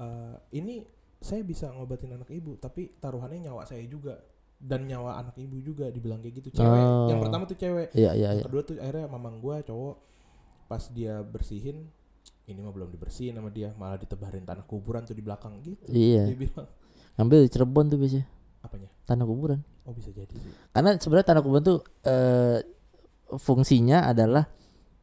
[0.00, 0.80] eh, ini
[1.18, 4.18] saya bisa ngobatin anak ibu tapi taruhannya nyawa saya juga.
[4.58, 6.58] Dan nyawa anak ibu juga dibilang kayak gitu.
[6.58, 6.82] Cewek.
[6.82, 7.06] Oh.
[7.06, 7.94] yang pertama tuh cewek.
[7.94, 8.44] Iya iya yang iya.
[8.50, 10.02] kedua tuh akhirnya mamang gua cowok.
[10.66, 11.86] Pas dia bersihin
[12.50, 15.86] ini mah belum dibersihin sama dia malah ditebarin tanah kuburan tuh di belakang gitu.
[15.94, 16.26] Iya.
[16.26, 16.66] Dia bilang.
[17.22, 18.26] Ngambil di Cirebon tuh biasanya.
[18.66, 18.90] Apanya?
[19.06, 19.60] Tanah kuburan.
[19.86, 20.52] Oh bisa jadi sih.
[20.74, 22.58] Karena sebenarnya tanah kuburan tuh eh,
[23.38, 24.50] fungsinya adalah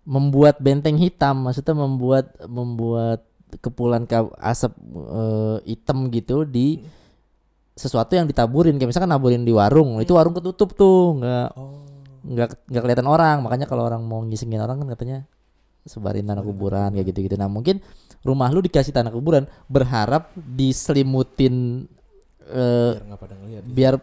[0.06, 3.26] membuat benteng hitam maksudnya membuat membuat
[3.60, 6.90] kepulan ka- asap eh, hitam gitu di Hmm.
[7.76, 11.84] sesuatu yang ditaburin kayak misalkan naburin di warung itu warung ketutup tuh nggak oh
[12.26, 15.18] nggak nggak kelihatan orang makanya kalau orang mau ngisengin orang kan katanya
[15.86, 17.78] sebarin tanah kuburan kayak gitu gitu nah mungkin
[18.26, 21.86] rumah lu dikasih tanah kuburan berharap diselimutin
[22.50, 23.70] eh, biar gitu.
[23.70, 23.94] biar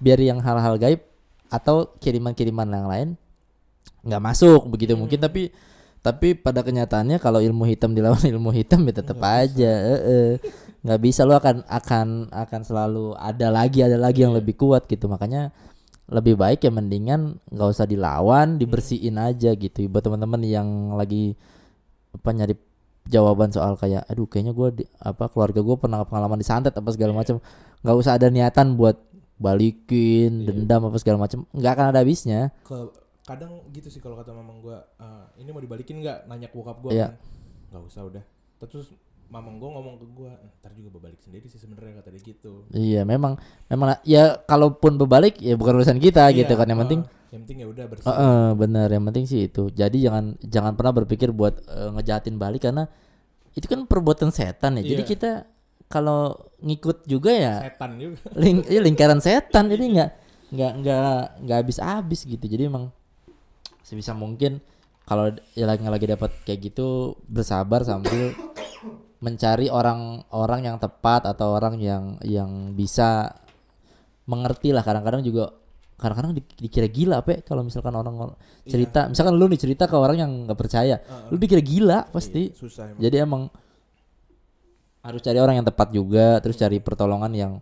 [0.00, 1.00] biar yang hal-hal gaib
[1.48, 3.08] atau kiriman-kiriman yang lain
[4.02, 5.04] nggak masuk begitu Hmm.
[5.04, 5.52] mungkin tapi
[6.00, 10.30] tapi pada kenyataannya kalau ilmu hitam dilawan ilmu hitam ya tetap Nggak aja eh, eh.
[10.80, 14.40] nggak bisa lu akan akan akan selalu ada lagi ada lagi yang Iya.
[14.40, 15.52] lebih kuat gitu makanya
[16.08, 21.36] lebih baik ya mendingan nggak usah dilawan dibersihin aja gitu buat teman-teman yang lagi
[22.10, 22.54] apa nyari
[23.06, 27.18] jawaban soal kayak aduh kayaknya gue apa keluarga gue pernah pengalaman disantet apa segala Iya.
[27.20, 27.36] macam
[27.84, 28.96] nggak usah ada niatan buat
[29.50, 30.46] balikin Iya.
[30.50, 32.76] dendam apa segala macam nggak akan ada habisnya ke
[33.22, 36.26] kadang gitu sih kalau kata mamang gua "Ah, ini mau dibalikin nggak?
[36.26, 37.06] Nanya ke bokap gua Iya.
[37.06, 37.14] kan.
[37.70, 38.24] Nggak usah udah.
[38.60, 38.88] Terus
[39.26, 42.66] mamang gua ngomong ke gua ntar juga balik sendiri sih sebenarnya kata dia gitu.
[42.70, 46.84] Iya memang memang ya kalaupun berbalik ya bukan urusan kita Iya, gitu kan yang ah,
[46.84, 47.00] penting
[47.30, 48.06] yang penting ya udah bersih.
[48.06, 49.70] Eh, eh, bener yang penting sih itu.
[49.70, 52.90] Jadi jangan jangan pernah berpikir buat eh, ngejahatin balik karena
[53.54, 54.82] itu kan perbuatan setan ya.
[54.82, 55.10] Jadi Iya.
[55.14, 55.30] kita
[55.86, 58.18] kalau ngikut juga ya setan juga.
[58.34, 59.70] ling iya, lingkaran setan.
[59.70, 60.10] Jadi nggak
[60.50, 62.42] nggak nggak nggak habis habis gitu.
[62.42, 62.90] Jadi emang
[63.90, 64.62] sebisa mungkin
[65.02, 68.30] kalau ya lagi lagi dapat kayak gitu bersabar sambil
[69.18, 73.34] mencari orang-orang yang tepat atau orang yang yang bisa
[74.24, 75.50] mengerti lah kadang-kadang juga
[75.98, 79.84] kadang-kadang di- dikira gila apa ya kalau misalkan orang orang cerita misalkan lu nih cerita
[79.84, 81.28] ke orang yang nggak percaya Heeh.
[81.28, 83.42] lu dikira gila pasti Iya, susah emang jadi emang
[85.00, 87.52] harus cari orang yang tepat juga, terus cari pertolongan yang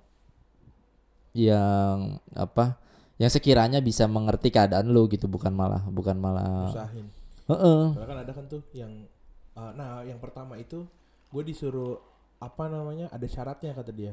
[1.34, 2.74] yang apa?
[3.18, 6.70] Yang sekiranya bisa mengerti keadaan lu gitu, bukan malah bukan malah.
[6.70, 7.06] usahin
[7.48, 7.82] Heeh.
[7.96, 9.08] Karena kan ada kan tuh yang
[9.56, 10.86] uh, nah yang pertama itu
[11.28, 11.98] gue disuruh
[12.38, 14.12] apa namanya ada syaratnya kata dia.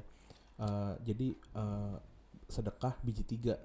[0.56, 2.00] Uh, jadi uh,
[2.48, 3.60] sedekah biji tiga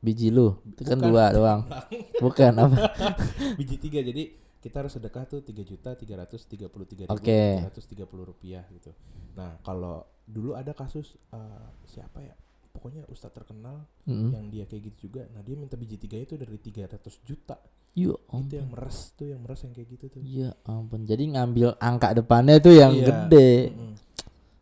[0.00, 1.12] Biji lu, itu kan Bukan.
[1.12, 1.60] dua doang.
[2.24, 2.76] Bukan apa?
[3.60, 7.20] biji tiga jadi kita harus sedekah tuh tiga juta tiga ratus tiga puluh tiga ribu
[7.20, 8.96] tiga ratus tiga puluh rupiah gitu.
[9.36, 12.32] Nah kalau dulu ada kasus uh, siapa ya
[12.70, 14.30] pokoknya ustadz terkenal Mm-mm.
[14.30, 15.26] yang dia kayak gitu juga.
[15.30, 17.58] Nah dia minta biji tiga itu dari 300 juta.
[17.92, 18.70] Ya Itu yang ampun.
[18.70, 20.20] meres tuh yang meres yang kayak gitu tuh.
[20.22, 21.02] Ya ampun.
[21.02, 23.06] Jadi ngambil angka depannya tuh yang Iya.
[23.06, 23.52] gede.
[23.70, 23.92] Mm-mm.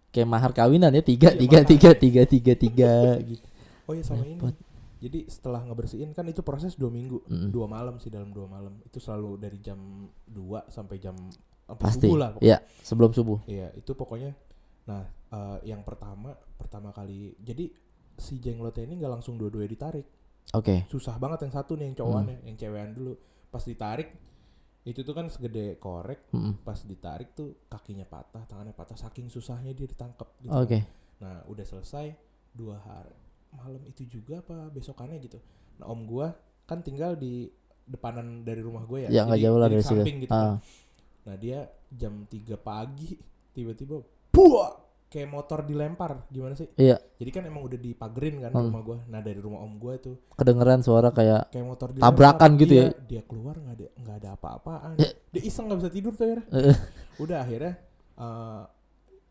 [0.08, 1.68] Kayak mahar kawinan ya tiga Iya, tiga mahar.
[1.68, 2.92] tiga tiga tiga tiga
[3.30, 3.46] gitu.
[3.84, 4.52] Oh ya sama Repot.
[4.52, 4.66] ini.
[4.98, 7.54] Jadi setelah ngebersihin kan itu proses dua minggu, Mm-mm.
[7.54, 8.82] dua malam sih dalam dua malam.
[8.82, 9.78] Itu selalu dari jam
[10.26, 11.14] 2 sampai jam
[11.62, 12.08] sampai Pasti.
[12.08, 12.30] subuh lah.
[12.34, 12.48] pokoknya.
[12.50, 13.38] Ya sebelum subuh.
[13.44, 14.32] Iya, itu pokoknya.
[14.88, 17.68] Nah, eh, yang pertama pertama kali jadi
[18.18, 20.06] si jenglotnya ini nggak langsung dua-duanya ditarik.
[20.50, 20.84] Oke.
[20.86, 22.02] Susah banget yang satu nih yang Hmm.
[22.02, 23.12] cowokannya, yang cewekan dulu.
[23.48, 24.08] Pas ditarik
[24.82, 26.60] itu tuh kan segede korek, Mm-mm.
[26.62, 30.50] pas ditarik tuh kakinya patah, tangannya patah saking susahnya dia ditangkap gitu.
[30.50, 30.78] Oke.
[31.18, 32.12] Nah, udah selesai
[32.50, 33.14] dua hari
[33.50, 35.40] malam itu juga apa besokannya gitu
[35.76, 37.48] nah om gua kan tinggal di
[37.82, 39.96] depanan dari rumah gue ya Ya, nggak jauh lah dari situ.
[39.96, 40.36] samping gitu kan.
[40.36, 40.56] Ah.
[41.24, 41.58] nah dia
[41.88, 43.16] jam 3 pagi
[43.50, 44.72] tiba-tiba buah
[45.08, 48.68] kayak motor dilempar gimana sih Iya, jadi kan emang udah dipagerin kan Hmm.
[48.68, 52.72] rumah gua nah dari rumah om gua tuh kedengeran suara kayak kayak motor Tabrakan gitu
[52.74, 52.90] Iya, ya?
[53.02, 55.10] dia keluar nggak ada nggak ada apa-apaan Ya.
[55.30, 56.76] dia iseng nggak bisa tidur tuh ya eh,
[57.18, 57.72] udah akhirnya
[58.14, 58.62] eh,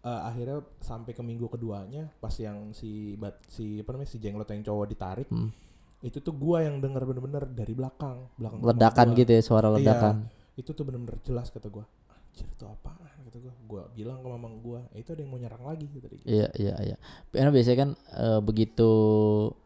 [0.04, 4.50] eh, akhirnya sampai ke minggu keduanya pas yang si bat si apa namanya si jenglot
[4.50, 5.54] yang cowok ditarik Hmm.
[6.00, 9.76] itu tuh gua yang denger bener-bener dari belakang belakang ledakan gitu ya, suara Iya.
[9.78, 10.16] ledakan.
[10.56, 14.56] itu tuh bener-bener jelas kata gua anjir itu apaan kata gua gua bilang ke mamang
[14.60, 16.96] gua "Eh, itu ada yang mau nyerang lagi gitu Iya, iya, iya.
[17.30, 18.90] Karena biasanya kan eh, begitu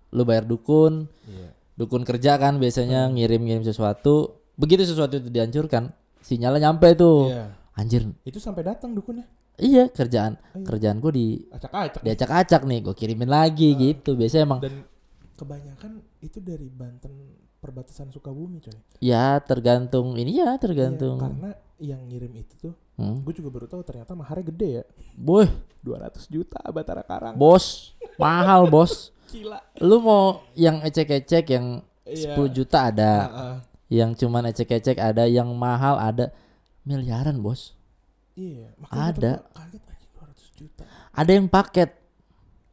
[0.10, 3.16] lu bayar dukun, iya dukun kerja kan biasanya Hmm.
[3.16, 4.16] ngirim-ngirim sesuatu,
[4.54, 7.30] begitu sesuatu itu dihancurkan, sinyalnya nyampe tuh.
[7.30, 9.24] iya Anjir, itu sampai datang dukunnya
[9.58, 10.66] iya kerjaan Iya.
[10.68, 13.78] kerjaan gue di acak-acak diacak-acak nih, gue kirimin lagi Ah.
[13.80, 14.14] gitu.
[14.14, 14.76] Biasanya emang dan
[15.34, 17.14] kebanyakan itu dari Banten
[17.58, 21.18] perbatasan Sukabumi coy ya tergantung ini ya tergantung.
[21.18, 23.18] karena yang ngirim itu tuh Hmm.
[23.20, 25.50] gue juga baru tahu ternyata maharnya gede ya Boy,
[25.82, 29.10] 200 juta Batara Karang bos, mahal bos.
[29.28, 30.24] gila Lu mau
[30.54, 32.34] yang ecek-ecek yang Iya.
[32.34, 33.56] 10 juta ada, Ah, ah.
[33.88, 36.30] yang cuman ecek-ecek ada, yang mahal ada
[36.82, 37.74] miliaran bos.
[38.34, 39.40] iya Ada.
[39.40, 41.90] gua kaget anjing 200 juta Ada yang paket.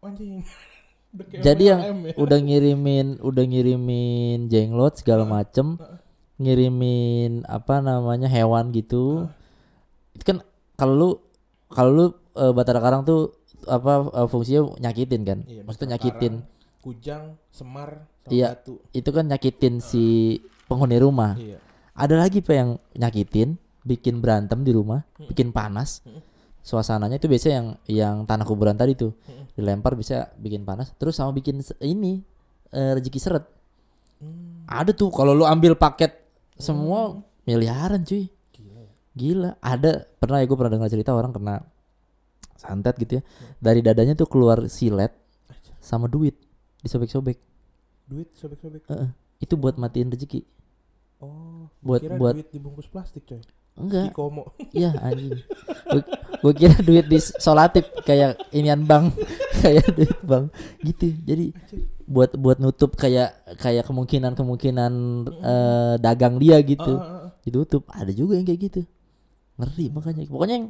[0.00, 0.44] anjing
[1.40, 2.12] Jadi yang ya.
[2.16, 5.97] udah ngirimin, udah ngirimin jenglot segala macem, ah.
[6.38, 9.26] Ngirimin apa namanya hewan gitu.
[9.26, 9.34] Ah.
[10.14, 10.36] Itu kan
[10.74, 11.08] kalau lu
[11.68, 13.34] kalau lu eh, Batara Karang tuh
[13.66, 15.38] apa eh, fungsinya nyakitin kan?
[15.44, 16.34] Iya, Maksudnya nyakitin.
[16.40, 18.54] Karang, kujang semar Iya.
[18.54, 21.34] batu Itu kan nyakitin si penghuni rumah.
[21.34, 21.58] iya
[21.92, 25.26] Ada lagi pak yang nyakitin, bikin berantem di rumah, Mm.
[25.34, 25.98] bikin panas.
[26.06, 26.22] Mm.
[26.62, 29.16] Suasananya itu biasanya yang yang tanah kuburan tadi tuh
[29.52, 30.94] dilempar bisa bikin panas.
[30.94, 32.22] Terus sama bikin ini
[32.68, 33.44] eh, rezeki seret.
[34.20, 36.27] Hmm, Ada tuh kalau lu ambil paket
[36.58, 38.28] semua miliaran cuy.
[38.50, 39.50] gila ya Gila.
[39.58, 41.62] Ada pernah ya gue pernah dengar cerita orang kena
[42.54, 43.22] santet gitu ya.
[43.56, 45.14] Dari dadanya tuh keluar silet
[45.78, 46.34] sama duit
[46.80, 47.38] disobek-sobek.
[48.04, 49.10] duit sobek-sobek Heeh.
[49.38, 50.42] Itu buat matiin rezeki.
[51.18, 53.42] oh Buat- kira buat- duit dibungkus plastik coy
[53.74, 54.10] Enggak.
[54.10, 55.38] Ikomo Iya anjing.
[56.38, 59.14] Gue kira duit di solatif kayak inian bank,
[59.62, 60.50] kayak duit bank
[60.82, 61.14] gitu.
[61.20, 61.54] Jadi.
[62.08, 64.92] Buat buat nutup kayak kayak kemungkinan kemungkinan
[65.28, 67.28] eh, dagang dia gitu ah.
[67.44, 67.84] ditutup.
[67.92, 68.80] Ada juga yang kayak gitu.
[69.60, 70.24] Ngeri makanya.
[70.24, 70.68] Pokoknya yang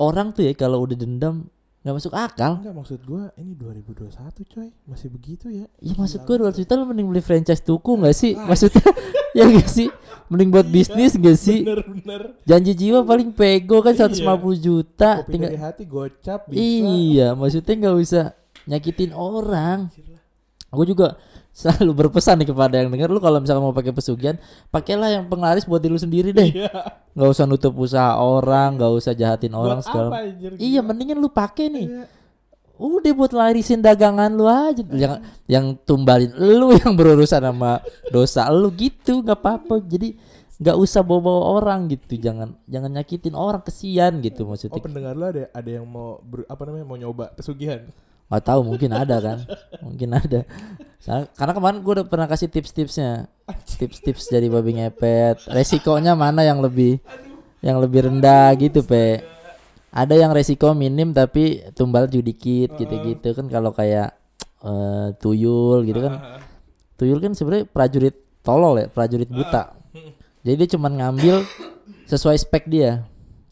[0.00, 1.46] orang tuh ya kalau udah dendam
[1.80, 2.60] nggak masuk akal.
[2.60, 4.12] Enggak maksud gua ini 2021
[4.52, 8.12] coy masih begitu ya Iya maksud gue 200 juta lu mending beli franchise tuku nggak
[8.12, 8.36] sih?
[8.36, 8.44] Ah.
[8.52, 8.84] Maksudnya
[9.38, 9.88] ya gak sih?
[10.28, 11.64] Mending buat Iya, bisnis gak sih?
[11.64, 14.12] bener bener Janji jiwa paling pego kan Iya.
[14.12, 15.10] 150 juta.
[15.24, 18.24] kopi Tinggal dari hati gocap bisa Iya, maksudnya nggak usah
[18.66, 19.88] nyakitin orang.
[20.70, 21.18] Aku juga
[21.50, 24.38] selalu berpesan nih kepada yang dengar lu kalau misalkan mau pakai pesugihan,
[24.70, 26.46] pakailah yang penglaris buat diri lu sendiri deh.
[26.46, 26.70] iya
[27.10, 30.14] nggak usah nutup usaha orang, nggak usah jahatin orang segala.
[30.14, 31.86] apa anjir Iya, mendingan lu pakai nih.
[31.90, 32.04] Iya.
[32.80, 34.80] Udah buat larisin dagangan lu aja.
[34.94, 35.14] Yang
[35.50, 39.82] yang tumbalin lu yang berurusan sama dosa lu gitu, nggak apa-apa.
[39.84, 40.16] Jadi
[40.54, 42.14] nggak usah bawa-bawa orang gitu.
[42.14, 44.80] Jangan jangan nyakitin orang kesian gitu oh maksudnya.
[44.80, 47.84] pendengar lu ada ada yang mau ber- apa namanya mau nyoba pesugihan
[48.30, 49.38] Gak tahu mungkin ada kan?
[49.82, 50.46] Mungkin ada.
[51.34, 53.26] Karena kemarin gue udah pernah kasih tips-tipsnya.
[53.74, 55.50] Tips-tips jadi babi ngepet.
[55.50, 57.02] Resikonya mana yang lebih
[57.58, 59.26] yang lebih rendah gitu pe?
[59.90, 63.34] Ada yang resiko minim tapi tumbal juga dikit gitu-gitu.
[63.34, 64.14] Kan kalau kayak
[64.62, 66.38] eh, tuyul gitu kan.
[66.94, 68.14] Tuyul kan sebenarnya prajurit
[68.46, 69.74] tolol ya prajurit buta.
[70.46, 71.42] Jadi dia cuma ngambil
[72.06, 73.02] sesuai spek dia.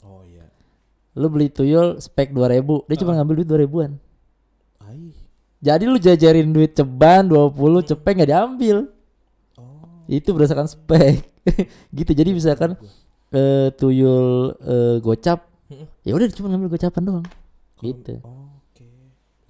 [0.06, 0.46] Oh iya.
[1.18, 4.07] Lu beli tuyul spek 2000 dia cuma ngambil duit 2000an ai
[5.58, 8.76] Jadi lu jajarin duit ceban 20 cepet nggak diambil.
[9.58, 11.26] oh Itu berdasarkan spek.
[11.98, 12.12] gitu.
[12.14, 12.78] Jadi misalkan
[13.34, 15.50] eh, tuyul eh, gocap,
[16.06, 17.26] ya udah cuma ngambil gocapan doang.
[17.78, 18.14] Gitu.
[18.22, 18.86] oke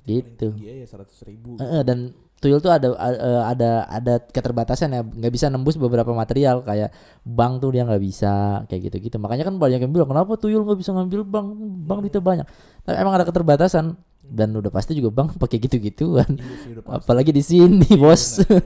[0.09, 0.48] Gitu.
[0.56, 5.00] Iya ya seratus ribu Eh, eh, dan tuyul tuh ada eh, ada ada keterbatasan ya,
[5.04, 6.88] nggak bisa nembus beberapa material kayak
[7.24, 9.20] bank tuh dia nggak bisa kayak gitu-gitu.
[9.20, 11.48] Makanya kan banyak yang bilang kenapa tuyul nggak bisa ngambil bank?
[11.84, 12.46] Bank duitnya banyak.
[12.88, 13.92] Tapi emang ada keterbatasan
[14.29, 16.29] dan udah pasti juga bank pakai gitu-gituan.
[16.37, 17.05] iya pasti.
[17.05, 18.45] Apalagi di sini bos.
[18.45, 18.62] benar,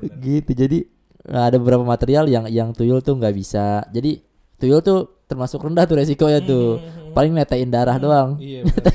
[0.00, 0.22] benar.
[0.22, 0.78] gitu jadi
[1.26, 3.82] nah, ada beberapa material yang yang tuyul tuh nggak bisa.
[3.90, 4.22] Jadi
[4.56, 6.78] tuyul tuh termasuk rendah tuh resikonya tuh.
[7.14, 8.38] Paling netain darah doang.
[8.42, 8.90] iya benar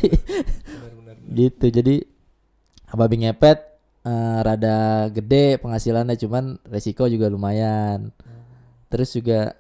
[0.96, 1.16] benar.
[1.30, 1.96] gitu jadi
[2.90, 3.60] babi ngepet
[4.04, 8.12] eh, rada gede penghasilannya cuman resiko juga lumayan.
[8.90, 9.54] Terus juga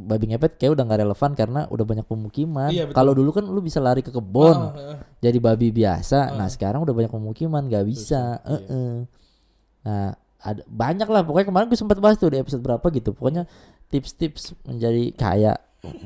[0.00, 2.70] babi ngepet kayak udah nggak relevan karena udah banyak pemukiman.
[2.72, 2.84] Iya.
[2.90, 4.98] Kalau dulu kan lu bisa lari ke kebun ah.
[5.20, 6.34] jadi babi biasa.
[6.34, 8.40] Nah sekarang udah banyak pemukiman nggak bisa.
[8.42, 8.56] Iya.
[8.56, 8.92] Heeh.
[9.84, 10.08] Nah
[10.40, 13.12] ada banyak lah pokoknya kemarin gue sempat bahas tuh di episode berapa gitu.
[13.12, 13.44] Pokoknya
[13.92, 15.52] tips-tips menjadi kaya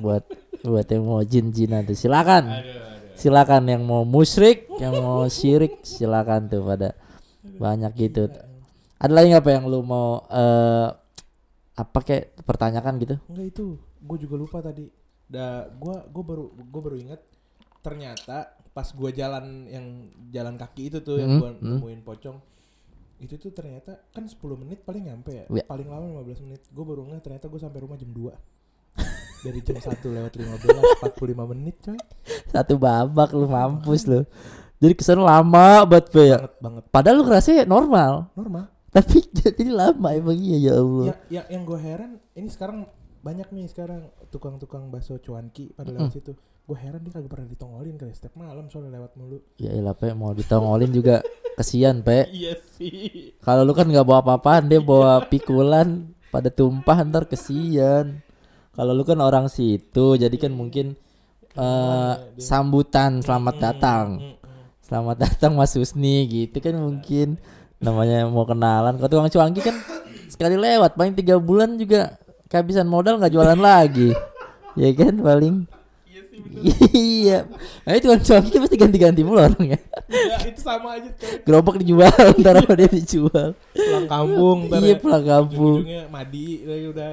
[0.02, 0.26] buat
[0.66, 2.50] buat yang mau jin-jinan tuh silakan.
[2.50, 2.92] Aduh, aduh.
[3.14, 6.98] Silakan yang mau musyrik, yang mau syirik silakan tuh pada
[7.46, 8.26] banyak gitu.
[8.98, 11.03] Ada lagi apa yang lu mau eh
[11.74, 13.14] apa kayak pertanyakan gitu?
[13.26, 14.86] Enggak itu, gue juga lupa tadi.
[15.24, 17.20] Da, gua gua baru gua baru ingat
[17.80, 21.64] ternyata pas gua jalan yang jalan kaki itu tuh yang Hmm, gua hmm.
[21.64, 22.36] nemuin pocong.
[23.24, 25.44] Itu tuh ternyata kan 10 menit paling nyampe ya.
[25.48, 25.64] Iya.
[25.64, 26.60] Paling lama 15 menit.
[26.70, 28.36] Gua baru ngeh ternyata gua sampai rumah jam 2.
[29.48, 31.98] Dari jam 1 lewat 15 45 menit coy.
[32.52, 34.28] Satu babak lu mampus lu.
[34.76, 36.36] Jadi ke sana lama banget Pe, ya.
[36.36, 36.84] Banget banget.
[36.92, 38.73] Padahal lu ngerasa normal, Normal.
[38.94, 41.04] Tapi jadi lama emang iya ya Allah.
[41.10, 42.86] Ya, ya yang gue heran ini sekarang
[43.24, 46.38] banyak nih sekarang tukang-tukang bakso cuanki pada lewat situ.
[46.64, 49.42] Gue heran dia kagak pernah ditongolin kali setiap malam soalnya lewat mulu.
[49.58, 51.26] Ya elah Pe mau ditongolin juga
[51.58, 52.30] kesian Pe.
[52.30, 53.34] Iya sih.
[53.42, 58.22] Kalau lu kan nggak bawa apa-apaan, dia bawa pikulan pada tumpah ntar kesian.
[58.74, 60.94] Kalau lu kan orang situ, jadi kan mungkin
[61.54, 64.06] eh sambutan selamat datang.
[64.84, 67.40] Selamat datang Mas Husni gitu kan mungkin
[67.84, 68.96] namanya mau kenalan.
[68.96, 69.76] Kalau tukang cuanki kan
[70.26, 72.16] sekali lewat paling tiga bulan juga
[72.48, 74.16] kehabisan modal nggak jualan lagi.
[74.74, 75.68] Ya kan paling
[76.94, 77.46] Iya.
[77.84, 78.18] Nah itu kan
[78.62, 79.78] pasti ganti-ganti mulu orangnya.
[80.10, 81.42] Ya itu sama aja coy.
[81.42, 83.48] Gerobak dijual, ntar sama dia dijual.
[83.70, 84.98] Pulang kampung ntar Iya ya.
[84.98, 85.78] pulang kampung.
[86.10, 87.06] Madi lagi udah.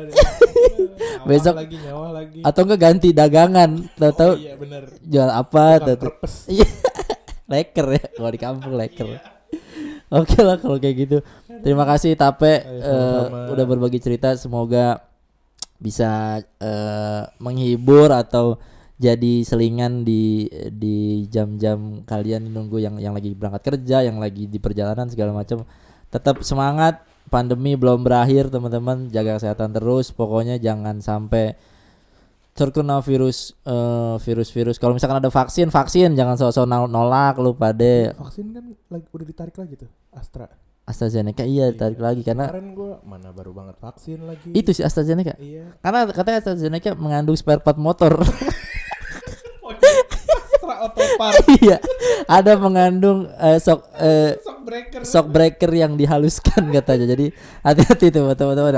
[1.30, 2.40] Besok- lagi nyawa lagi.
[2.42, 4.84] Atau enggak ganti dagangan, tahu-tahu Oh, iya bener.
[5.02, 6.34] jual apa perpes.
[6.50, 6.68] Iya.
[7.52, 9.08] leker ya kalau di kampung leker.
[10.12, 11.18] Oke lah kalau kayak gitu.
[11.64, 13.40] Terima kasih Tape Ayo, sama-sama.
[13.56, 15.08] udah berbagi cerita semoga
[15.80, 18.60] bisa eh, menghibur atau
[19.02, 24.62] jadi selingan di di jam-jam kalian nunggu yang yang lagi berangkat kerja, yang lagi di
[24.62, 25.66] perjalanan segala macam.
[26.12, 27.02] Tetap semangat,
[27.32, 30.14] pandemi belum berakhir teman-teman, jaga kesehatan terus.
[30.14, 31.56] Pokoknya jangan sampai
[32.52, 34.76] terkena virus eh, virus-virus.
[34.76, 39.26] Kalau misalkan ada vaksin, vaksin jangan sok-sok nol- nolak lu pada Vaksin kan lagi, udah
[39.26, 40.52] ditarik lagi tuh Astra.
[40.82, 44.50] AstraZeneca iya tarik lagi karena Kemarin gua mana baru banget vaksin lagi.
[44.52, 45.38] itu sih AstraZeneca.
[45.38, 45.72] Iya.
[45.80, 48.20] Karena katanya AstraZeneca mengandung spare part motor.
[50.32, 51.34] Astra Otopar.
[51.62, 51.78] Iya,
[52.26, 55.02] ada mengandung eh, shock eh, Shock breaker.
[55.04, 57.06] shock breaker yang dihaluskan katanya.
[57.08, 57.32] Jadi
[57.62, 58.76] hati-hati tuh teman-teman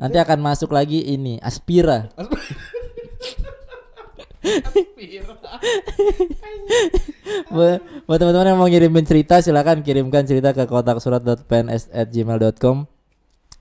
[0.00, 2.08] Nanti akan masuk lagi ini Aspira.
[7.52, 12.76] Bu- buat teman-teman yang mau ngirimin cerita silakan kirimkan cerita ke kotak surat.pns@gmail.com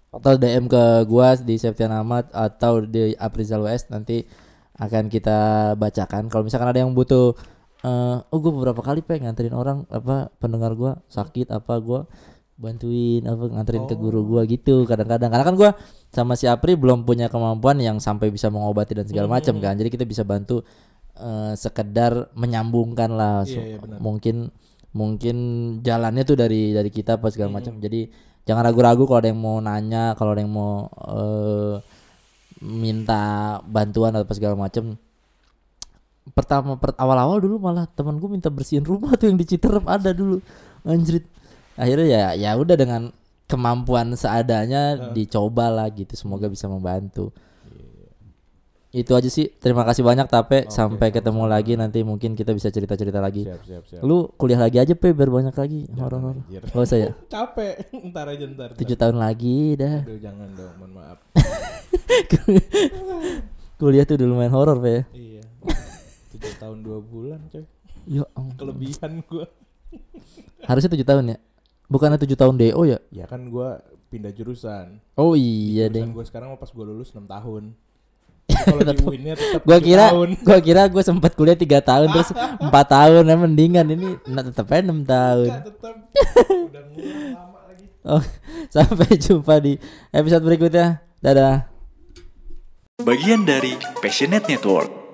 [0.10, 4.26] atau DM ke gua di Septian Ahmad atau di Aprizal West nanti
[4.80, 5.38] akan kita
[5.76, 6.32] bacakan.
[6.32, 7.36] Kalau misalkan ada yang butuh
[7.80, 12.12] eh oh gue beberapa kali pengen nganterin orang apa pendengar gua sakit apa gua
[12.60, 15.72] bantuin apa nganterin ke guru gua gitu kadang-kadang karena kan gua
[16.10, 19.78] sama si Apri belum punya kemampuan yang sampai bisa mengobati dan segala macam kan.
[19.78, 20.66] Jadi kita bisa bantu
[21.18, 23.46] eh, sekedar menyambungkan lah.
[23.46, 23.98] Iya, So, iya, benar.
[24.02, 24.36] mungkin
[24.90, 25.38] mungkin
[25.86, 27.78] jalannya tuh dari dari kita apa segala macam.
[27.78, 28.10] Jadi
[28.50, 31.76] jangan ragu-ragu kalau ada yang mau nanya kalau ada yang mau eh,
[32.66, 33.22] minta
[33.70, 34.98] bantuan atau segala macam.
[36.30, 40.10] Pertama per, awal-awal dulu malah teman gue minta bersihin rumah tuh yang di Citerep ada
[40.14, 40.42] dulu.
[40.86, 41.26] Anjrit.
[41.78, 43.14] Akhirnya ya ya udah dengan
[43.50, 47.30] kemampuan seadanya dicoba lah gitu semoga bisa membantu
[48.90, 53.18] itu aja sih terima kasih banyak Tape sampai ketemu lagi nanti mungkin kita bisa cerita-cerita
[53.18, 54.02] lagi Siap, siap, siap.
[54.02, 56.62] lu kuliah lagi aja pe biar banyak lagi horor-horor anjir.
[56.74, 57.86] oh saya Capek.
[58.10, 58.70] Ntar aja ntar.
[58.74, 61.18] tujuh tahun lagi dah Aduh jangan dong, mohon maaf.
[63.80, 65.44] kuliah tuh udah lumayan horor pe ya iya.
[66.34, 67.62] Tujuh tahun dua bulan coy.
[68.06, 68.26] ya.
[68.58, 69.46] Kelebihan gua.
[70.66, 71.38] harusnya tujuh tahun ya
[71.90, 75.02] bukannya tujuh tahun do ya Ya kan gua pindah jurusan.
[75.18, 77.74] oh iya deh Jurusan gua sekarang mah pas gua lulus 6 tahun.
[78.50, 80.30] Kalau di tetap gua 7 kira tahun.
[80.42, 82.30] gua kira gua sempat kuliah tiga tahun terus
[82.66, 85.96] empat tahun nah mendingan ini nah, tetep aja enam tahun Enggak, tetap
[86.70, 87.86] udah ngulang lama lagi.
[88.06, 88.24] oh
[88.70, 89.78] sampai jumpa di
[90.10, 91.70] episode berikutnya dadah
[93.00, 94.92] Bagian dari Passionate Network.